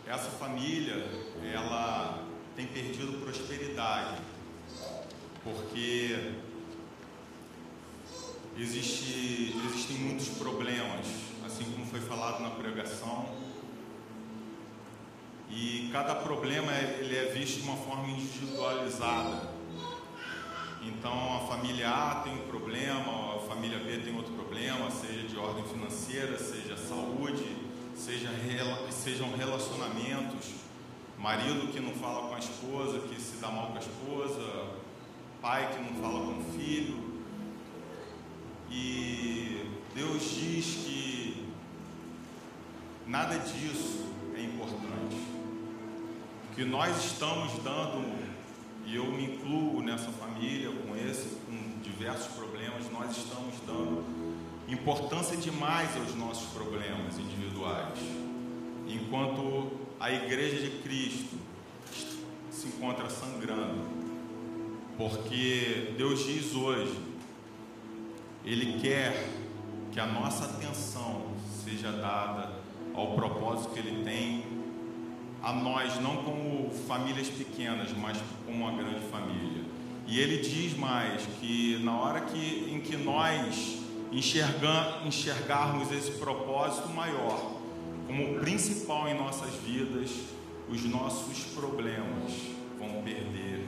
essa 0.05 0.29
família, 0.29 1.07
ela 1.53 2.21
tem 2.53 2.67
perdido 2.67 3.23
prosperidade, 3.23 4.17
porque 5.41 6.33
existe, 8.57 9.55
existem 9.65 9.97
muitos 9.97 10.29
problemas, 10.29 11.05
assim 11.45 11.65
como 11.65 11.85
foi 11.85 11.99
falado 12.01 12.41
na 12.41 12.51
pregação, 12.51 13.27
e 15.49 15.89
cada 15.91 16.15
problema 16.15 16.71
ele 16.71 17.15
é 17.15 17.25
visto 17.25 17.61
de 17.61 17.67
uma 17.67 17.77
forma 17.77 18.07
individualizada. 18.07 19.53
Então 20.81 21.37
a 21.37 21.39
família 21.47 21.89
A 21.89 22.15
tem 22.23 22.33
um 22.33 22.47
problema, 22.47 23.35
a 23.35 23.39
família 23.47 23.79
B 23.79 23.99
tem 23.99 24.15
outro 24.15 24.33
problema, 24.33 24.89
seja 24.89 25.27
de 25.27 25.37
ordem 25.37 25.63
financeira, 25.65 26.37
seja 26.39 26.75
saúde, 26.75 27.45
seja, 27.95 28.29
sejam 28.89 29.31
relacionamentos, 29.37 30.51
marido 31.17 31.71
que 31.71 31.79
não 31.79 31.93
fala 31.93 32.27
com 32.27 32.35
a 32.35 32.39
esposa, 32.39 32.99
que 32.99 33.21
se 33.21 33.37
dá 33.37 33.49
mal 33.49 33.67
com 33.67 33.77
a 33.77 33.79
esposa, 33.79 34.67
pai 35.41 35.71
que 35.71 35.81
não 35.81 36.01
fala 36.01 36.19
com 36.25 36.39
o 36.39 36.59
filho. 36.59 37.02
E 38.73 39.65
Deus 39.93 40.23
diz 40.23 40.65
que 40.83 41.45
nada 43.05 43.37
disso 43.37 44.05
é 44.35 44.41
importante. 44.41 45.15
O 46.51 46.55
que 46.55 46.65
nós 46.65 47.05
estamos 47.05 47.53
dando, 47.63 48.03
e 48.85 48.95
eu 48.95 49.05
me 49.11 49.25
incluo 49.25 49.81
nessa 49.83 50.11
família 50.11 50.71
com 50.71 50.95
esse, 50.95 51.35
com 51.45 51.79
diversos 51.83 52.33
problemas, 52.33 52.91
nós 52.91 53.15
estamos 53.15 53.55
dando 53.67 54.03
importância 54.67 55.37
demais 55.37 55.95
aos 55.95 56.15
nossos 56.15 56.49
problemas 56.51 57.19
individuais. 57.19 57.99
Enquanto 58.87 59.71
a 59.99 60.11
igreja 60.11 60.57
de 60.67 60.81
Cristo 60.81 61.37
se 62.51 62.67
encontra 62.67 63.09
sangrando, 63.09 63.83
porque 64.97 65.93
Deus 65.97 66.25
diz 66.25 66.53
hoje, 66.55 67.12
Ele 68.45 68.79
quer 68.81 69.29
que 69.91 69.99
a 69.99 70.05
nossa 70.05 70.45
atenção 70.45 71.21
seja 71.63 71.91
dada 71.91 72.51
ao 72.93 73.15
propósito 73.15 73.73
que 73.73 73.79
Ele 73.79 74.03
tem 74.03 74.43
a 75.41 75.53
nós, 75.53 75.99
não 76.01 76.17
como 76.23 76.71
famílias 76.87 77.29
pequenas, 77.29 77.91
mas 77.97 78.17
como 78.45 78.65
uma 78.65 78.71
grande 78.71 79.05
família. 79.07 79.63
E 80.07 80.19
Ele 80.19 80.37
diz 80.37 80.77
mais 80.77 81.25
que 81.39 81.79
na 81.83 81.97
hora 81.97 82.21
que, 82.21 82.69
em 82.71 82.81
que 82.81 82.97
nós 82.97 83.79
enxergar, 84.11 85.01
enxergarmos 85.05 85.91
esse 85.91 86.11
propósito 86.11 86.89
maior 86.89 87.53
como 88.05 88.39
principal 88.39 89.07
em 89.07 89.17
nossas 89.17 89.53
vidas, 89.55 90.11
os 90.69 90.83
nossos 90.83 91.39
problemas 91.55 92.31
vão 92.77 93.01
perder 93.01 93.65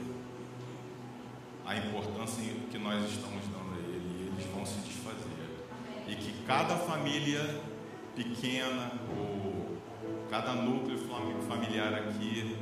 a 1.64 1.76
importância 1.76 2.42
que 2.70 2.78
nós 2.78 3.02
estamos 3.10 3.42
dando 3.46 3.55
eles 4.36 4.52
vão 4.52 4.64
se 4.66 4.78
desfazer. 4.80 5.26
E 6.06 6.14
que 6.14 6.44
cada 6.46 6.76
família 6.76 7.60
pequena 8.14 8.92
ou 9.18 9.76
cada 10.30 10.52
núcleo 10.54 10.98
familiar 11.48 11.94
aqui 11.94 12.56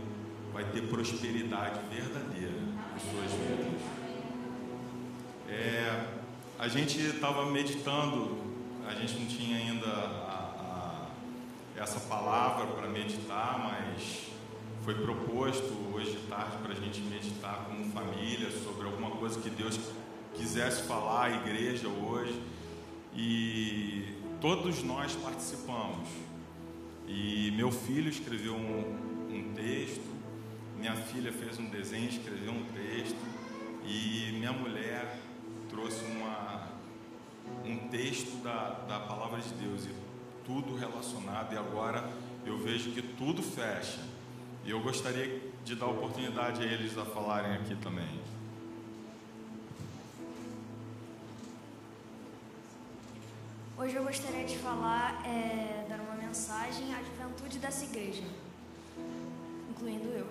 vai 0.52 0.64
ter 0.64 0.82
prosperidade 0.82 1.80
verdadeira 1.90 2.54
em 2.94 3.00
suas 3.00 3.32
vidas. 3.32 3.82
É, 5.48 6.06
a 6.58 6.68
gente 6.68 6.98
estava 6.98 7.50
meditando, 7.50 8.38
a 8.86 8.94
gente 8.94 9.18
não 9.18 9.26
tinha 9.26 9.56
ainda 9.56 9.86
a, 9.86 11.08
a, 11.76 11.82
essa 11.82 12.00
palavra 12.00 12.66
para 12.66 12.88
meditar, 12.88 13.58
mas 13.58 14.28
foi 14.84 14.94
proposto 14.94 15.92
hoje 15.94 16.12
de 16.12 16.26
tarde 16.28 16.56
para 16.62 16.72
a 16.72 16.76
gente 16.76 17.00
meditar 17.00 17.66
como 17.66 17.90
família 17.90 18.50
sobre 18.50 18.86
alguma 18.86 19.10
coisa 19.12 19.40
que 19.40 19.50
Deus 19.50 19.78
quisesse 20.34 20.82
falar 20.82 21.24
à 21.24 21.30
igreja 21.30 21.88
hoje. 21.88 22.40
E 23.14 24.14
todos 24.40 24.82
nós 24.82 25.14
participamos. 25.14 26.08
E 27.06 27.52
meu 27.56 27.70
filho 27.70 28.08
escreveu 28.08 28.54
um, 28.54 29.28
um 29.30 29.52
texto, 29.54 30.04
minha 30.78 30.96
filha 30.96 31.32
fez 31.32 31.58
um 31.58 31.68
desenho, 31.68 32.08
escreveu 32.08 32.52
um 32.52 32.64
texto, 32.64 33.16
e 33.86 34.32
minha 34.38 34.52
mulher 34.52 35.18
trouxe 35.68 36.02
uma, 36.04 36.68
um 37.64 37.76
texto 37.88 38.42
da, 38.42 38.70
da 38.88 39.00
palavra 39.00 39.40
de 39.40 39.50
Deus, 39.54 39.84
e 39.84 39.90
tudo 40.46 40.74
relacionado, 40.74 41.52
e 41.52 41.58
agora 41.58 42.10
eu 42.46 42.58
vejo 42.58 42.90
que 42.90 43.02
tudo 43.02 43.42
fecha 43.42 44.00
e 44.66 44.70
eu 44.70 44.80
gostaria 44.80 45.40
de 45.64 45.74
dar 45.74 45.86
oportunidade 45.86 46.62
a 46.62 46.64
eles 46.64 46.96
a 46.96 47.04
falarem 47.04 47.52
aqui 47.52 47.76
também. 47.76 48.08
Hoje 53.84 53.96
eu 53.96 54.02
gostaria 54.02 54.46
de 54.46 54.56
falar, 54.56 55.20
é, 55.26 55.84
dar 55.86 56.00
uma 56.00 56.14
mensagem 56.14 56.94
à 56.94 57.02
juventude 57.02 57.58
dessa 57.58 57.84
igreja, 57.84 58.22
incluindo 59.68 60.08
eu. 60.08 60.26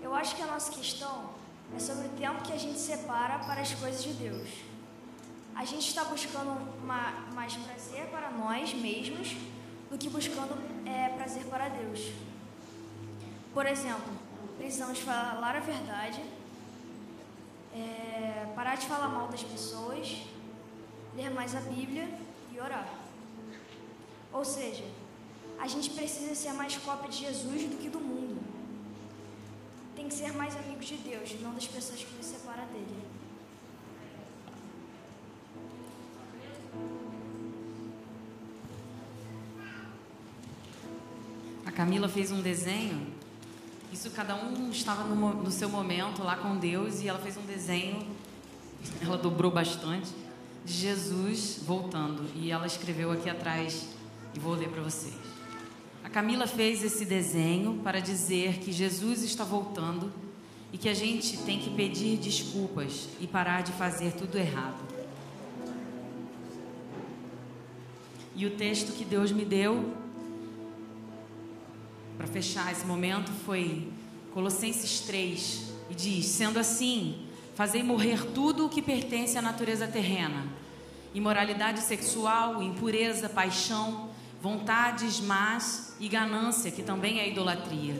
Eu 0.00 0.14
acho 0.14 0.36
que 0.36 0.42
a 0.42 0.46
nossa 0.46 0.70
questão 0.70 1.30
é 1.76 1.80
sobre 1.80 2.06
o 2.06 2.10
tempo 2.10 2.40
que 2.42 2.52
a 2.52 2.56
gente 2.56 2.78
separa 2.78 3.40
para 3.40 3.60
as 3.60 3.74
coisas 3.74 4.04
de 4.04 4.12
Deus. 4.12 4.48
A 5.52 5.64
gente 5.64 5.88
está 5.88 6.04
buscando 6.04 6.52
uma, 6.80 7.10
mais 7.34 7.56
prazer 7.56 8.06
para 8.06 8.30
nós 8.30 8.72
mesmos 8.72 9.34
do 9.90 9.98
que 9.98 10.08
buscando 10.08 10.56
é, 10.88 11.08
prazer 11.08 11.44
para 11.46 11.70
Deus. 11.70 12.12
Por 13.52 13.66
exemplo, 13.66 14.12
precisamos 14.58 15.00
falar 15.00 15.56
a 15.56 15.60
verdade, 15.60 16.22
é, 17.74 18.46
parar 18.54 18.76
de 18.76 18.86
falar 18.86 19.08
mal 19.08 19.26
das 19.26 19.42
pessoas, 19.42 20.22
ler 21.14 21.30
mais 21.30 21.54
a 21.54 21.60
Bíblia 21.60 22.08
e 22.52 22.60
orar. 22.60 22.88
Ou 24.32 24.44
seja, 24.44 24.84
a 25.58 25.68
gente 25.68 25.90
precisa 25.90 26.34
ser 26.34 26.52
mais 26.52 26.76
cópia 26.76 27.08
de 27.08 27.18
Jesus 27.18 27.62
do 27.70 27.76
que 27.76 27.88
do 27.88 28.00
mundo. 28.00 28.40
Tem 29.94 30.08
que 30.08 30.14
ser 30.14 30.32
mais 30.32 30.56
amigos 30.56 30.86
de 30.86 30.96
Deus, 30.96 31.34
não 31.40 31.54
das 31.54 31.66
pessoas 31.66 32.02
que 32.02 32.14
nos 32.14 32.26
separam 32.26 32.66
dele. 32.66 33.04
A 41.64 41.70
Camila 41.70 42.08
fez 42.08 42.30
um 42.30 42.40
desenho 42.42 43.22
isso 43.92 44.10
cada 44.10 44.34
um 44.34 44.70
estava 44.70 45.04
no, 45.04 45.34
no 45.34 45.50
seu 45.50 45.68
momento 45.68 46.22
lá 46.22 46.36
com 46.36 46.56
Deus 46.56 47.02
e 47.02 47.08
ela 47.08 47.18
fez 47.18 47.36
um 47.36 47.42
desenho, 47.42 48.06
ela 49.02 49.18
dobrou 49.18 49.50
bastante, 49.50 50.10
de 50.64 50.72
Jesus 50.72 51.60
voltando. 51.66 52.24
E 52.36 52.50
ela 52.50 52.66
escreveu 52.66 53.10
aqui 53.12 53.28
atrás, 53.28 53.88
e 54.34 54.38
vou 54.38 54.54
ler 54.54 54.68
para 54.68 54.82
vocês. 54.82 55.14
A 56.04 56.10
Camila 56.10 56.46
fez 56.46 56.82
esse 56.82 57.04
desenho 57.04 57.80
para 57.82 58.00
dizer 58.00 58.58
que 58.58 58.72
Jesus 58.72 59.22
está 59.22 59.44
voltando 59.44 60.12
e 60.72 60.78
que 60.78 60.88
a 60.88 60.94
gente 60.94 61.36
tem 61.38 61.58
que 61.58 61.70
pedir 61.70 62.18
desculpas 62.18 63.08
e 63.20 63.26
parar 63.26 63.62
de 63.62 63.72
fazer 63.72 64.12
tudo 64.12 64.36
errado. 64.36 64.80
E 68.34 68.46
o 68.46 68.56
texto 68.56 68.92
que 68.96 69.04
Deus 69.04 69.30
me 69.30 69.44
deu 69.44 69.94
para 72.16 72.26
fechar 72.26 72.72
esse 72.72 72.86
momento 72.86 73.30
foi 73.44 73.88
Colossenses 74.32 75.00
3 75.00 75.72
e 75.90 75.94
diz: 75.94 76.26
Sendo 76.26 76.58
assim, 76.58 77.26
fazei 77.62 77.80
morrer 77.80 78.26
tudo 78.34 78.66
o 78.66 78.68
que 78.68 78.82
pertence 78.82 79.38
à 79.38 79.42
natureza 79.42 79.86
terrena: 79.86 80.46
imoralidade 81.14 81.78
sexual, 81.78 82.60
impureza, 82.60 83.28
paixão, 83.28 84.10
vontades 84.42 85.20
más 85.20 85.94
e 86.00 86.08
ganância, 86.08 86.72
que 86.72 86.82
também 86.82 87.20
é 87.20 87.28
idolatria. 87.28 87.94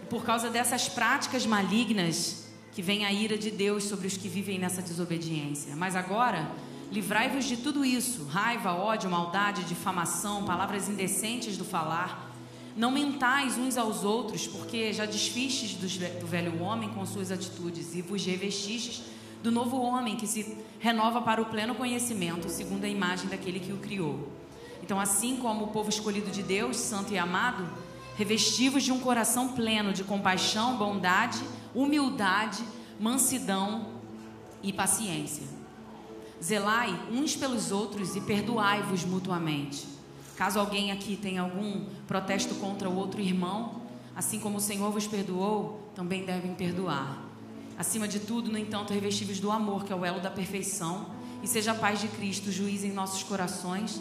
E 0.00 0.06
por 0.06 0.24
causa 0.24 0.48
dessas 0.48 0.88
práticas 0.88 1.44
malignas 1.44 2.46
que 2.72 2.80
vem 2.80 3.04
a 3.04 3.12
ira 3.12 3.36
de 3.36 3.50
Deus 3.50 3.82
sobre 3.82 4.06
os 4.06 4.16
que 4.16 4.28
vivem 4.28 4.60
nessa 4.60 4.80
desobediência. 4.80 5.74
Mas 5.74 5.96
agora, 5.96 6.48
livrai-vos 6.92 7.46
de 7.46 7.56
tudo 7.56 7.84
isso: 7.84 8.26
raiva, 8.26 8.74
ódio, 8.74 9.10
maldade, 9.10 9.64
difamação, 9.64 10.44
palavras 10.44 10.88
indecentes 10.88 11.58
do 11.58 11.64
falar 11.64 12.23
não 12.76 12.90
mentais 12.90 13.56
uns 13.56 13.76
aos 13.76 14.04
outros, 14.04 14.46
porque 14.46 14.92
já 14.92 15.06
desfistes 15.06 15.74
do 15.74 16.26
velho 16.26 16.60
homem 16.62 16.88
com 16.90 17.06
suas 17.06 17.30
atitudes 17.30 17.94
e 17.94 18.02
vos 18.02 18.24
revestistes 18.24 19.02
do 19.42 19.52
novo 19.52 19.76
homem 19.80 20.16
que 20.16 20.26
se 20.26 20.56
renova 20.80 21.20
para 21.20 21.40
o 21.40 21.46
pleno 21.46 21.74
conhecimento, 21.74 22.48
segundo 22.48 22.84
a 22.84 22.88
imagem 22.88 23.28
daquele 23.28 23.60
que 23.60 23.72
o 23.72 23.76
criou. 23.76 24.28
Então, 24.82 24.98
assim 24.98 25.36
como 25.36 25.66
o 25.66 25.68
povo 25.68 25.88
escolhido 25.88 26.30
de 26.30 26.42
Deus, 26.42 26.76
santo 26.76 27.12
e 27.12 27.18
amado, 27.18 27.66
revestivos 28.16 28.82
de 28.82 28.90
um 28.90 29.00
coração 29.00 29.48
pleno 29.48 29.92
de 29.92 30.02
compaixão, 30.02 30.76
bondade, 30.76 31.42
humildade, 31.74 32.64
mansidão 32.98 33.86
e 34.62 34.72
paciência. 34.72 35.44
Zelai 36.42 36.98
uns 37.12 37.36
pelos 37.36 37.70
outros 37.70 38.16
e 38.16 38.20
perdoai-vos 38.20 39.04
mutuamente. 39.04 39.93
Caso 40.36 40.58
alguém 40.58 40.90
aqui 40.90 41.16
tenha 41.16 41.42
algum 41.42 41.86
protesto 42.06 42.54
contra 42.56 42.88
o 42.90 42.96
outro 42.96 43.20
irmão, 43.20 43.82
assim 44.16 44.40
como 44.40 44.58
o 44.58 44.60
Senhor 44.60 44.90
vos 44.90 45.06
perdoou, 45.06 45.90
também 45.94 46.24
devem 46.24 46.54
perdoar. 46.54 47.22
Acima 47.78 48.06
de 48.06 48.20
tudo, 48.20 48.50
no 48.50 48.58
entanto, 48.58 48.92
revestivos 48.92 49.40
do 49.40 49.50
amor, 49.50 49.84
que 49.84 49.92
é 49.92 49.96
o 49.96 50.04
elo 50.04 50.20
da 50.20 50.30
perfeição, 50.30 51.06
e 51.42 51.46
seja 51.46 51.72
a 51.72 51.74
paz 51.74 52.00
de 52.00 52.08
Cristo 52.08 52.50
juiz 52.50 52.84
em 52.84 52.92
nossos 52.92 53.22
corações, 53.22 54.00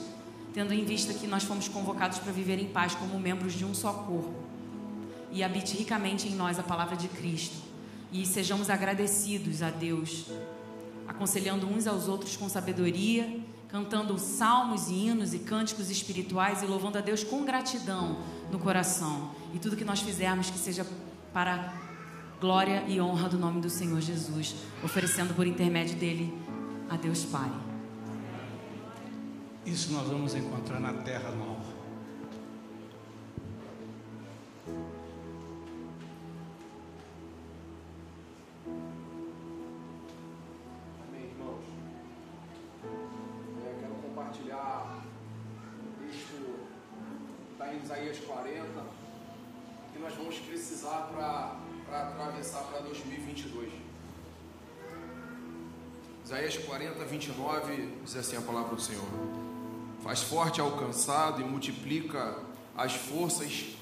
tendo 0.54 0.74
em 0.74 0.86
vista 0.86 1.14
que 1.14 1.26
nós 1.26 1.44
fomos 1.44 1.68
convocados 1.68 2.20
para 2.20 2.32
viver 2.32 2.60
em 2.60 2.68
paz 2.68 2.94
como 2.96 3.20
membros 3.20 3.54
de 3.54 3.66
um 3.66 3.74
só 3.74 3.92
corpo. 3.92 4.34
E 5.32 5.44
habite 5.44 5.76
ricamente 5.76 6.28
em 6.28 6.36
nós 6.36 6.60
a 6.60 6.64
palavra 6.64 6.96
de 6.96 7.08
Cristo. 7.08 7.56
E 8.12 8.26
sejamos 8.26 8.70
agradecidos 8.70 9.64
a 9.64 9.72
Deus, 9.72 10.26
aconselhando 11.08 11.68
uns 11.68 11.88
aos 11.88 12.08
outros 12.08 12.38
com 12.38 12.48
sabedoria, 12.48 13.40
cantando 13.74 14.19
salmos 14.19 14.88
e 14.88 14.93
hinos 14.93 15.34
e 15.34 15.39
cânticos 15.39 15.89
espirituais 15.89 16.61
e 16.61 16.67
louvando 16.67 16.99
a 16.99 17.01
Deus 17.01 17.24
com 17.24 17.43
gratidão 17.43 18.19
no 18.51 18.59
coração. 18.59 19.32
E 19.51 19.57
tudo 19.57 19.76
que 19.76 19.84
nós 19.84 19.99
fizermos 19.99 20.51
que 20.51 20.59
seja 20.59 20.86
para 21.34 21.74
glória 22.39 22.84
e 22.88 23.01
honra 23.01 23.28
do 23.30 23.39
nome 23.39 23.59
do 23.61 23.71
Senhor 23.71 23.99
Jesus, 23.99 24.53
oferecendo 24.84 25.34
por 25.34 25.47
intermédio 25.47 25.95
dele 25.95 26.32
a 26.88 26.95
Deus 26.97 27.26
Pai. 27.26 27.51
Isso 29.65 29.91
nós 29.91 30.07
vamos 30.07 30.36
encontrar 30.36 30.80
na 30.80 30.93
terra 30.93 31.32
nova. 31.32 31.53
Em 47.74 47.84
Isaías 47.84 48.19
40 48.19 49.03
que 49.91 49.99
nós 49.99 50.13
vamos 50.15 50.38
precisar 50.39 51.09
para 51.13 51.57
atravessar 51.91 52.63
para 52.63 52.80
2022. 52.80 53.71
Isaías 56.26 56.57
40, 56.57 57.05
29 57.05 57.89
diz 58.03 58.15
assim 58.15 58.38
a 58.38 58.41
palavra 58.41 58.76
do 58.76 58.82
Senhor: 58.82 59.05
Faz 60.03 60.21
forte 60.21 60.61
ao 60.61 60.71
cansado 60.78 61.41
e 61.41 61.43
multiplica 61.43 62.38
as 62.76 62.93
forças 62.93 63.76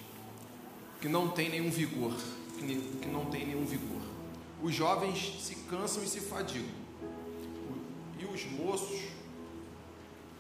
que 1.00 1.08
não 1.08 1.30
tem 1.30 1.50
nenhum 1.50 1.70
vigor, 1.70 2.14
que 2.58 3.08
não 3.08 3.26
tem 3.26 3.46
nenhum 3.46 3.66
vigor. 3.66 4.02
Os 4.62 4.74
jovens 4.74 5.42
se 5.42 5.56
cansam 5.70 6.04
e 6.04 6.08
se 6.08 6.20
fadigam, 6.20 6.70
e 8.20 8.26
os 8.26 8.46
moços 8.46 9.02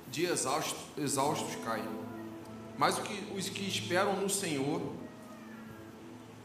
de 0.09 0.25
exaustos, 0.25 0.77
exaustos 0.97 1.55
caem. 1.63 2.00
Mas 2.82 2.99
os 3.38 3.47
que 3.47 3.61
esperam 3.67 4.19
no 4.19 4.27
Senhor 4.27 4.82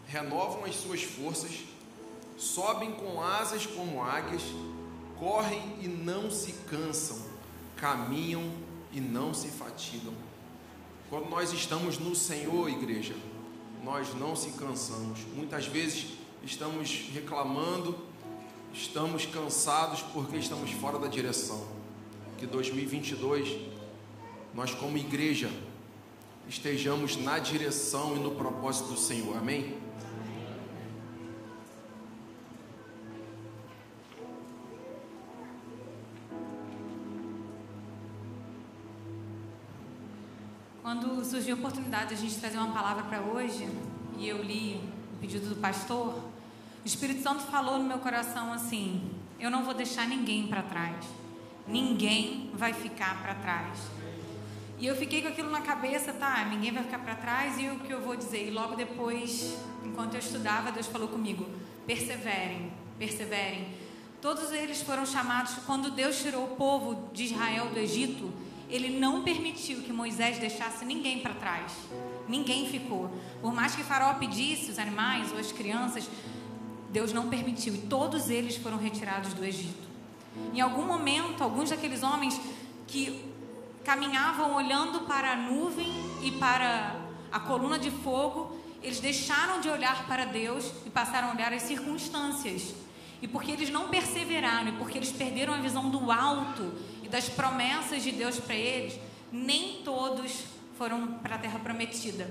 renovam 0.06 0.66
as 0.66 0.76
suas 0.76 1.02
forças, 1.02 1.64
sobem 2.36 2.92
com 2.92 3.22
asas 3.22 3.64
como 3.64 4.04
águias, 4.04 4.42
correm 5.18 5.62
e 5.80 5.88
não 5.88 6.30
se 6.30 6.52
cansam, 6.68 7.16
caminham 7.74 8.52
e 8.92 9.00
não 9.00 9.32
se 9.32 9.48
fatigam. 9.48 10.12
Quando 11.08 11.30
nós 11.30 11.54
estamos 11.54 11.98
no 11.98 12.14
Senhor, 12.14 12.68
igreja, 12.68 13.14
nós 13.82 14.14
não 14.14 14.36
se 14.36 14.50
cansamos. 14.58 15.20
Muitas 15.34 15.64
vezes 15.64 16.18
estamos 16.44 17.08
reclamando, 17.14 17.98
estamos 18.74 19.24
cansados 19.24 20.02
porque 20.12 20.36
estamos 20.36 20.70
fora 20.72 20.98
da 20.98 21.08
direção. 21.08 21.66
Que 22.36 22.46
2022 22.46 23.58
nós 24.52 24.74
como 24.74 24.98
igreja 24.98 25.50
estejamos 26.48 27.16
na 27.16 27.38
direção 27.38 28.16
e 28.16 28.20
no 28.20 28.32
propósito 28.32 28.90
do 28.90 28.98
Senhor. 28.98 29.36
Amém? 29.36 29.76
Quando 40.82 41.24
surgiu 41.24 41.56
a 41.56 41.58
oportunidade 41.58 42.10
de 42.10 42.14
a 42.14 42.16
gente 42.16 42.38
trazer 42.38 42.58
uma 42.58 42.72
palavra 42.72 43.02
para 43.04 43.20
hoje, 43.20 43.68
e 44.16 44.28
eu 44.28 44.40
li 44.42 44.80
o 45.14 45.18
pedido 45.18 45.48
do 45.48 45.56
pastor, 45.56 46.14
o 46.14 46.86
Espírito 46.86 47.22
Santo 47.22 47.42
falou 47.42 47.78
no 47.78 47.84
meu 47.84 47.98
coração 47.98 48.52
assim: 48.52 49.10
eu 49.40 49.50
não 49.50 49.64
vou 49.64 49.74
deixar 49.74 50.06
ninguém 50.06 50.46
para 50.46 50.62
trás. 50.62 51.04
Ninguém 51.66 52.50
vai 52.54 52.72
ficar 52.72 53.20
para 53.20 53.34
trás. 53.34 53.78
E 54.78 54.86
eu 54.86 54.94
fiquei 54.94 55.22
com 55.22 55.28
aquilo 55.28 55.50
na 55.50 55.62
cabeça, 55.62 56.12
tá? 56.12 56.44
Ninguém 56.44 56.72
vai 56.72 56.82
ficar 56.82 56.98
para 56.98 57.14
trás 57.14 57.58
e 57.58 57.68
o 57.68 57.80
que 57.80 57.92
eu 57.92 58.00
vou 58.00 58.16
dizer? 58.16 58.48
E 58.48 58.50
logo 58.50 58.74
depois, 58.74 59.56
enquanto 59.84 60.14
eu 60.14 60.20
estudava, 60.20 60.70
Deus 60.70 60.86
falou 60.86 61.08
comigo: 61.08 61.46
perseverem, 61.86 62.72
perseverem. 62.98 63.68
Todos 64.20 64.52
eles 64.52 64.82
foram 64.82 65.06
chamados 65.06 65.54
quando 65.66 65.90
Deus 65.90 66.20
tirou 66.20 66.44
o 66.44 66.56
povo 66.56 67.10
de 67.12 67.24
Israel 67.24 67.66
do 67.66 67.78
Egito 67.78 68.32
ele 68.68 68.98
não 68.98 69.22
permitiu 69.22 69.82
que 69.82 69.92
Moisés 69.92 70.38
deixasse 70.38 70.84
ninguém 70.84 71.20
para 71.20 71.34
trás. 71.34 71.72
Ninguém 72.28 72.68
ficou. 72.68 73.10
Por 73.40 73.54
mais 73.54 73.76
que 73.76 73.84
Faraó 73.84 74.14
pedisse 74.14 74.70
os 74.70 74.78
animais 74.78 75.30
ou 75.32 75.38
as 75.38 75.52
crianças, 75.52 76.08
Deus 76.90 77.12
não 77.12 77.28
permitiu. 77.28 77.74
E 77.74 77.78
todos 77.78 78.28
eles 78.28 78.56
foram 78.56 78.76
retirados 78.76 79.32
do 79.34 79.44
Egito. 79.44 79.86
Em 80.52 80.60
algum 80.60 80.84
momento, 80.84 81.42
alguns 81.42 81.70
daqueles 81.70 82.02
homens 82.02 82.40
que 82.86 83.24
caminhavam 83.86 84.52
olhando 84.56 85.02
para 85.02 85.30
a 85.30 85.36
nuvem 85.36 85.86
e 86.20 86.32
para 86.32 86.96
a 87.30 87.38
coluna 87.38 87.78
de 87.78 87.88
fogo, 87.88 88.58
eles 88.82 88.98
deixaram 88.98 89.60
de 89.60 89.68
olhar 89.68 90.08
para 90.08 90.24
Deus 90.24 90.72
e 90.84 90.90
passaram 90.90 91.28
a 91.28 91.32
olhar 91.32 91.52
as 91.52 91.62
circunstâncias. 91.62 92.74
E 93.22 93.28
porque 93.28 93.52
eles 93.52 93.70
não 93.70 93.88
perseveraram, 93.88 94.70
e 94.70 94.72
porque 94.72 94.98
eles 94.98 95.12
perderam 95.12 95.54
a 95.54 95.58
visão 95.58 95.88
do 95.88 96.10
alto 96.10 96.74
e 97.00 97.08
das 97.08 97.28
promessas 97.28 98.02
de 98.02 98.10
Deus 98.10 98.40
para 98.40 98.56
eles, 98.56 98.98
nem 99.30 99.82
todos 99.84 100.44
foram 100.76 101.06
para 101.22 101.36
a 101.36 101.38
terra 101.38 101.60
prometida. 101.60 102.28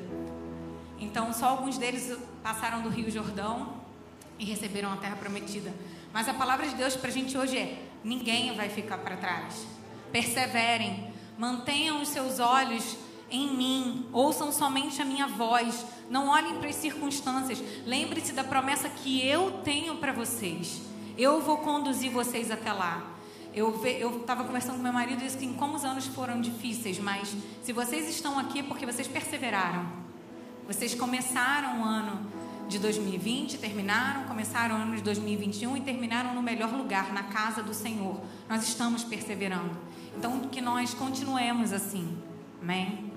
Então, 0.99 1.31
só 1.31 1.47
alguns 1.47 1.77
deles 1.77 2.17
passaram 2.43 2.81
do 2.81 2.89
Rio 2.89 3.09
Jordão 3.09 3.77
e 4.37 4.43
receberam 4.43 4.91
a 4.91 4.97
terra 4.97 5.15
prometida. 5.15 5.73
Mas 6.11 6.27
a 6.27 6.33
palavra 6.33 6.67
de 6.67 6.75
Deus 6.75 6.97
para 6.97 7.09
a 7.09 7.13
gente 7.13 7.37
hoje 7.37 7.57
é: 7.57 7.81
ninguém 8.03 8.53
vai 8.55 8.67
ficar 8.69 8.97
para 8.97 9.15
trás. 9.15 9.65
Perseverem, 10.11 11.14
mantenham 11.37 12.01
os 12.01 12.09
seus 12.09 12.39
olhos 12.39 12.97
em 13.29 13.55
mim, 13.55 14.05
ouçam 14.13 14.51
somente 14.51 15.01
a 15.01 15.05
minha 15.05 15.27
voz, 15.27 15.85
não 16.09 16.27
olhem 16.27 16.57
para 16.57 16.69
as 16.69 16.75
circunstâncias. 16.75 17.61
Lembre-se 17.85 18.33
da 18.33 18.43
promessa 18.43 18.87
que 18.87 19.25
eu 19.25 19.51
tenho 19.63 19.97
para 19.97 20.13
vocês. 20.13 20.81
Eu 21.17 21.41
vou 21.41 21.57
conduzir 21.57 22.11
vocês 22.11 22.51
até 22.51 22.71
lá. 22.71 23.11
Eu 23.53 23.73
estava 24.19 24.43
conversando 24.43 24.75
com 24.77 24.83
meu 24.83 24.91
marido 24.91 25.21
e 25.21 25.25
disse 25.25 25.37
que 25.37 25.47
como 25.53 25.75
os 25.75 25.85
anos 25.85 26.05
foram 26.07 26.41
difíceis, 26.41 26.99
mas 26.99 27.33
se 27.63 27.71
vocês 27.71 28.09
estão 28.09 28.37
aqui 28.37 28.59
é 28.59 28.63
porque 28.63 28.85
vocês 28.85 29.07
perseveraram. 29.07 29.87
Vocês 30.67 30.93
começaram 30.93 31.81
o 31.81 31.83
ano 31.83 32.19
de 32.67 32.79
2020, 32.79 33.57
terminaram, 33.57 34.23
começaram 34.23 34.75
o 34.75 34.77
ano 34.79 34.95
de 34.95 35.01
2021 35.03 35.77
e 35.77 35.81
terminaram 35.81 36.33
no 36.33 36.41
melhor 36.41 36.71
lugar, 36.73 37.13
na 37.13 37.23
casa 37.23 37.63
do 37.63 37.73
Senhor. 37.73 38.19
Nós 38.49 38.63
estamos 38.63 39.03
perseverando. 39.03 39.77
Então, 40.17 40.47
que 40.47 40.61
nós 40.61 40.93
continuemos 40.93 41.73
assim. 41.73 42.17
Amém? 42.61 43.11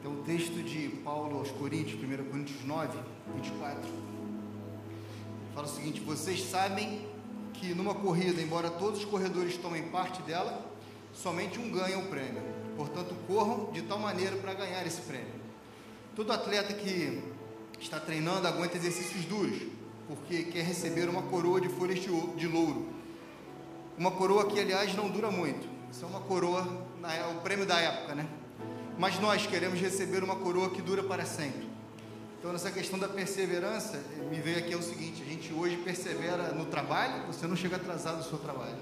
Então, 0.00 0.12
o 0.12 0.22
texto 0.22 0.62
de 0.62 0.88
Paulo 1.04 1.38
aos 1.38 1.50
Coríntios, 1.50 2.02
1 2.02 2.30
Coríntios 2.30 2.64
9, 2.64 2.98
24, 3.36 3.80
fala 5.54 5.66
o 5.66 5.70
seguinte: 5.70 6.00
Vocês 6.00 6.42
sabem 6.42 7.06
que 7.52 7.74
numa 7.74 7.94
corrida, 7.94 8.40
embora 8.40 8.70
todos 8.70 9.00
os 9.00 9.04
corredores 9.04 9.56
tomem 9.58 9.82
parte 9.90 10.22
dela, 10.22 10.64
somente 11.12 11.58
um 11.58 11.70
ganha 11.70 11.98
o 11.98 12.06
prêmio. 12.06 12.42
Portanto, 12.76 13.14
corram 13.26 13.70
de 13.72 13.82
tal 13.82 13.98
maneira 13.98 14.36
para 14.36 14.54
ganhar 14.54 14.86
esse 14.86 15.02
prêmio. 15.02 15.34
Todo 16.16 16.32
atleta 16.32 16.72
que 16.72 17.22
está 17.80 18.00
treinando 18.00 18.46
aguenta 18.46 18.76
exercícios 18.76 19.24
duros, 19.26 19.58
porque 20.06 20.44
quer 20.44 20.64
receber 20.64 21.08
uma 21.08 21.22
coroa 21.22 21.60
de 21.60 21.68
folhas 21.68 22.00
de 22.00 22.46
louro. 22.46 22.97
Uma 23.98 24.12
coroa 24.12 24.46
que, 24.46 24.60
aliás, 24.60 24.94
não 24.94 25.10
dura 25.10 25.28
muito. 25.28 25.68
Isso 25.90 26.04
é 26.04 26.08
uma 26.08 26.20
coroa, 26.20 26.62
o 27.36 27.40
prêmio 27.40 27.66
da 27.66 27.80
época, 27.80 28.14
né? 28.14 28.28
Mas 28.96 29.18
nós 29.18 29.44
queremos 29.46 29.80
receber 29.80 30.22
uma 30.22 30.36
coroa 30.36 30.70
que 30.70 30.80
dura 30.80 31.02
para 31.02 31.24
sempre. 31.24 31.68
Então, 32.38 32.52
nessa 32.52 32.70
questão 32.70 32.96
da 32.96 33.08
perseverança, 33.08 34.00
me 34.30 34.40
veio 34.40 34.58
aqui 34.58 34.72
é 34.72 34.76
o 34.76 34.82
seguinte: 34.82 35.20
a 35.20 35.24
gente 35.24 35.52
hoje 35.52 35.76
persevera 35.78 36.52
no 36.52 36.66
trabalho, 36.66 37.26
você 37.26 37.46
não 37.48 37.56
chega 37.56 37.74
atrasado 37.74 38.18
no 38.18 38.22
seu 38.22 38.38
trabalho. 38.38 38.78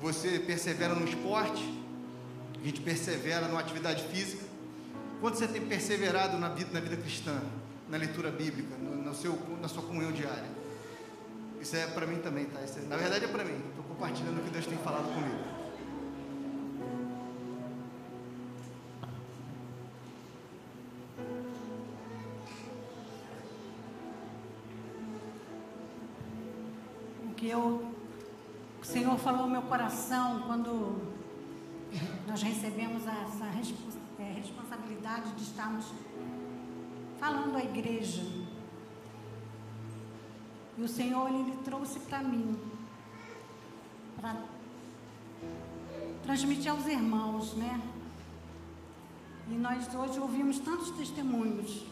Você 0.00 0.38
persevera 0.38 0.94
no 0.94 1.06
esporte, 1.06 1.62
a 2.58 2.64
gente 2.64 2.80
persevera 2.80 3.48
numa 3.48 3.60
atividade 3.60 4.02
física. 4.04 4.44
Quanto 5.20 5.36
você 5.36 5.46
tem 5.46 5.60
perseverado 5.60 6.38
na 6.38 6.48
vida, 6.48 6.70
na 6.72 6.80
vida 6.80 6.96
cristã, 6.96 7.38
na 7.88 7.98
leitura 7.98 8.30
bíblica, 8.30 8.76
no, 8.76 8.96
no 8.96 9.14
seu, 9.14 9.38
na 9.60 9.68
sua 9.68 9.82
comunhão 9.82 10.12
diária? 10.12 10.57
Isso 11.60 11.76
é 11.76 11.86
para 11.86 12.06
mim 12.06 12.18
também, 12.18 12.46
tá? 12.46 12.60
É, 12.60 12.80
na 12.88 12.96
verdade 12.96 13.24
é 13.24 13.28
para 13.28 13.44
mim. 13.44 13.60
Estou 13.70 13.84
compartilhando 13.84 14.38
o 14.38 14.44
que 14.44 14.50
Deus 14.50 14.66
tem 14.66 14.78
falado 14.78 15.12
comigo. 15.12 15.58
que 27.38 27.48
eu, 27.48 27.94
o 28.82 28.84
Senhor 28.84 29.16
falou 29.16 29.42
ao 29.42 29.48
meu 29.48 29.62
coração 29.62 30.42
quando 30.44 31.00
nós 32.26 32.42
recebemos 32.42 33.04
essa 33.06 33.44
é, 34.18 34.32
responsabilidade 34.32 35.30
de 35.34 35.42
estarmos 35.44 35.86
falando 37.20 37.56
à 37.56 37.62
igreja. 37.62 38.22
E 40.78 40.82
o 40.82 40.88
Senhor, 40.88 41.28
Ele 41.28 41.58
trouxe 41.64 41.98
para 41.98 42.22
mim, 42.22 42.56
para 44.20 44.36
transmitir 46.22 46.70
aos 46.70 46.86
irmãos, 46.86 47.54
né? 47.54 47.80
E 49.50 49.54
nós 49.54 49.92
hoje 49.92 50.20
ouvimos 50.20 50.60
tantos 50.60 50.90
testemunhos, 50.92 51.84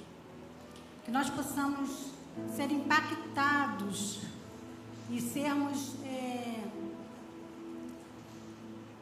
que 1.04 1.10
nós 1.10 1.28
possamos 1.28 2.12
ser 2.54 2.70
impactados 2.70 4.20
e 5.10 5.20
sermos. 5.20 5.96
É, 6.04 6.62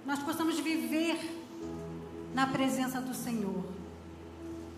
nós 0.07 0.20
possamos 0.20 0.59
viver 0.61 1.18
na 2.32 2.47
presença 2.47 3.03
do 3.03 3.14
Senhor. 3.14 3.64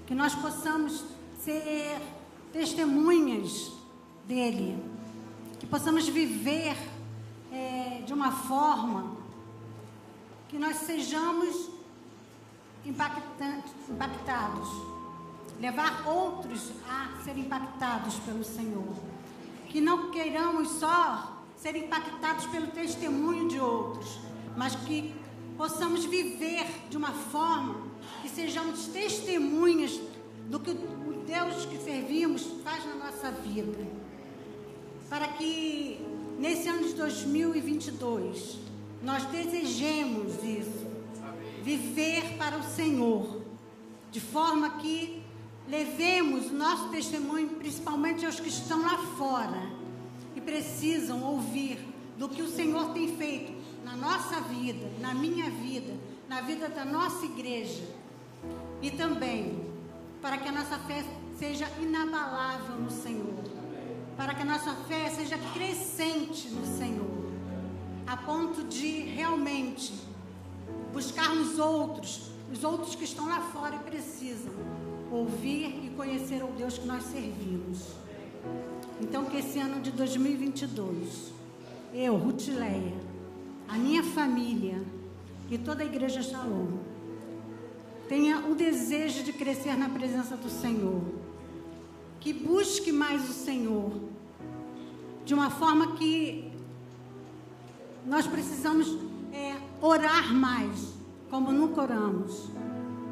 Que 0.07 0.15
nós 0.15 0.35
possamos 0.35 1.05
ser 1.39 2.01
testemunhas 2.53 3.73
dEle. 4.27 4.96
Que 5.67 5.71
possamos 5.71 6.07
viver 6.09 6.77
é, 7.53 8.01
de 8.07 8.13
uma 8.13 8.31
forma 8.31 9.17
que 10.49 10.57
nós 10.61 10.77
sejamos 10.77 11.69
impactados. 12.85 14.69
Levar 15.59 16.07
outros 16.07 16.71
a 16.89 17.21
serem 17.25 17.43
impactados 17.43 18.15
pelo 18.21 18.45
Senhor 18.45 18.95
que 19.69 19.81
não 19.81 20.13
queiramos 20.13 20.69
só 20.69 21.43
ser 21.57 21.75
impactados 21.75 22.47
pelo 22.47 22.69
testemunho 22.69 23.49
de 23.49 23.59
outros, 23.59 24.21
mas 24.57 24.77
que 24.77 25.13
possamos 25.57 26.05
viver 26.05 26.65
de 26.89 26.97
uma 26.97 27.11
forma 27.11 27.89
que 28.23 28.29
sejamos 28.29 28.87
testemunhas 28.87 30.01
do 30.49 30.61
que 30.61 30.71
o 30.71 31.25
Deus 31.27 31.67
que 31.67 31.77
servimos 31.79 32.47
faz 32.63 32.87
na 32.87 33.07
nossa 33.07 33.33
vida. 33.33 34.06
Para 35.09 35.29
que 35.29 36.01
nesse 36.39 36.69
ano 36.69 36.87
de 36.87 36.95
2022 36.95 38.59
nós 39.03 39.25
desejemos 39.27 40.43
isso, 40.43 40.87
viver 41.63 42.37
para 42.37 42.59
o 42.59 42.63
Senhor, 42.63 43.43
de 44.11 44.21
forma 44.21 44.71
que 44.79 45.23
Levemos 45.69 46.47
o 46.47 46.55
nosso 46.55 46.89
testemunho 46.91 47.49
principalmente 47.57 48.25
aos 48.25 48.39
que 48.39 48.49
estão 48.49 48.83
lá 48.83 48.99
fora 49.19 49.69
e 50.37 50.41
precisam 50.41 51.25
ouvir 51.25 51.79
do 52.17 52.29
que 52.29 52.41
o 52.41 52.49
Senhor 52.49 52.93
tem 52.93 53.17
feito 53.17 53.53
na 53.85 53.97
nossa 53.97 54.41
vida, 54.43 54.89
na 55.01 55.13
minha 55.13 55.51
vida, 55.51 55.93
na 56.29 56.41
vida 56.41 56.69
da 56.69 56.85
nossa 56.85 57.25
igreja. 57.27 57.83
E 58.81 58.93
também 58.93 59.67
para 60.23 60.39
que 60.39 60.49
a 60.49 60.53
nossa 60.53 60.79
fé 60.79 61.05
seja 61.37 61.69
inabalável 61.81 62.77
no 62.77 62.91
Senhor. 62.91 63.56
Para 64.17 64.35
que 64.35 64.43
a 64.43 64.45
nossa 64.45 64.73
fé 64.89 65.11
seja 65.11 65.37
crescente 65.53 66.49
no 66.49 66.65
Senhor. 66.79 67.27
A 68.07 68.17
ponto 68.17 68.65
de 68.65 69.01
realmente 69.01 69.93
buscarmos 70.93 71.59
outros, 71.59 72.31
os 72.53 72.65
outros 72.65 72.95
que 72.95 73.05
estão 73.05 73.29
lá 73.29 73.41
fora 73.41 73.77
e 73.77 73.79
precisam 73.81 74.53
ouvir 75.11 75.85
e 75.85 75.93
conhecer 75.97 76.43
o 76.43 76.49
Deus 76.49 76.79
que 76.79 76.87
nós 76.87 77.05
servimos. 77.05 77.89
Então, 79.01 79.25
que 79.27 79.37
esse 79.37 79.59
ano 79.59 79.81
de 79.81 79.91
2022, 79.91 81.33
eu, 81.93 82.17
Rutileia, 82.17 82.95
a 83.69 83.77
minha 83.77 84.03
família 84.03 84.83
e 85.51 85.59
toda 85.59 85.83
a 85.83 85.87
igreja 85.87 86.23
Shalom, 86.23 86.79
tenha 88.09 88.47
o 88.47 88.55
desejo 88.55 89.23
de 89.23 89.33
crescer 89.33 89.77
na 89.77 89.89
presença 89.89 90.37
do 90.37 90.49
Senhor, 90.49 91.03
que 92.27 92.33
busque 92.33 92.91
mais 92.91 93.31
o 93.31 93.33
Senhor, 93.33 93.93
de 95.25 95.33
uma 95.33 95.49
forma 95.49 95.93
que 95.95 96.51
nós 98.05 98.27
precisamos 98.27 98.99
é, 99.33 99.55
orar 99.81 100.35
mais, 100.35 100.93
como 101.31 101.53
nunca 101.53 101.83
oramos, 101.83 102.49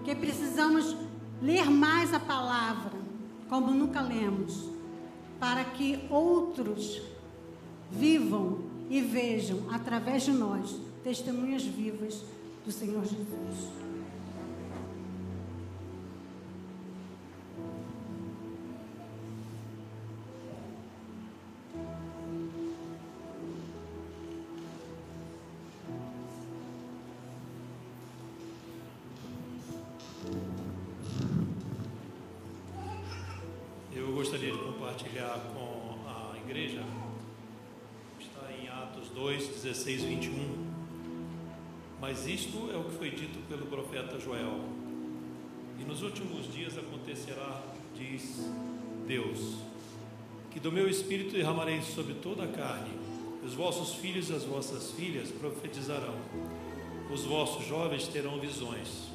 que 0.03 0.17
precisamos 0.17 0.97
ler 1.41 1.71
mais 1.71 2.13
a 2.13 2.19
palavra, 2.19 2.91
como 3.49 3.71
nunca 3.71 4.01
lemos, 4.01 4.69
para 5.39 5.63
que 5.63 6.01
outros 6.11 7.01
vivam 7.93 8.63
e 8.91 9.01
vejam 9.01 9.61
através 9.71 10.25
de 10.25 10.33
nós 10.33 10.77
testemunhas 11.05 11.63
vivas 11.63 12.21
do 12.67 12.73
Senhor 12.73 13.05
Jesus. 13.05 13.94
Mas 42.25 42.41
isto 42.41 42.71
é 42.73 42.77
o 42.79 42.85
que 42.85 42.97
foi 42.97 43.11
dito 43.11 43.39
pelo 43.51 43.67
profeta 43.67 44.19
Joel. 44.19 44.59
E 45.79 45.85
nos 45.85 46.01
últimos 46.01 46.51
dias 46.51 46.73
acontecerá, 46.79 47.63
diz 47.95 48.51
Deus, 49.07 49.57
que 50.51 50.59
do 50.59 50.73
meu 50.73 50.89
espírito 50.89 51.35
derramarei 51.35 51.83
sobre 51.83 52.15
toda 52.15 52.45
a 52.45 52.49
carne. 52.49 52.93
Os 53.45 53.53
vossos 53.53 53.97
filhos 53.97 54.31
e 54.31 54.33
as 54.33 54.43
vossas 54.43 54.93
filhas 54.93 55.31
profetizarão. 55.33 56.15
Os 57.13 57.25
vossos 57.25 57.67
jovens 57.67 58.09
terão 58.09 58.41
visões. 58.41 59.11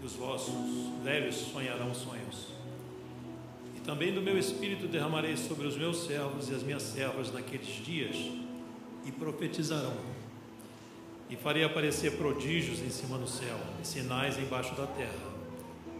E 0.00 0.06
os 0.06 0.12
vossos 0.12 0.54
velhos 1.02 1.34
sonharão 1.34 1.92
sonhos. 1.96 2.46
Também 3.84 4.14
do 4.14 4.22
meu 4.22 4.38
espírito 4.38 4.86
derramarei 4.86 5.36
sobre 5.36 5.66
os 5.66 5.76
meus 5.76 6.04
servos 6.04 6.48
e 6.48 6.54
as 6.54 6.62
minhas 6.62 6.84
servas 6.84 7.32
naqueles 7.32 7.84
dias, 7.84 8.16
e 9.04 9.10
profetizarão. 9.10 10.15
E 11.28 11.36
farei 11.36 11.64
aparecer 11.64 12.12
prodígios 12.12 12.80
em 12.80 12.90
cima 12.90 13.18
do 13.18 13.26
céu, 13.26 13.58
e 13.82 13.86
sinais 13.86 14.38
embaixo 14.38 14.74
da 14.74 14.86
terra: 14.86 15.34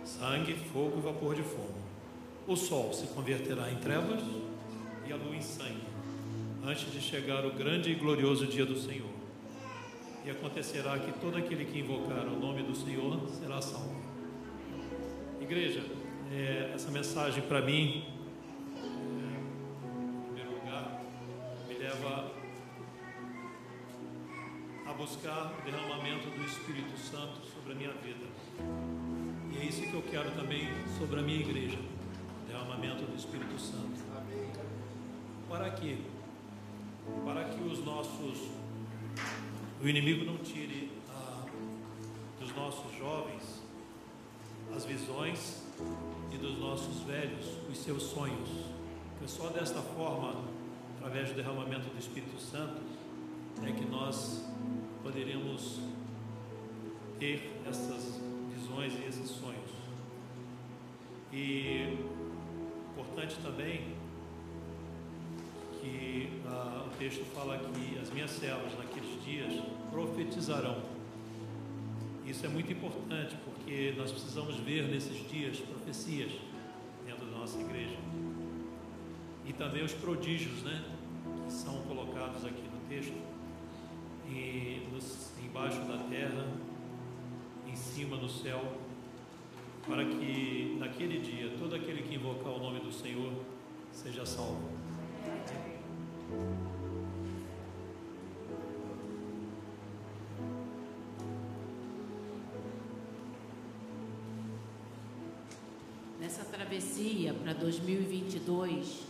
sangue, 0.04 0.54
fogo 0.72 0.98
e 0.98 1.00
vapor 1.00 1.34
de 1.34 1.42
fogo. 1.42 1.74
O 2.46 2.54
sol 2.54 2.92
se 2.92 3.08
converterá 3.08 3.70
em 3.70 3.76
trevas 3.76 4.22
e 5.06 5.12
a 5.12 5.16
lua 5.16 5.34
em 5.34 5.42
sangue, 5.42 5.82
antes 6.64 6.92
de 6.92 7.00
chegar 7.00 7.44
o 7.44 7.50
grande 7.50 7.90
e 7.90 7.94
glorioso 7.94 8.46
dia 8.46 8.64
do 8.64 8.78
Senhor. 8.78 9.10
E 10.24 10.30
acontecerá 10.30 10.98
que 10.98 11.12
todo 11.20 11.36
aquele 11.36 11.64
que 11.64 11.80
invocar 11.80 12.26
o 12.26 12.38
nome 12.38 12.62
do 12.62 12.74
Senhor 12.74 13.20
será 13.40 13.60
salvo. 13.60 13.96
Igreja, 15.40 15.84
é, 16.32 16.72
essa 16.74 16.90
mensagem 16.90 17.42
para 17.44 17.62
mim, 17.62 18.04
buscar 24.96 25.52
o 25.58 25.62
derramamento 25.62 26.30
do 26.30 26.44
Espírito 26.44 26.98
Santo 26.98 27.44
sobre 27.52 27.72
a 27.72 27.74
minha 27.74 27.92
vida. 27.92 28.26
E 29.52 29.58
é 29.58 29.64
isso 29.64 29.82
que 29.82 29.92
eu 29.92 30.02
quero 30.02 30.30
também 30.30 30.68
sobre 30.98 31.20
a 31.20 31.22
minha 31.22 31.40
igreja, 31.40 31.78
derramamento 32.48 33.04
do 33.04 33.14
Espírito 33.14 33.58
Santo. 33.58 34.00
Para 35.48 35.70
quê? 35.70 35.98
Para 37.24 37.44
que 37.44 37.62
os 37.62 37.84
nossos, 37.84 38.50
o 39.82 39.88
inimigo 39.88 40.24
não 40.24 40.38
tire 40.38 40.90
ah, 41.10 41.44
dos 42.40 42.54
nossos 42.54 42.96
jovens 42.96 43.62
as 44.74 44.84
visões 44.84 45.62
e 46.32 46.38
dos 46.38 46.58
nossos 46.58 47.02
velhos 47.02 47.46
os 47.70 47.78
seus 47.78 48.02
sonhos. 48.02 48.48
Porque 49.10 49.28
só 49.28 49.48
desta 49.48 49.80
forma, 49.80 50.34
através 50.96 51.28
do 51.28 51.34
derramamento 51.36 51.88
do 51.88 51.98
Espírito 51.98 52.40
Santo, 52.40 52.80
é 53.62 53.72
que 53.72 53.84
nós 53.86 54.44
poderíamos 55.06 55.78
ter 57.20 57.48
essas 57.64 58.20
visões 58.52 58.92
e 58.94 59.08
esses 59.08 59.30
sonhos. 59.30 59.70
E 61.32 61.96
importante 62.90 63.36
também 63.40 63.94
que 65.80 66.28
ah, 66.44 66.86
o 66.88 66.96
texto 66.98 67.24
fala 67.26 67.56
que 67.56 67.98
as 68.00 68.10
minhas 68.10 68.32
servas 68.32 68.76
naqueles 68.76 69.24
dias 69.24 69.62
profetizarão. 69.92 70.82
Isso 72.26 72.44
é 72.44 72.48
muito 72.48 72.72
importante 72.72 73.36
porque 73.44 73.94
nós 73.96 74.10
precisamos 74.10 74.56
ver 74.56 74.88
nesses 74.88 75.30
dias 75.30 75.60
profecias 75.60 76.32
dentro 77.06 77.26
da 77.26 77.38
nossa 77.38 77.60
igreja. 77.60 77.96
E 79.44 79.52
também 79.52 79.84
os 79.84 79.92
prodígios, 79.92 80.64
né? 80.64 80.84
Que 81.44 81.52
são 81.52 81.80
colocados 81.82 82.44
aqui 82.44 82.62
no 82.62 82.88
texto. 82.88 83.35
E 84.28 84.88
nos, 84.92 85.32
embaixo 85.44 85.80
da 85.82 85.98
terra, 86.08 86.46
em 87.66 87.76
cima 87.76 88.16
do 88.16 88.28
céu, 88.28 88.60
para 89.86 90.04
que 90.04 90.76
naquele 90.78 91.20
dia 91.20 91.52
todo 91.58 91.74
aquele 91.74 92.02
que 92.02 92.14
invocar 92.16 92.52
o 92.52 92.58
nome 92.58 92.80
do 92.80 92.92
Senhor 92.92 93.32
seja 93.92 94.26
salvo. 94.26 94.68
Nessa 106.20 106.44
travessia 106.44 107.32
para 107.34 107.52
2022, 107.52 109.02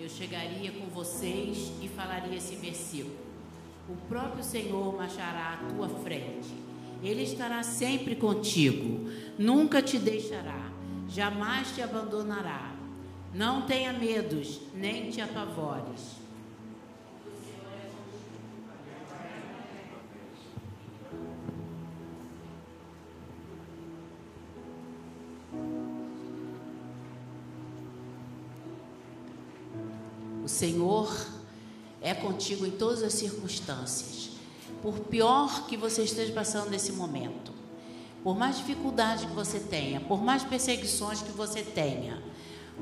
eu 0.00 0.08
chegaria 0.08 0.72
com 0.72 0.86
vocês 0.86 1.72
e 1.80 1.88
falaria 1.88 2.36
esse 2.36 2.56
versículo. 2.56 3.29
O 3.90 3.96
próprio 4.08 4.44
Senhor 4.44 4.96
marchará 4.96 5.54
à 5.54 5.72
tua 5.74 5.88
frente. 5.88 6.54
Ele 7.02 7.24
estará 7.24 7.62
sempre 7.64 8.14
contigo, 8.14 9.10
nunca 9.36 9.82
te 9.82 9.98
deixará, 9.98 10.70
jamais 11.08 11.74
te 11.74 11.82
abandonará. 11.82 12.72
Não 13.34 13.62
tenha 13.62 13.92
medos, 13.92 14.60
nem 14.74 15.10
te 15.10 15.20
apavores. 15.20 16.20
O 30.44 30.48
Senhor 30.48 31.39
é 32.00 32.14
contigo 32.14 32.66
em 32.66 32.70
todas 32.70 33.02
as 33.02 33.14
circunstâncias. 33.14 34.30
Por 34.82 35.00
pior 35.00 35.66
que 35.66 35.76
você 35.76 36.02
esteja 36.02 36.32
passando 36.32 36.70
nesse 36.70 36.92
momento, 36.92 37.52
por 38.22 38.36
mais 38.36 38.56
dificuldades 38.58 39.24
que 39.24 39.32
você 39.32 39.60
tenha, 39.60 40.00
por 40.00 40.22
mais 40.22 40.42
perseguições 40.42 41.22
que 41.22 41.32
você 41.32 41.62
tenha, 41.62 42.22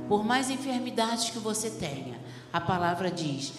por 0.08 0.24
mais 0.24 0.50
enfermidades 0.50 1.30
que 1.30 1.38
você 1.38 1.70
tenha, 1.70 2.20
a 2.52 2.60
palavra 2.60 3.10
diz: 3.10 3.52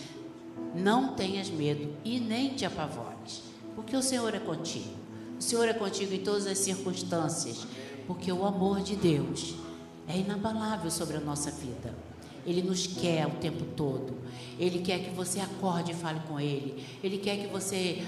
não 0.73 1.13
tenhas 1.15 1.49
medo 1.49 1.93
e 2.03 2.19
nem 2.19 2.53
te 2.53 2.65
apavores, 2.65 3.43
porque 3.75 3.95
o 3.95 4.01
Senhor 4.01 4.33
é 4.33 4.39
contigo. 4.39 4.97
O 5.37 5.41
Senhor 5.41 5.67
é 5.67 5.73
contigo 5.73 6.13
em 6.13 6.23
todas 6.23 6.47
as 6.47 6.57
circunstâncias, 6.57 7.65
porque 8.05 8.31
o 8.31 8.45
amor 8.45 8.81
de 8.81 8.95
Deus 8.95 9.55
é 10.07 10.17
inabalável 10.17 10.91
sobre 10.91 11.17
a 11.17 11.21
nossa 11.21 11.49
vida. 11.51 12.08
Ele 12.49 12.63
nos 12.63 12.87
quer 12.87 13.27
o 13.27 13.31
tempo 13.35 13.63
todo. 13.75 14.15
Ele 14.57 14.79
quer 14.79 15.03
que 15.03 15.11
você 15.11 15.39
acorde 15.39 15.91
e 15.91 15.95
fale 15.95 16.19
com 16.27 16.39
Ele. 16.39 16.83
Ele 17.03 17.19
quer 17.19 17.37
que 17.37 17.47
você 17.47 18.03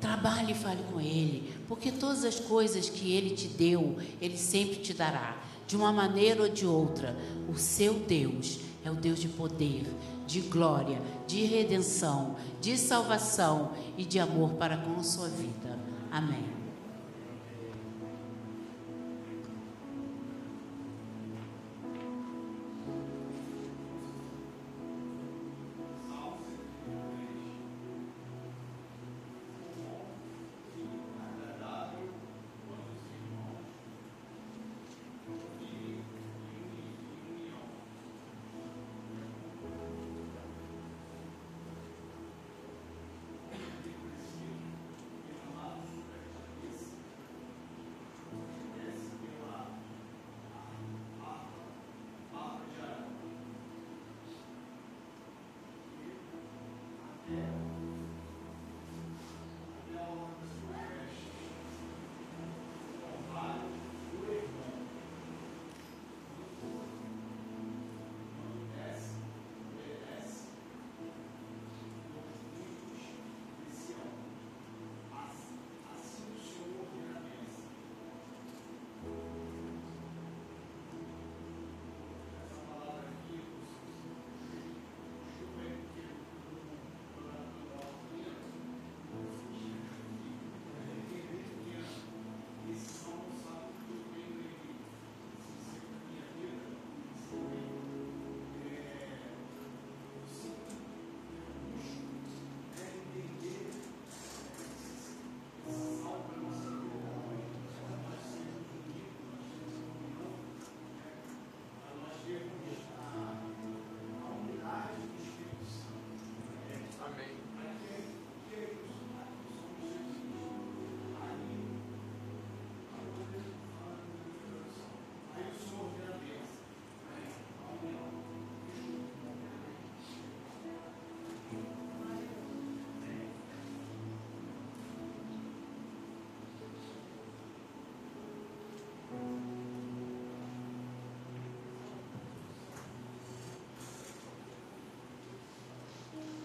trabalhe 0.00 0.50
e 0.50 0.54
fale 0.54 0.82
com 0.92 1.00
Ele. 1.00 1.54
Porque 1.68 1.92
todas 1.92 2.24
as 2.24 2.40
coisas 2.40 2.90
que 2.90 3.12
Ele 3.12 3.36
te 3.36 3.46
deu, 3.46 3.98
Ele 4.20 4.36
sempre 4.36 4.80
te 4.80 4.92
dará. 4.92 5.36
De 5.64 5.76
uma 5.76 5.92
maneira 5.92 6.42
ou 6.42 6.48
de 6.48 6.66
outra. 6.66 7.16
O 7.48 7.56
seu 7.56 7.94
Deus 7.94 8.58
é 8.84 8.90
o 8.90 8.94
Deus 8.94 9.20
de 9.20 9.28
poder, 9.28 9.84
de 10.26 10.40
glória, 10.40 11.00
de 11.28 11.44
redenção, 11.44 12.34
de 12.60 12.76
salvação 12.76 13.70
e 13.96 14.04
de 14.04 14.18
amor 14.18 14.54
para 14.54 14.76
com 14.76 14.98
a 14.98 15.04
sua 15.04 15.28
vida. 15.28 15.78
Amém. 16.10 16.65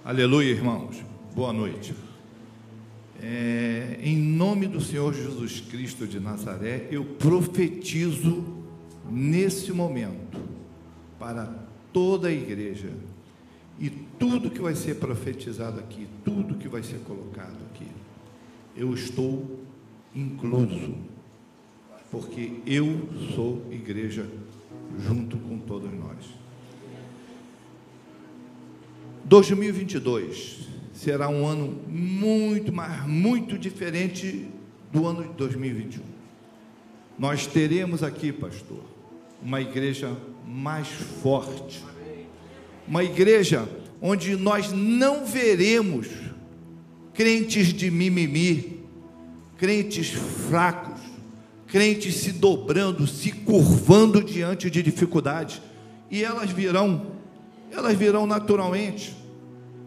Aleluia, 0.04 0.50
irmãos. 0.50 0.96
Boa 1.36 1.54
noite. 1.54 1.94
É, 3.22 4.00
em 4.02 4.18
nome 4.18 4.66
do 4.66 4.82
Senhor 4.82 5.14
Jesus 5.14 5.62
Cristo 5.62 6.08
de 6.08 6.20
Nazaré, 6.20 6.88
eu 6.90 7.06
profetizo 7.06 8.44
nesse 9.08 9.72
momento 9.72 10.40
para 11.20 11.54
toda 11.94 12.30
a 12.30 12.32
igreja 12.32 12.90
e 13.80 13.92
tudo 13.92 14.50
que 14.50 14.60
vai 14.60 14.74
ser 14.74 14.96
profetizado 14.96 15.80
aqui, 15.80 16.08
tudo 16.26 16.56
que 16.56 16.68
vai 16.68 16.82
ser 16.82 16.98
colocado 17.02 17.60
aqui, 17.72 17.86
eu 18.76 18.96
estou 18.96 19.60
incluso. 20.16 20.96
porque 22.10 22.54
eu 22.66 23.08
sou 23.36 23.68
igreja 23.72 24.26
2022 29.32 30.58
será 30.92 31.30
um 31.30 31.48
ano 31.48 31.80
muito, 31.88 32.70
mas 32.70 33.08
muito 33.08 33.58
diferente 33.58 34.46
do 34.92 35.08
ano 35.08 35.24
de 35.24 35.30
2021. 35.36 36.04
Nós 37.18 37.48
teremos 37.48 38.04
aqui, 38.04 38.34
pastor, 38.34 38.84
uma 39.42 39.62
igreja 39.62 40.12
mais 40.46 40.90
forte. 40.90 41.82
Uma 42.86 43.06
igreja 43.06 43.70
onde 44.02 44.36
nós 44.36 44.74
não 44.74 45.26
veremos 45.26 46.10
crentes 47.14 47.68
de 47.68 47.90
mimimi, 47.90 48.82
crentes 49.58 50.10
fracos, 50.10 51.00
crentes 51.68 52.16
se 52.16 52.34
dobrando, 52.34 53.08
se 53.08 53.32
curvando 53.32 54.22
diante 54.22 54.70
de 54.70 54.84
dificuldades. 54.84 55.62
E 56.10 56.22
elas 56.22 56.52
virão, 56.52 57.14
elas 57.72 57.98
virão 57.98 58.28
naturalmente. 58.28 59.21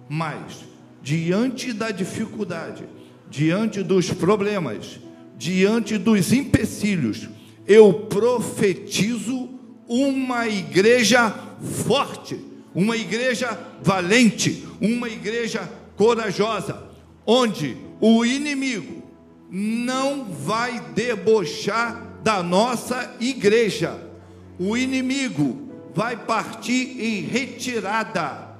Mas, 0.08 0.64
diante 1.02 1.72
da 1.72 1.90
dificuldade, 1.90 2.84
diante 3.30 3.82
dos 3.82 4.10
problemas, 4.10 4.98
diante 5.36 5.98
dos 5.98 6.32
empecilhos, 6.32 7.28
eu 7.66 7.92
profetizo 7.92 9.50
uma 9.88 10.46
igreja 10.46 11.30
forte, 11.86 12.38
uma 12.74 12.96
igreja 12.96 13.58
valente, 13.82 14.66
uma 14.80 15.08
igreja 15.08 15.70
corajosa, 15.96 16.82
onde 17.26 17.76
o 18.00 18.24
inimigo 18.24 19.02
não 19.50 20.24
vai 20.24 20.80
debochar 20.94 22.18
da 22.22 22.42
nossa 22.42 23.14
igreja. 23.20 24.00
O 24.58 24.76
inimigo 24.76 25.70
vai 25.94 26.16
partir 26.16 27.00
em 27.00 27.20
retirada. 27.22 28.53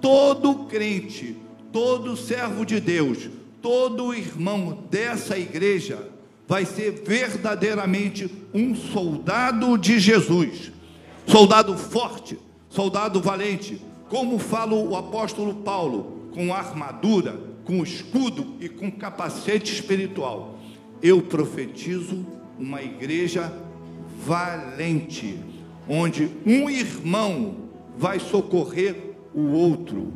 Todo 0.00 0.66
crente, 0.66 1.36
todo 1.72 2.16
servo 2.16 2.64
de 2.64 2.80
Deus, 2.80 3.28
todo 3.60 4.14
irmão 4.14 4.84
dessa 4.90 5.38
igreja 5.38 6.08
vai 6.48 6.64
ser 6.64 7.02
verdadeiramente 7.06 8.28
um 8.52 8.74
soldado 8.74 9.78
de 9.78 10.00
Jesus, 10.00 10.72
soldado 11.26 11.76
forte, 11.76 12.38
soldado 12.68 13.20
valente, 13.20 13.80
como 14.08 14.38
fala 14.38 14.74
o 14.74 14.96
apóstolo 14.96 15.54
Paulo, 15.54 16.28
com 16.32 16.52
armadura, 16.52 17.38
com 17.64 17.82
escudo 17.82 18.56
e 18.58 18.68
com 18.68 18.90
capacete 18.90 19.72
espiritual. 19.72 20.58
Eu 21.00 21.22
profetizo 21.22 22.26
uma 22.58 22.82
igreja 22.82 23.52
valente, 24.26 25.38
onde 25.88 26.30
um 26.44 26.68
irmão 26.68 27.68
vai 27.96 28.18
socorrer 28.18 29.09
o 29.34 29.52
outro, 29.52 30.12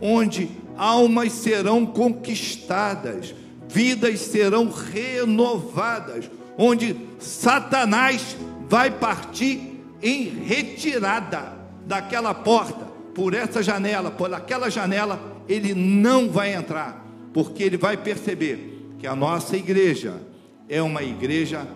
onde 0.00 0.50
almas 0.76 1.32
serão 1.32 1.84
conquistadas, 1.84 3.34
vidas 3.68 4.20
serão 4.20 4.70
renovadas, 4.70 6.30
onde 6.56 6.96
Satanás 7.18 8.36
vai 8.68 8.90
partir 8.90 9.80
em 10.02 10.24
retirada 10.24 11.56
daquela 11.86 12.34
porta, 12.34 12.86
por 13.14 13.34
essa 13.34 13.62
janela, 13.62 14.12
por 14.12 14.32
aquela 14.32 14.70
janela, 14.70 15.42
ele 15.48 15.74
não 15.74 16.30
vai 16.30 16.54
entrar, 16.54 17.04
porque 17.32 17.64
ele 17.64 17.76
vai 17.76 17.96
perceber 17.96 18.92
que 18.98 19.06
a 19.06 19.16
nossa 19.16 19.56
igreja 19.56 20.20
é 20.68 20.80
uma 20.80 21.02
igreja 21.02 21.66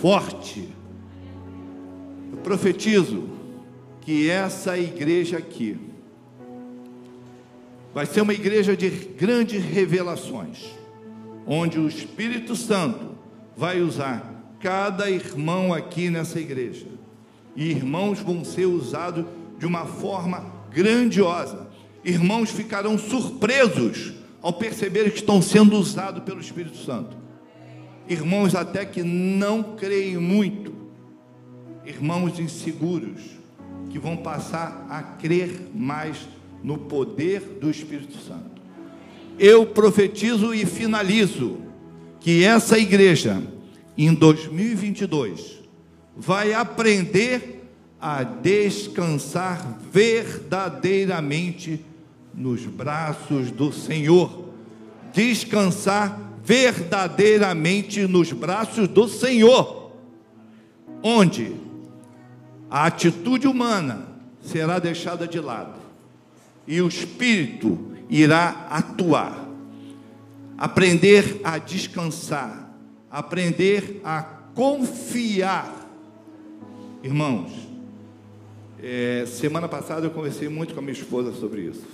forte. 0.00 0.68
Eu 2.32 2.38
profetizo 2.38 3.24
que 4.00 4.30
essa 4.30 4.78
igreja 4.78 5.38
aqui 5.38 5.76
vai 7.96 8.04
ser 8.04 8.20
uma 8.20 8.34
igreja 8.34 8.76
de 8.76 8.90
grandes 8.90 9.64
revelações 9.64 10.66
onde 11.46 11.78
o 11.78 11.88
Espírito 11.88 12.54
Santo 12.54 13.16
vai 13.56 13.80
usar 13.80 14.54
cada 14.60 15.08
irmão 15.08 15.72
aqui 15.72 16.10
nessa 16.10 16.38
igreja. 16.38 16.88
E 17.56 17.70
irmãos 17.70 18.20
vão 18.20 18.44
ser 18.44 18.66
usados 18.66 19.24
de 19.58 19.64
uma 19.64 19.86
forma 19.86 20.44
grandiosa. 20.70 21.68
Irmãos 22.04 22.50
ficarão 22.50 22.98
surpresos 22.98 24.12
ao 24.42 24.52
perceber 24.52 25.10
que 25.10 25.20
estão 25.20 25.40
sendo 25.40 25.78
usados 25.78 26.22
pelo 26.22 26.42
Espírito 26.42 26.76
Santo. 26.76 27.16
Irmãos 28.06 28.54
até 28.54 28.84
que 28.84 29.02
não 29.02 29.74
creem 29.74 30.18
muito. 30.18 30.74
Irmãos 31.82 32.38
inseguros 32.38 33.22
que 33.88 33.98
vão 33.98 34.18
passar 34.18 34.86
a 34.90 35.02
crer 35.02 35.70
mais 35.74 36.35
no 36.62 36.78
poder 36.78 37.58
do 37.60 37.70
Espírito 37.70 38.18
Santo. 38.18 38.62
Eu 39.38 39.66
profetizo 39.66 40.54
e 40.54 40.64
finalizo 40.64 41.58
que 42.20 42.42
essa 42.44 42.78
igreja, 42.78 43.42
em 43.96 44.12
2022, 44.14 45.62
vai 46.16 46.52
aprender 46.54 47.64
a 48.00 48.22
descansar 48.22 49.78
verdadeiramente 49.92 51.84
nos 52.34 52.64
braços 52.64 53.50
do 53.50 53.72
Senhor. 53.72 54.46
Descansar 55.12 56.20
verdadeiramente 56.44 58.06
nos 58.06 58.32
braços 58.32 58.88
do 58.88 59.08
Senhor, 59.08 59.92
onde? 61.02 61.56
A 62.70 62.86
atitude 62.86 63.46
humana 63.48 64.08
será 64.42 64.78
deixada 64.78 65.26
de 65.26 65.40
lado 65.40 65.85
e 66.66 66.80
o 66.80 66.88
espírito 66.88 67.78
irá 68.08 68.66
atuar. 68.70 69.46
Aprender 70.58 71.40
a 71.44 71.58
descansar, 71.58 72.70
aprender 73.10 74.00
a 74.02 74.22
confiar. 74.54 75.86
Irmãos, 77.02 77.52
é, 78.82 79.24
semana 79.26 79.68
passada 79.68 80.06
eu 80.06 80.10
conversei 80.10 80.48
muito 80.48 80.72
com 80.72 80.80
a 80.80 80.82
minha 80.82 80.94
esposa 80.94 81.32
sobre 81.32 81.62
isso. 81.62 81.86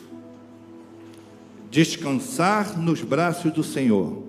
Descansar 1.70 2.78
nos 2.78 3.02
braços 3.02 3.52
do 3.52 3.64
Senhor. 3.64 4.22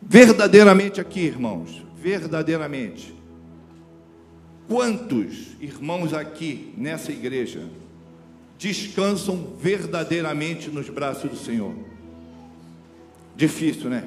Verdadeiramente 0.00 1.00
aqui, 1.00 1.20
irmãos, 1.20 1.82
verdadeiramente. 1.96 3.14
Quantos 4.68 5.56
irmãos 5.60 6.12
aqui 6.12 6.72
nessa 6.76 7.10
igreja 7.10 7.68
descansam 8.62 9.54
verdadeiramente 9.58 10.70
nos 10.70 10.88
braços 10.88 11.28
do 11.28 11.36
Senhor. 11.36 11.74
Difícil, 13.34 13.90
né? 13.90 14.04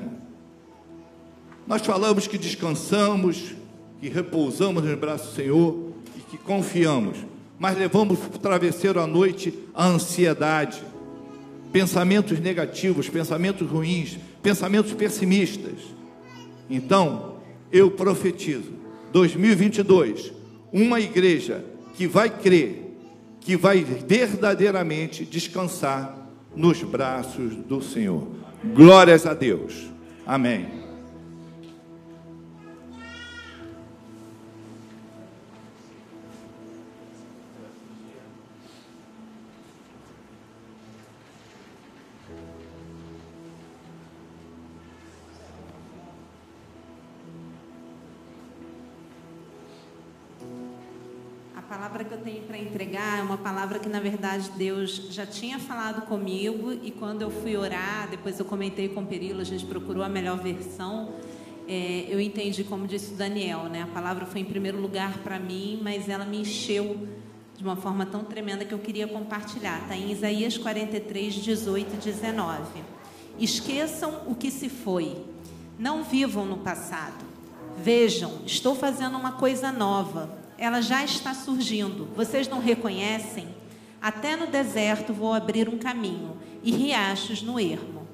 Nós 1.67 1.81
falamos 1.81 2.25
que 2.25 2.37
descansamos, 2.37 3.53
que 3.99 4.07
repousamos 4.07 4.81
nos 4.81 4.97
braços 4.97 5.31
do 5.31 5.35
Senhor 5.35 5.93
e 6.15 6.21
que 6.21 6.37
confiamos, 6.37 7.17
mas 7.59 7.77
levamos 7.77 8.17
para 8.17 8.35
o 8.35 8.39
travesseiro 8.39 9.01
à 9.01 9.05
noite 9.05 9.53
a 9.73 9.87
ansiedade, 9.87 10.81
pensamentos 11.73 12.39
negativos, 12.39 13.09
pensamentos 13.09 13.67
ruins, 13.67 14.17
pensamentos 14.41 14.93
pessimistas. 14.93 15.79
Então, 16.69 17.39
eu 17.73 17.91
profetizo, 17.91 18.71
2022, 19.11 20.31
uma 20.71 21.01
igreja 21.01 21.65
que 21.95 22.07
vai 22.07 22.29
crer 22.29 22.84
que 23.45 23.55
vai 23.55 23.83
verdadeiramente 23.83 25.23
descansar 25.23 26.17
nos 26.55 26.81
braços 26.81 27.55
do 27.55 27.79
Senhor. 27.79 28.27
Glórias 28.73 29.27
a 29.27 29.35
Deus. 29.35 29.87
Amém. 30.25 30.84
Entregar 52.57 53.19
é 53.19 53.21
uma 53.21 53.37
palavra 53.37 53.79
que, 53.79 53.89
na 53.89 53.99
verdade, 53.99 54.49
Deus 54.57 55.07
já 55.09 55.25
tinha 55.25 55.59
falado 55.59 56.05
comigo 56.07 56.71
e 56.71 56.91
quando 56.91 57.21
eu 57.21 57.29
fui 57.29 57.55
orar, 57.55 58.09
depois 58.09 58.39
eu 58.39 58.45
comentei 58.45 58.89
com 58.89 59.01
o 59.01 59.05
Perilo, 59.05 59.41
a 59.41 59.43
gente 59.43 59.65
procurou 59.65 60.03
a 60.03 60.09
melhor 60.09 60.37
versão. 60.37 61.13
É, 61.67 62.05
eu 62.09 62.19
entendi, 62.19 62.63
como 62.63 62.87
disse 62.87 63.13
o 63.13 63.17
Daniel, 63.17 63.63
né? 63.63 63.81
A 63.83 63.87
palavra 63.87 64.25
foi 64.25 64.41
em 64.41 64.45
primeiro 64.45 64.79
lugar 64.79 65.17
para 65.19 65.39
mim, 65.39 65.79
mas 65.81 66.07
ela 66.07 66.25
me 66.25 66.41
encheu 66.41 67.07
de 67.57 67.63
uma 67.63 67.75
forma 67.75 68.05
tão 68.05 68.23
tremenda 68.23 68.65
que 68.65 68.73
eu 68.73 68.79
queria 68.79 69.07
compartilhar. 69.07 69.81
Está 69.81 69.95
em 69.95 70.11
Isaías 70.11 70.57
43, 70.57 71.33
18 71.35 71.93
e 71.93 71.97
19. 71.97 72.63
Esqueçam 73.39 74.21
o 74.27 74.35
que 74.35 74.51
se 74.51 74.69
foi, 74.69 75.17
não 75.77 76.03
vivam 76.03 76.45
no 76.45 76.57
passado. 76.57 77.25
Vejam, 77.77 78.39
estou 78.45 78.75
fazendo 78.75 79.17
uma 79.17 79.33
coisa 79.33 79.71
nova. 79.71 80.44
Ela 80.57 80.81
já 80.81 81.03
está 81.03 81.33
surgindo. 81.33 82.07
Vocês 82.15 82.47
não 82.47 82.59
reconhecem? 82.59 83.47
Até 84.01 84.35
no 84.35 84.47
deserto 84.47 85.13
vou 85.13 85.33
abrir 85.33 85.67
um 85.67 85.77
caminho 85.77 86.37
e 86.63 86.71
riachos 86.71 87.41
no 87.41 87.59
ermo. 87.59 88.05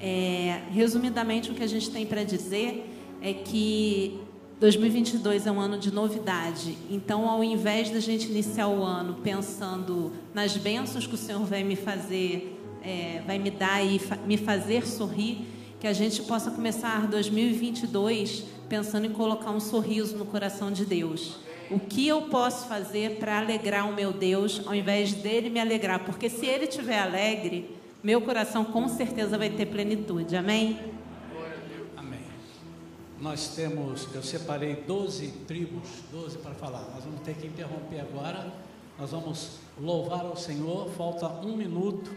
É, 0.00 0.62
resumidamente, 0.70 1.50
o 1.50 1.54
que 1.54 1.62
a 1.62 1.66
gente 1.66 1.90
tem 1.90 2.04
para 2.06 2.24
dizer 2.24 2.90
é 3.22 3.32
que 3.32 4.20
2022 4.60 5.46
é 5.46 5.52
um 5.52 5.60
ano 5.60 5.78
de 5.78 5.92
novidade. 5.92 6.76
Então, 6.90 7.28
ao 7.28 7.42
invés 7.42 7.90
da 7.90 8.00
gente 8.00 8.26
iniciar 8.26 8.68
o 8.68 8.82
ano 8.82 9.14
pensando 9.22 10.12
nas 10.32 10.56
bênçãos 10.56 11.06
que 11.06 11.14
o 11.14 11.18
Senhor 11.18 11.44
vai 11.44 11.62
me 11.64 11.76
fazer, 11.76 12.58
é, 12.82 13.22
vai 13.26 13.38
me 13.38 13.50
dar 13.50 13.84
e 13.84 13.98
fa 13.98 14.16
me 14.16 14.36
fazer 14.36 14.86
sorrir, 14.86 15.46
que 15.80 15.86
a 15.86 15.92
gente 15.92 16.22
possa 16.22 16.50
começar 16.50 17.06
2022 17.06 18.44
pensando 18.68 19.06
em 19.06 19.12
colocar 19.12 19.50
um 19.50 19.60
sorriso 19.60 20.16
no 20.16 20.24
coração 20.24 20.70
de 20.70 20.84
Deus. 20.84 21.38
O 21.70 21.78
que 21.78 22.06
eu 22.06 22.22
posso 22.22 22.66
fazer 22.68 23.16
para 23.18 23.38
alegrar 23.38 23.88
o 23.88 23.94
meu 23.94 24.12
Deus, 24.12 24.62
ao 24.66 24.74
invés 24.74 25.14
dele 25.14 25.48
me 25.48 25.58
alegrar? 25.58 26.04
Porque 26.04 26.28
se 26.28 26.46
ele 26.46 26.64
estiver 26.64 26.98
alegre, 26.98 27.74
meu 28.02 28.20
coração 28.20 28.64
com 28.64 28.86
certeza 28.86 29.38
vai 29.38 29.48
ter 29.48 29.66
plenitude. 29.66 30.36
Amém? 30.36 30.78
Amém. 31.96 32.20
Nós 33.18 33.48
temos, 33.48 34.06
eu 34.14 34.22
separei 34.22 34.76
12 34.76 35.28
tribos, 35.46 35.88
12 36.12 36.38
para 36.38 36.54
falar. 36.54 36.86
Nós 36.94 37.04
vamos 37.04 37.20
ter 37.20 37.34
que 37.34 37.46
interromper 37.46 38.00
agora. 38.00 38.52
Nós 38.98 39.10
vamos 39.10 39.58
louvar 39.80 40.26
ao 40.26 40.36
Senhor. 40.36 40.90
Falta 40.90 41.26
um 41.28 41.56
minuto. 41.56 42.10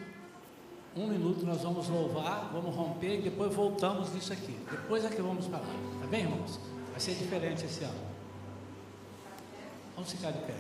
Um 0.96 1.08
minuto 1.08 1.46
nós 1.46 1.62
vamos 1.62 1.88
louvar, 1.90 2.50
vamos 2.52 2.76
romper 2.76 3.20
e 3.20 3.22
depois 3.22 3.54
voltamos 3.54 4.12
nisso 4.14 4.34
aqui. 4.34 4.58
Depois 4.70 5.06
é 5.06 5.10
que 5.10 5.22
vamos 5.22 5.46
falar. 5.46 5.97
Bem, 6.10 6.22
irmãos? 6.22 6.58
Vai 6.92 7.02
ser 7.02 7.16
diferente 7.16 7.66
esse 7.66 7.84
ano. 7.84 8.00
Vamos 9.94 10.10
ficar 10.10 10.32
de 10.32 10.40
pé. 10.40 10.54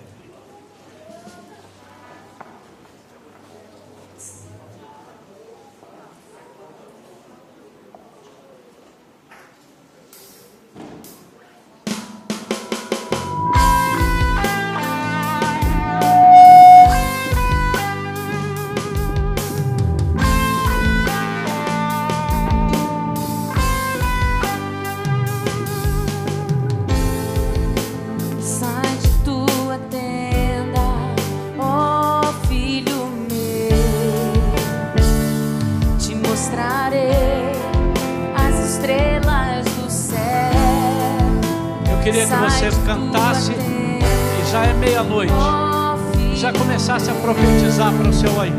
Seu 48.28 48.46
irmão. 48.46 48.57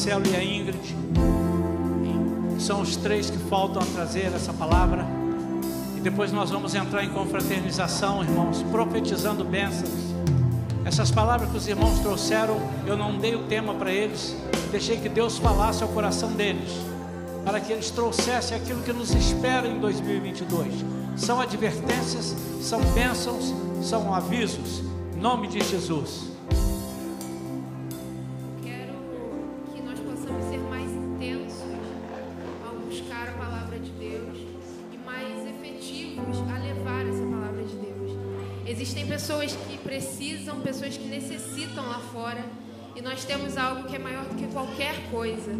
Marcelo 0.00 0.26
e 0.28 0.34
a 0.34 0.42
Ingrid. 0.42 0.96
São 2.58 2.80
os 2.80 2.96
três 2.96 3.28
que 3.28 3.36
faltam 3.36 3.82
a 3.82 3.84
trazer 3.84 4.32
essa 4.34 4.50
palavra. 4.50 5.04
E 5.94 6.00
depois 6.00 6.32
nós 6.32 6.48
vamos 6.48 6.74
entrar 6.74 7.04
em 7.04 7.10
confraternização, 7.10 8.22
irmãos, 8.22 8.62
profetizando 8.70 9.44
bênçãos. 9.44 9.90
Essas 10.86 11.10
palavras 11.10 11.50
que 11.50 11.56
os 11.58 11.68
irmãos 11.68 11.98
trouxeram, 11.98 12.56
eu 12.86 12.96
não 12.96 13.18
dei 13.18 13.34
o 13.34 13.40
tema 13.40 13.74
para 13.74 13.92
eles, 13.92 14.34
deixei 14.70 14.96
que 14.96 15.08
Deus 15.10 15.36
falasse 15.36 15.82
ao 15.82 15.90
coração 15.90 16.32
deles, 16.32 16.70
para 17.44 17.60
que 17.60 17.70
eles 17.70 17.90
trouxessem 17.90 18.56
aquilo 18.56 18.80
que 18.82 18.94
nos 18.94 19.10
espera 19.10 19.68
em 19.68 19.78
2022. 19.80 20.82
São 21.14 21.38
advertências, 21.42 22.34
são 22.62 22.80
bênçãos, 22.94 23.54
são 23.82 24.14
avisos. 24.14 24.82
Em 25.14 25.20
nome 25.20 25.46
de 25.46 25.62
Jesus. 25.62 26.29
Fora 42.12 42.44
e 42.94 43.00
nós 43.00 43.24
temos 43.24 43.56
algo 43.56 43.88
que 43.88 43.96
é 43.96 43.98
maior 43.98 44.24
do 44.24 44.34
que 44.34 44.46
qualquer 44.48 45.10
coisa. 45.10 45.52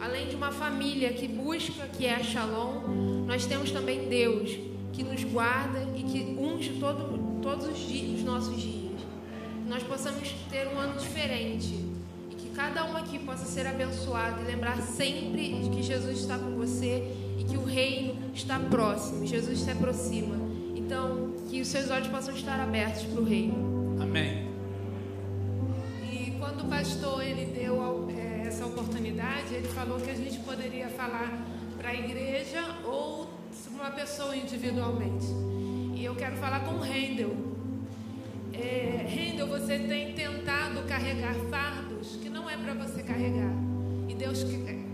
Além 0.00 0.28
de 0.28 0.36
uma 0.36 0.52
família 0.52 1.12
que 1.12 1.26
busca, 1.26 1.86
que 1.88 2.06
é 2.06 2.14
a 2.14 2.22
Shalom, 2.22 3.26
nós 3.26 3.46
temos 3.46 3.70
também 3.70 4.08
Deus 4.08 4.56
que 4.92 5.02
nos 5.02 5.22
guarda 5.24 5.86
e 5.96 6.02
que 6.02 6.36
unge 6.38 6.76
todo, 6.80 7.40
todos 7.42 7.68
os, 7.68 7.78
dias, 7.78 8.18
os 8.18 8.24
nossos 8.24 8.60
dias. 8.60 9.00
Que 9.62 9.68
nós 9.68 9.82
possamos 9.82 10.30
ter 10.50 10.68
um 10.68 10.78
ano 10.78 10.98
diferente 10.98 11.74
e 12.30 12.34
que 12.36 12.48
cada 12.50 12.84
um 12.84 12.96
aqui 12.96 13.18
possa 13.18 13.44
ser 13.44 13.66
abençoado 13.66 14.40
e 14.42 14.44
lembrar 14.44 14.80
sempre 14.82 15.60
de 15.62 15.70
que 15.70 15.82
Jesus 15.82 16.20
está 16.20 16.38
com 16.38 16.56
você 16.56 17.12
e 17.38 17.44
que 17.44 17.56
o 17.56 17.64
reino 17.64 18.16
está 18.34 18.58
próximo, 18.58 19.26
Jesus 19.26 19.60
se 19.60 19.70
aproxima. 19.70 20.36
Então, 20.76 21.34
que 21.50 21.60
os 21.60 21.68
seus 21.68 21.90
olhos 21.90 22.08
possam 22.08 22.34
estar 22.34 22.58
abertos 22.60 23.02
para 23.04 23.20
o 23.20 23.24
reino. 23.24 23.98
Amém. 24.00 24.47
Quando 26.58 26.72
o 26.72 26.76
pastor 26.76 27.22
ele 27.22 27.52
deu 27.54 28.08
eh, 28.10 28.42
essa 28.44 28.66
oportunidade, 28.66 29.54
ele 29.54 29.68
falou 29.68 30.00
que 30.00 30.10
a 30.10 30.14
gente 30.14 30.40
poderia 30.40 30.88
falar 30.88 31.46
para 31.76 31.90
a 31.90 31.94
igreja 31.94 32.60
ou 32.84 33.30
uma 33.70 33.92
pessoa 33.92 34.36
individualmente. 34.36 35.26
E 35.94 36.04
eu 36.04 36.16
quero 36.16 36.36
falar 36.36 36.64
com 36.64 36.74
o 36.74 36.80
Rendel. 36.80 37.30
É, 38.52 39.06
Rendel, 39.08 39.46
você 39.46 39.78
tem 39.78 40.14
tentado 40.14 40.82
carregar 40.88 41.32
fardos 41.48 42.16
que 42.16 42.28
não 42.28 42.50
é 42.50 42.56
para 42.56 42.74
você 42.74 43.04
carregar. 43.04 43.52
E 44.08 44.14
Deus 44.16 44.44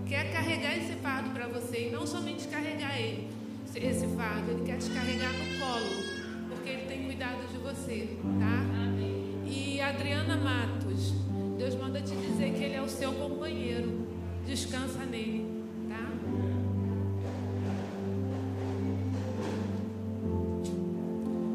quer 0.07 0.35
carregar 0.35 0.77
esse 0.77 0.93
fardo 0.97 1.31
para 1.31 1.47
você. 1.47 1.89
E 1.89 1.91
não 1.91 2.07
somente 2.07 2.47
carregar 2.49 3.01
ele, 3.01 3.31
esse 3.74 4.07
fardo, 4.09 4.51
ele 4.51 4.65
quer 4.66 4.77
te 4.77 4.91
carregar 4.91 5.32
no 5.32 5.59
colo. 5.59 6.05
Porque 6.51 6.69
ele 6.69 6.86
tem 6.86 7.05
cuidado 7.05 7.41
de 7.51 7.57
você, 7.57 8.19
tá? 8.39 8.65
E 9.47 9.81
Adriana 9.81 10.36
Matos, 10.36 11.23
Deus 11.65 11.77
manda 11.77 11.99
te 11.99 12.15
dizer 12.15 12.53
que 12.53 12.62
ele 12.62 12.74
é 12.74 12.82
o 12.82 12.89
seu 12.91 13.11
companheiro. 13.11 14.07
Descansa 14.47 15.07
nele, 15.07 15.47
tá? 15.89 16.12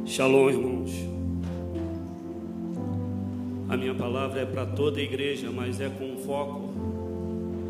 Shalom, 0.07 0.49
irmãos. 0.49 0.89
A 3.69 3.77
minha 3.77 3.93
palavra 3.93 4.41
é 4.41 4.45
para 4.47 4.65
toda 4.65 4.99
a 4.99 5.03
igreja, 5.03 5.51
mas 5.51 5.79
é 5.79 5.89
com 5.89 6.17
foco 6.25 6.73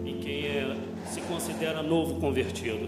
em 0.06 0.18
quem 0.20 0.46
é, 0.46 0.78
se 1.08 1.20
considera 1.20 1.84
novo 1.84 2.22
convertido. 2.22 2.88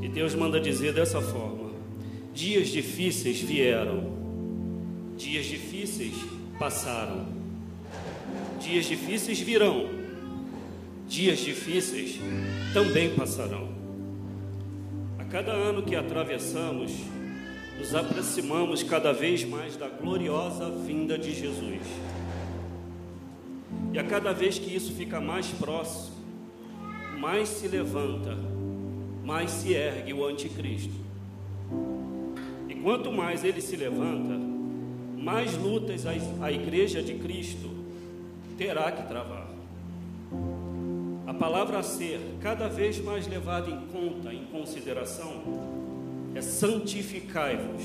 E 0.00 0.08
Deus 0.08 0.36
manda 0.36 0.60
dizer 0.60 0.92
dessa 0.92 1.20
forma: 1.20 1.72
dias 2.32 2.68
difíceis 2.68 3.40
vieram, 3.40 4.12
dias 5.16 5.44
difíceis 5.44 6.14
passaram, 6.56 7.37
dias 8.58 8.86
difíceis 8.86 9.40
virão, 9.40 9.88
dias 11.06 11.38
difíceis 11.38 12.20
também 12.74 13.14
passarão. 13.14 13.68
A 15.18 15.24
cada 15.24 15.52
ano 15.52 15.82
que 15.82 15.94
atravessamos, 15.94 16.92
nos 17.78 17.94
aproximamos 17.94 18.82
cada 18.82 19.12
vez 19.12 19.44
mais 19.44 19.76
da 19.76 19.88
gloriosa 19.88 20.70
vinda 20.70 21.16
de 21.16 21.32
Jesus. 21.32 21.82
E 23.92 23.98
a 23.98 24.04
cada 24.04 24.32
vez 24.32 24.58
que 24.58 24.74
isso 24.74 24.92
fica 24.92 25.20
mais 25.20 25.46
próximo, 25.46 26.16
mais 27.18 27.48
se 27.48 27.68
levanta, 27.68 28.36
mais 29.24 29.50
se 29.50 29.72
ergue 29.72 30.12
o 30.12 30.26
anticristo. 30.26 30.94
E 32.68 32.74
quanto 32.74 33.12
mais 33.12 33.44
ele 33.44 33.60
se 33.60 33.76
levanta, 33.76 34.34
mais 35.16 35.56
lutas 35.56 36.04
a 36.06 36.50
igreja 36.50 37.02
de 37.02 37.14
Cristo 37.14 37.77
terá 38.58 38.90
que 38.90 39.06
travar. 39.06 39.46
A 41.26 41.32
palavra 41.32 41.78
a 41.78 41.82
ser 41.82 42.20
cada 42.42 42.68
vez 42.68 42.98
mais 42.98 43.26
levada 43.28 43.70
em 43.70 43.80
conta, 43.86 44.34
em 44.34 44.44
consideração, 44.46 45.44
é 46.34 46.42
santificai-vos. 46.42 47.84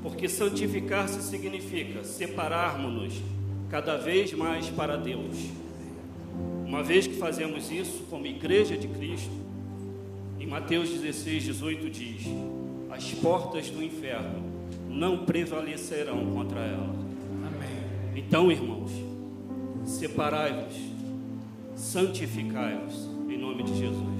Porque 0.00 0.28
santificar-se 0.28 1.20
significa 1.22 2.04
separarmos-nos 2.04 3.20
cada 3.68 3.96
vez 3.96 4.32
mais 4.32 4.68
para 4.68 4.96
Deus. 4.96 5.36
Uma 6.64 6.82
vez 6.84 7.08
que 7.08 7.14
fazemos 7.14 7.72
isso 7.72 8.04
como 8.08 8.26
igreja 8.26 8.76
de 8.76 8.86
Cristo, 8.86 9.32
em 10.38 10.46
Mateus 10.46 10.90
16, 10.90 11.42
18 11.42 11.90
diz: 11.90 12.22
As 12.90 13.12
portas 13.14 13.68
do 13.70 13.82
inferno 13.82 14.40
não 14.88 15.24
prevalecerão 15.24 16.26
contra 16.32 16.60
ela. 16.60 16.94
Amém. 17.46 18.14
Então, 18.14 18.52
irmãos, 18.52 19.07
separai-vos, 19.88 20.76
santificai-vos, 21.74 23.06
em 23.28 23.38
nome 23.38 23.62
de 23.62 23.78
Jesus. 23.78 24.18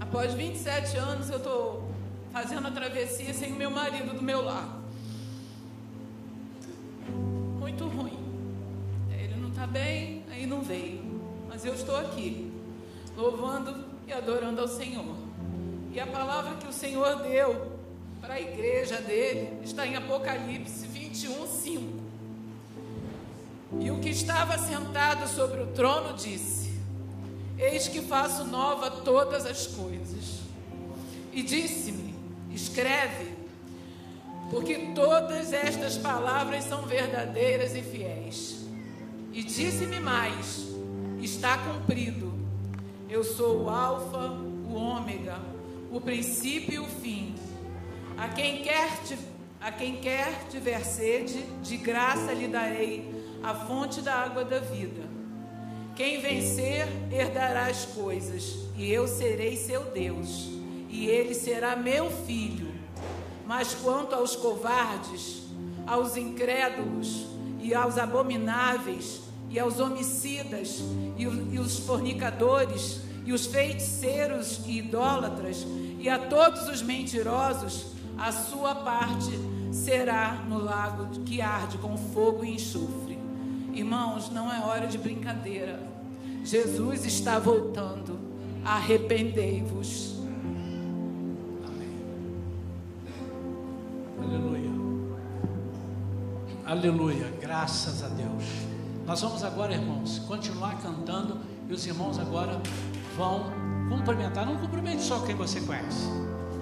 Após 0.00 0.32
27 0.34 0.96
anos, 0.96 1.28
eu 1.28 1.36
estou 1.36 1.88
fazendo 2.32 2.66
a 2.66 2.70
travessia 2.70 3.34
sem 3.34 3.52
o 3.52 3.56
meu 3.56 3.70
marido 3.70 4.14
do 4.14 4.22
meu 4.22 4.42
lado. 4.42 4.82
Muito 7.60 7.84
ruim. 7.86 8.18
Ele 9.10 9.36
não 9.36 9.50
está 9.50 9.66
bem, 9.66 10.24
aí 10.30 10.46
não 10.46 10.62
veio. 10.62 11.02
Mas 11.48 11.64
eu 11.64 11.74
estou 11.74 11.96
aqui, 11.96 12.50
louvando 13.16 13.84
e 14.06 14.12
adorando 14.12 14.62
ao 14.62 14.68
Senhor. 14.68 15.25
E 15.96 16.00
a 16.00 16.06
palavra 16.06 16.56
que 16.56 16.66
o 16.68 16.72
Senhor 16.74 17.22
deu 17.22 17.72
para 18.20 18.34
a 18.34 18.40
igreja 18.40 19.00
dele 19.00 19.60
está 19.64 19.86
em 19.86 19.96
Apocalipse 19.96 20.86
21, 20.86 21.46
5. 21.46 22.00
E 23.80 23.90
o 23.90 23.98
que 23.98 24.10
estava 24.10 24.58
sentado 24.58 25.26
sobre 25.26 25.62
o 25.62 25.68
trono 25.68 26.14
disse: 26.14 26.78
Eis 27.56 27.88
que 27.88 28.02
faço 28.02 28.44
nova 28.44 28.90
todas 28.90 29.46
as 29.46 29.68
coisas. 29.68 30.40
E 31.32 31.42
disse-me: 31.42 32.14
Escreve, 32.52 33.34
porque 34.50 34.92
todas 34.94 35.54
estas 35.54 35.96
palavras 35.96 36.64
são 36.64 36.82
verdadeiras 36.82 37.74
e 37.74 37.80
fiéis. 37.80 38.66
E 39.32 39.42
disse-me 39.42 39.98
mais: 39.98 40.66
Está 41.22 41.56
cumprido. 41.56 42.34
Eu 43.08 43.24
sou 43.24 43.62
o 43.62 43.70
Alfa, 43.70 44.28
o 44.68 44.74
Ômega, 44.74 45.55
o 45.90 46.00
princípio 46.00 46.74
e 46.74 46.78
o 46.78 46.86
fim. 46.86 47.34
A 48.16 48.28
quem 48.28 48.62
quer, 48.62 48.90
a 49.60 49.70
quem 49.70 49.96
quer 49.96 50.46
tiver 50.50 50.84
sede, 50.84 51.42
de 51.62 51.76
graça 51.76 52.32
lhe 52.32 52.48
darei 52.48 53.10
a 53.42 53.54
fonte 53.54 54.00
da 54.00 54.14
água 54.14 54.44
da 54.44 54.58
vida. 54.58 55.02
Quem 55.94 56.20
vencer 56.20 56.86
herdará 57.10 57.66
as 57.66 57.86
coisas, 57.86 58.58
e 58.76 58.90
eu 58.90 59.08
serei 59.08 59.56
seu 59.56 59.84
Deus, 59.84 60.48
e 60.90 61.06
ele 61.06 61.34
será 61.34 61.74
meu 61.74 62.10
filho. 62.10 62.74
Mas 63.46 63.74
quanto 63.74 64.14
aos 64.14 64.36
covardes, 64.36 65.44
aos 65.86 66.16
incrédulos, 66.16 67.26
e 67.62 67.74
aos 67.74 67.96
abomináveis, 67.96 69.22
e 69.48 69.58
aos 69.58 69.80
homicidas, 69.80 70.80
e, 71.16 71.26
os 71.26 71.78
fornicadores, 71.78 73.00
e 73.26 73.32
os 73.32 73.46
feiticeiros 73.46 74.60
e 74.66 74.78
idólatras, 74.78 75.66
e 75.98 76.08
a 76.08 76.16
todos 76.16 76.68
os 76.68 76.80
mentirosos, 76.80 77.86
a 78.16 78.30
sua 78.30 78.74
parte 78.76 79.32
será 79.72 80.44
no 80.48 80.62
lago 80.62 81.08
que 81.24 81.42
arde 81.42 81.76
com 81.78 81.96
fogo 81.96 82.44
e 82.44 82.54
enxofre. 82.54 83.18
Irmãos, 83.74 84.30
não 84.30 84.50
é 84.50 84.60
hora 84.60 84.86
de 84.86 84.96
brincadeira. 84.96 85.78
Jesus 86.44 87.04
está 87.04 87.38
voltando. 87.38 88.18
Arrependei-vos. 88.64 90.14
Aleluia. 94.22 94.70
Aleluia. 96.64 97.32
Graças 97.40 98.02
a 98.02 98.08
Deus. 98.08 98.44
Nós 99.04 99.20
vamos 99.20 99.44
agora, 99.44 99.74
irmãos, 99.74 100.20
continuar 100.20 100.80
cantando 100.80 101.38
e 101.68 101.72
os 101.72 101.86
irmãos 101.86 102.18
agora 102.18 102.60
vão 103.16 103.52
cumprimentar. 103.88 104.46
Não 104.46 104.56
cumprimente 104.56 105.02
só 105.02 105.18
quem 105.20 105.34
você 105.34 105.60
conhece. 105.60 106.06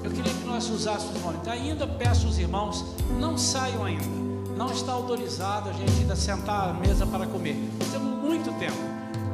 Eu 0.02 0.10
queria 0.10 0.32
que 0.32 0.47
nós 0.47 0.68
usássemos 0.70 1.16
o 1.16 1.18
nome. 1.24 1.39
Então, 1.40 1.52
ainda 1.52 1.86
peço 1.86 2.26
aos 2.26 2.39
irmãos, 2.39 2.85
não 3.18 3.39
saiam 3.39 3.85
ainda 3.85 4.24
não 4.56 4.70
está 4.70 4.93
autorizado 4.93 5.68
a 5.68 5.72
gente 5.72 5.93
ainda 6.01 6.16
sentar 6.16 6.70
à 6.70 6.72
mesa 6.72 7.06
para 7.06 7.26
comer. 7.26 7.56
Temos 7.90 8.18
muito 8.22 8.52
tempo. 8.59 8.76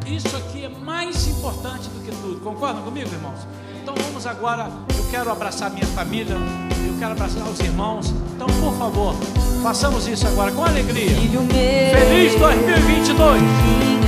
Isso 0.06 0.34
aqui 0.36 0.64
é 0.64 0.68
mais 0.68 1.28
importante 1.28 1.88
do 1.88 2.04
que 2.04 2.10
tudo. 2.10 2.40
Concordam 2.40 2.82
comigo, 2.82 3.08
irmãos? 3.08 3.40
Então 3.80 3.94
vamos 4.02 4.26
agora. 4.26 4.70
Eu 4.96 5.10
quero 5.10 5.30
abraçar 5.30 5.70
minha 5.70 5.86
família. 5.86 6.36
Eu 6.86 6.98
quero 6.98 7.12
abraçar 7.12 7.46
os 7.48 7.60
irmãos. 7.60 8.12
Então, 8.34 8.46
por 8.46 8.74
favor, 8.74 9.14
façamos 9.62 10.08
isso 10.08 10.26
agora 10.26 10.50
com 10.52 10.64
alegria. 10.64 11.10
Feliz 11.92 12.34
2022. 12.36 13.99